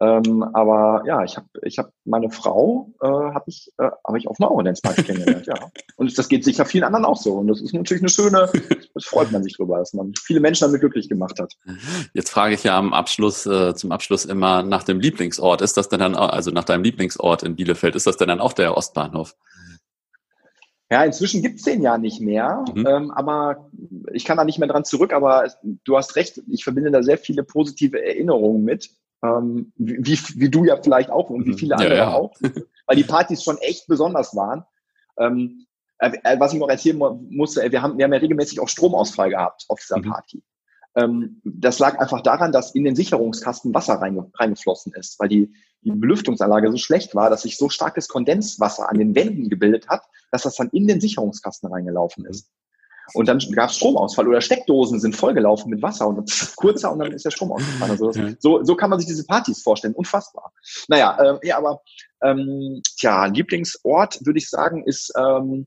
Ähm, 0.00 0.42
aber 0.54 1.04
ja, 1.06 1.22
ich 1.22 1.36
habe 1.36 1.46
ich 1.62 1.78
hab 1.78 1.90
meine 2.04 2.30
Frau 2.30 2.90
äh, 3.00 3.06
habe 3.06 3.44
ich, 3.46 3.70
äh, 3.78 3.90
hab 4.04 4.16
ich 4.16 4.26
auf 4.26 4.40
einer 4.40 4.50
Eurodance-Party 4.50 5.04
kennengelernt, 5.04 5.46
ja. 5.46 5.54
Und 5.96 6.18
das 6.18 6.28
geht 6.28 6.44
sicher 6.44 6.66
vielen 6.66 6.82
anderen 6.82 7.04
auch 7.04 7.16
so. 7.16 7.34
Und 7.34 7.46
das 7.46 7.60
ist 7.60 7.72
natürlich 7.72 8.02
eine 8.02 8.08
schöne, 8.08 8.50
das 8.94 9.04
freut 9.04 9.30
man 9.30 9.44
sich 9.44 9.56
drüber, 9.56 9.78
dass 9.78 9.92
man 9.94 10.12
viele 10.20 10.40
Menschen 10.40 10.66
damit 10.66 10.80
glücklich 10.80 11.08
gemacht 11.08 11.38
hat. 11.38 11.54
Jetzt 12.12 12.30
frage 12.30 12.54
ich 12.54 12.64
ja 12.64 12.76
am 12.76 12.92
Abschluss, 12.92 13.46
äh, 13.46 13.74
zum 13.74 13.92
Abschluss 13.92 14.24
immer 14.24 14.64
nach 14.64 14.82
dem 14.82 14.98
Lieblingsort. 14.98 15.60
Ist 15.60 15.76
das 15.76 15.88
denn 15.88 16.00
dann, 16.00 16.16
also 16.16 16.50
nach 16.50 16.64
deinem 16.64 16.82
Lieblingsort 16.82 17.44
in 17.44 17.54
Bielefeld, 17.54 17.94
ist 17.94 18.06
das 18.06 18.16
denn 18.16 18.28
dann 18.28 18.40
auch 18.40 18.52
der 18.52 18.76
Ostbahnhof? 18.76 19.36
Ja, 20.90 21.02
inzwischen 21.04 21.40
gibt's 21.40 21.62
den 21.62 21.82
ja 21.82 21.98
nicht 21.98 22.20
mehr, 22.20 22.64
mhm. 22.74 22.86
ähm, 22.86 23.10
aber 23.10 23.70
ich 24.12 24.24
kann 24.24 24.36
da 24.36 24.44
nicht 24.44 24.58
mehr 24.58 24.68
dran 24.68 24.84
zurück, 24.84 25.12
aber 25.12 25.50
du 25.62 25.96
hast 25.96 26.14
recht, 26.14 26.42
ich 26.48 26.62
verbinde 26.62 26.90
da 26.90 27.02
sehr 27.02 27.16
viele 27.16 27.42
positive 27.42 28.04
Erinnerungen 28.04 28.64
mit 28.64 28.90
ähm, 29.24 29.72
wie, 29.76 30.18
wie 30.36 30.50
du 30.50 30.64
ja 30.64 30.80
vielleicht 30.80 31.10
auch 31.10 31.30
und 31.30 31.46
wie 31.46 31.52
mhm. 31.52 31.58
viele 31.58 31.76
andere 31.76 31.96
ja, 31.96 32.10
ja. 32.10 32.14
auch, 32.14 32.36
weil 32.86 32.96
die 32.96 33.04
Partys 33.04 33.42
schon 33.42 33.58
echt 33.58 33.86
besonders 33.86 34.36
waren. 34.36 34.64
Ähm, 35.18 35.66
äh, 35.98 36.12
äh 36.22 36.38
was 36.38 36.52
ich 36.52 36.60
noch 36.60 36.68
erzählen 36.68 36.98
musste, 37.30 37.62
äh, 37.62 37.72
wir 37.72 37.80
haben, 37.80 37.96
wir 37.96 38.04
haben 38.04 38.12
ja 38.12 38.18
regelmäßig 38.18 38.60
auch 38.60 38.68
Stromausfall 38.68 39.30
gehabt 39.30 39.64
auf 39.68 39.80
dieser 39.80 39.98
mhm. 39.98 40.10
Party. 40.10 40.42
Ähm, 40.96 41.40
das 41.44 41.78
lag 41.78 41.98
einfach 41.98 42.20
daran, 42.20 42.52
dass 42.52 42.74
in 42.74 42.84
den 42.84 42.94
Sicherungskasten 42.94 43.72
Wasser 43.74 43.94
reinge 43.94 44.30
reingeflossen 44.34 44.92
ist, 44.92 45.18
weil 45.18 45.28
die, 45.28 45.52
die 45.80 45.90
Belüftungsanlage 45.90 46.70
so 46.70 46.76
schlecht 46.76 47.14
war, 47.14 47.30
dass 47.30 47.42
sich 47.42 47.56
so 47.56 47.68
starkes 47.68 48.08
Kondenswasser 48.08 48.88
an 48.88 48.98
den 48.98 49.14
Wänden 49.14 49.48
gebildet 49.48 49.88
hat, 49.88 50.02
dass 50.30 50.42
das 50.42 50.56
dann 50.56 50.68
in 50.70 50.86
den 50.86 51.00
Sicherungskasten 51.00 51.72
reingelaufen 51.72 52.26
ist. 52.26 52.50
Und 53.12 53.28
dann 53.28 53.38
gab 53.52 53.68
es 53.68 53.76
Stromausfall 53.76 54.26
oder 54.26 54.40
Steckdosen 54.40 54.98
sind 54.98 55.14
vollgelaufen 55.14 55.70
mit 55.70 55.82
Wasser 55.82 56.08
und 56.08 56.30
kurzer 56.56 56.90
und 56.90 57.00
dann 57.00 57.12
ist 57.12 57.24
der 57.24 57.30
Strom 57.30 57.52
ausgefallen. 57.52 57.90
Also 57.90 58.12
so, 58.38 58.64
so 58.64 58.74
kann 58.74 58.88
man 58.88 58.98
sich 58.98 59.08
diese 59.08 59.26
Partys 59.26 59.62
vorstellen. 59.62 59.94
Unfassbar. 59.94 60.52
Naja, 60.88 61.18
ähm, 61.22 61.38
ja, 61.42 61.58
aber 61.58 61.82
ähm, 62.22 62.80
tja, 62.98 63.26
Lieblingsort 63.26 64.24
würde 64.24 64.38
ich 64.38 64.48
sagen 64.48 64.84
ist 64.84 65.12
ähm, 65.16 65.66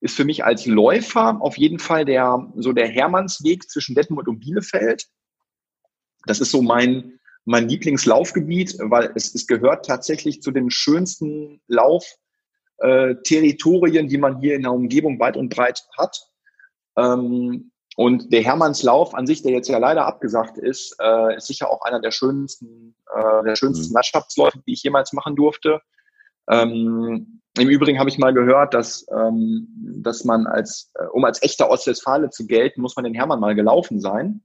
ist 0.00 0.14
für 0.14 0.24
mich 0.24 0.44
als 0.44 0.66
Läufer 0.66 1.38
auf 1.40 1.58
jeden 1.58 1.80
Fall 1.80 2.04
der 2.04 2.46
so 2.56 2.72
der 2.72 2.86
Hermannsweg 2.86 3.68
zwischen 3.68 3.96
Detmold 3.96 4.28
und 4.28 4.38
Bielefeld. 4.38 5.06
Das 6.26 6.40
ist 6.40 6.52
so 6.52 6.62
mein 6.62 7.18
mein 7.44 7.68
Lieblingslaufgebiet, 7.68 8.76
weil 8.78 9.10
es, 9.14 9.34
es 9.34 9.46
gehört 9.46 9.86
tatsächlich 9.86 10.42
zu 10.42 10.50
den 10.50 10.70
schönsten 10.70 11.62
Laufterritorien, 11.66 14.04
äh, 14.04 14.08
die 14.08 14.18
man 14.18 14.38
hier 14.40 14.54
in 14.54 14.62
der 14.62 14.72
Umgebung 14.72 15.18
weit 15.18 15.38
und 15.38 15.48
breit 15.48 15.82
hat. 15.96 16.28
Ähm, 16.98 17.70
und 17.96 18.32
der 18.32 18.42
Hermannslauf 18.42 19.14
an 19.14 19.26
sich, 19.26 19.42
der 19.42 19.52
jetzt 19.52 19.68
ja 19.68 19.78
leider 19.78 20.06
abgesagt 20.06 20.56
ist, 20.56 20.96
äh, 21.00 21.36
ist 21.36 21.46
sicher 21.46 21.70
auch 21.70 21.82
einer 21.82 22.00
der 22.00 22.12
schönsten, 22.12 22.94
äh, 23.12 23.42
der 23.44 23.56
schönsten 23.56 23.88
mhm. 23.88 23.94
Landschaftsläufe, 23.94 24.60
die 24.66 24.72
ich 24.72 24.82
jemals 24.82 25.12
machen 25.12 25.34
durfte. 25.34 25.80
Ähm, 26.48 27.40
Im 27.58 27.68
Übrigen 27.68 27.98
habe 27.98 28.08
ich 28.08 28.18
mal 28.18 28.32
gehört, 28.32 28.72
dass, 28.72 29.06
ähm, 29.10 29.68
dass 30.02 30.24
man 30.24 30.46
als, 30.46 30.92
äh, 30.94 31.06
um 31.12 31.24
als 31.24 31.42
echter 31.42 31.70
Ostwestfale 31.70 32.30
zu 32.30 32.46
gelten, 32.46 32.82
muss 32.82 32.94
man 32.94 33.04
den 33.04 33.14
Hermann 33.14 33.40
mal 33.40 33.54
gelaufen 33.54 34.00
sein. 34.00 34.42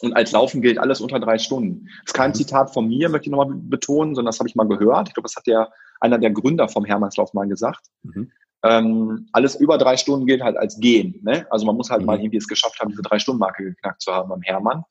Und 0.00 0.14
als 0.14 0.32
Laufen 0.32 0.62
gilt 0.62 0.78
alles 0.78 1.02
unter 1.02 1.20
drei 1.20 1.38
Stunden. 1.38 1.88
Das 2.04 2.12
ist 2.12 2.14
kein 2.14 2.30
mhm. 2.30 2.34
Zitat 2.36 2.72
von 2.72 2.88
mir, 2.88 3.10
möchte 3.10 3.26
ich 3.26 3.32
nochmal 3.32 3.54
betonen, 3.54 4.14
sondern 4.14 4.30
das 4.30 4.38
habe 4.38 4.48
ich 4.48 4.54
mal 4.54 4.66
gehört. 4.66 5.08
Ich 5.08 5.14
glaube, 5.14 5.26
das 5.26 5.36
hat 5.36 5.46
der, 5.46 5.70
einer 6.00 6.18
der 6.18 6.30
Gründer 6.30 6.68
vom 6.68 6.86
Hermannslauf 6.86 7.34
mal 7.34 7.48
gesagt. 7.48 7.86
Mhm. 8.02 8.32
Ähm, 8.62 9.28
alles 9.32 9.54
über 9.54 9.78
drei 9.78 9.96
Stunden 9.96 10.26
gilt 10.26 10.42
halt 10.42 10.56
als 10.56 10.78
Gehen. 10.78 11.20
Ne? 11.22 11.46
Also 11.50 11.64
man 11.64 11.76
muss 11.76 11.90
halt 11.90 12.00
mhm. 12.00 12.06
mal 12.06 12.18
irgendwie 12.18 12.36
es 12.36 12.48
geschafft 12.48 12.78
haben, 12.80 12.90
diese 12.90 13.02
Drei-Stunden-Marke 13.02 13.64
geknackt 13.64 14.02
zu 14.02 14.12
haben 14.12 14.28
beim 14.28 14.42
Hermann. 14.42 14.84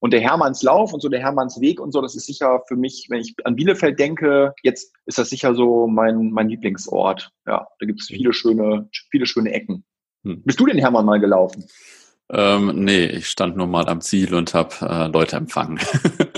Und 0.00 0.12
der 0.12 0.20
Hermannslauf 0.20 0.92
und 0.92 1.00
so 1.00 1.08
der 1.08 1.20
Hermannsweg 1.20 1.78
und 1.78 1.92
so, 1.92 2.00
das 2.00 2.16
ist 2.16 2.26
sicher 2.26 2.62
für 2.66 2.74
mich, 2.74 3.06
wenn 3.08 3.20
ich 3.20 3.36
an 3.44 3.54
Bielefeld 3.54 4.00
denke, 4.00 4.52
jetzt 4.64 4.92
ist 5.06 5.18
das 5.18 5.30
sicher 5.30 5.54
so 5.54 5.86
mein, 5.86 6.32
mein 6.32 6.48
Lieblingsort. 6.48 7.30
Ja, 7.46 7.68
da 7.78 7.86
gibt 7.86 8.00
es 8.00 8.10
mhm. 8.10 8.14
viele 8.16 8.32
schöne, 8.32 8.88
viele 9.12 9.26
schöne 9.26 9.52
Ecken. 9.52 9.84
Hm. 10.24 10.42
Bist 10.44 10.58
du 10.58 10.66
den 10.66 10.78
Hermann 10.78 11.06
mal 11.06 11.20
gelaufen? 11.20 11.64
Ähm, 12.34 12.84
nee, 12.84 13.04
ich 13.04 13.28
stand 13.28 13.58
nur 13.58 13.66
mal 13.66 13.88
am 13.88 14.00
Ziel 14.00 14.34
und 14.34 14.54
habe 14.54 14.74
äh, 14.80 15.06
Leute 15.08 15.36
empfangen. 15.36 15.78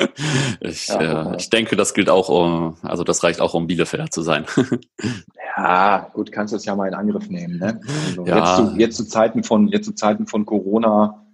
ich, 0.60 0.88
ja, 0.88 1.34
äh, 1.34 1.36
ich 1.36 1.50
denke, 1.50 1.76
das 1.76 1.94
gilt 1.94 2.10
auch, 2.10 2.28
um, 2.28 2.76
also 2.82 3.04
das 3.04 3.22
reicht 3.22 3.40
auch, 3.40 3.54
um 3.54 3.68
Bielefelder 3.68 4.10
zu 4.10 4.22
sein. 4.22 4.44
ja, 5.56 6.10
gut, 6.12 6.32
kannst 6.32 6.52
du 6.52 6.56
es 6.56 6.64
ja 6.64 6.74
mal 6.74 6.88
in 6.88 6.94
Angriff 6.94 7.30
nehmen. 7.30 7.58
Ne? 7.58 7.80
Also 8.08 8.26
ja. 8.26 8.38
jetzt, 8.38 8.56
zu, 8.56 8.76
jetzt, 8.76 8.96
zu 8.96 9.04
Zeiten 9.06 9.44
von, 9.44 9.68
jetzt 9.68 9.84
zu 9.84 9.94
Zeiten 9.94 10.26
von 10.26 10.44
Corona 10.44 11.24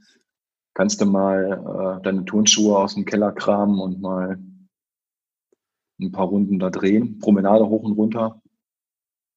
kannst 0.75 1.01
du 1.01 1.07
mal 1.07 1.99
äh, 1.99 2.03
deine 2.03 2.27
Turnschuhe 2.27 2.77
aus 2.77 2.95
dem 2.95 3.07
Keller 3.07 3.33
kramen 3.33 3.81
und 3.81 4.01
mal 4.03 4.39
ein 6.01 6.13
paar 6.13 6.27
Runden 6.27 6.59
da 6.59 6.69
drehen, 6.69 7.19
Promenade 7.19 7.67
hoch 7.67 7.83
und 7.83 7.93
runter. 7.93 8.43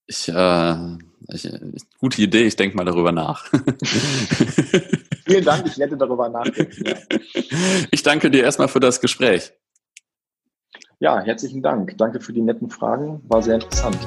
Ich, 0.06 0.28
äh, 0.28 0.98
ich, 1.30 1.50
gute 2.00 2.22
Idee, 2.22 2.44
ich 2.44 2.58
denke 2.58 2.76
mal 2.76 2.84
darüber 2.86 3.14
nach. 3.14 3.50
Vielen 5.26 5.46
Dank, 5.46 5.66
ich 5.66 5.78
werde 5.78 5.98
darüber 5.98 6.30
nachdenken. 6.30 6.86
Ja. 6.86 6.96
Ich 7.92 8.04
danke 8.04 8.30
dir 8.30 8.44
erstmal 8.44 8.68
für 8.68 8.80
das 8.80 9.00
Gespräch. 9.00 9.54
Ja, 11.00 11.20
herzlichen 11.22 11.62
Dank. 11.62 11.98
Danke 11.98 12.20
für 12.20 12.34
die 12.34 12.42
netten 12.42 12.70
Fragen. 12.70 13.22
War 13.28 13.42
sehr 13.42 13.56
interessant. 13.56 13.98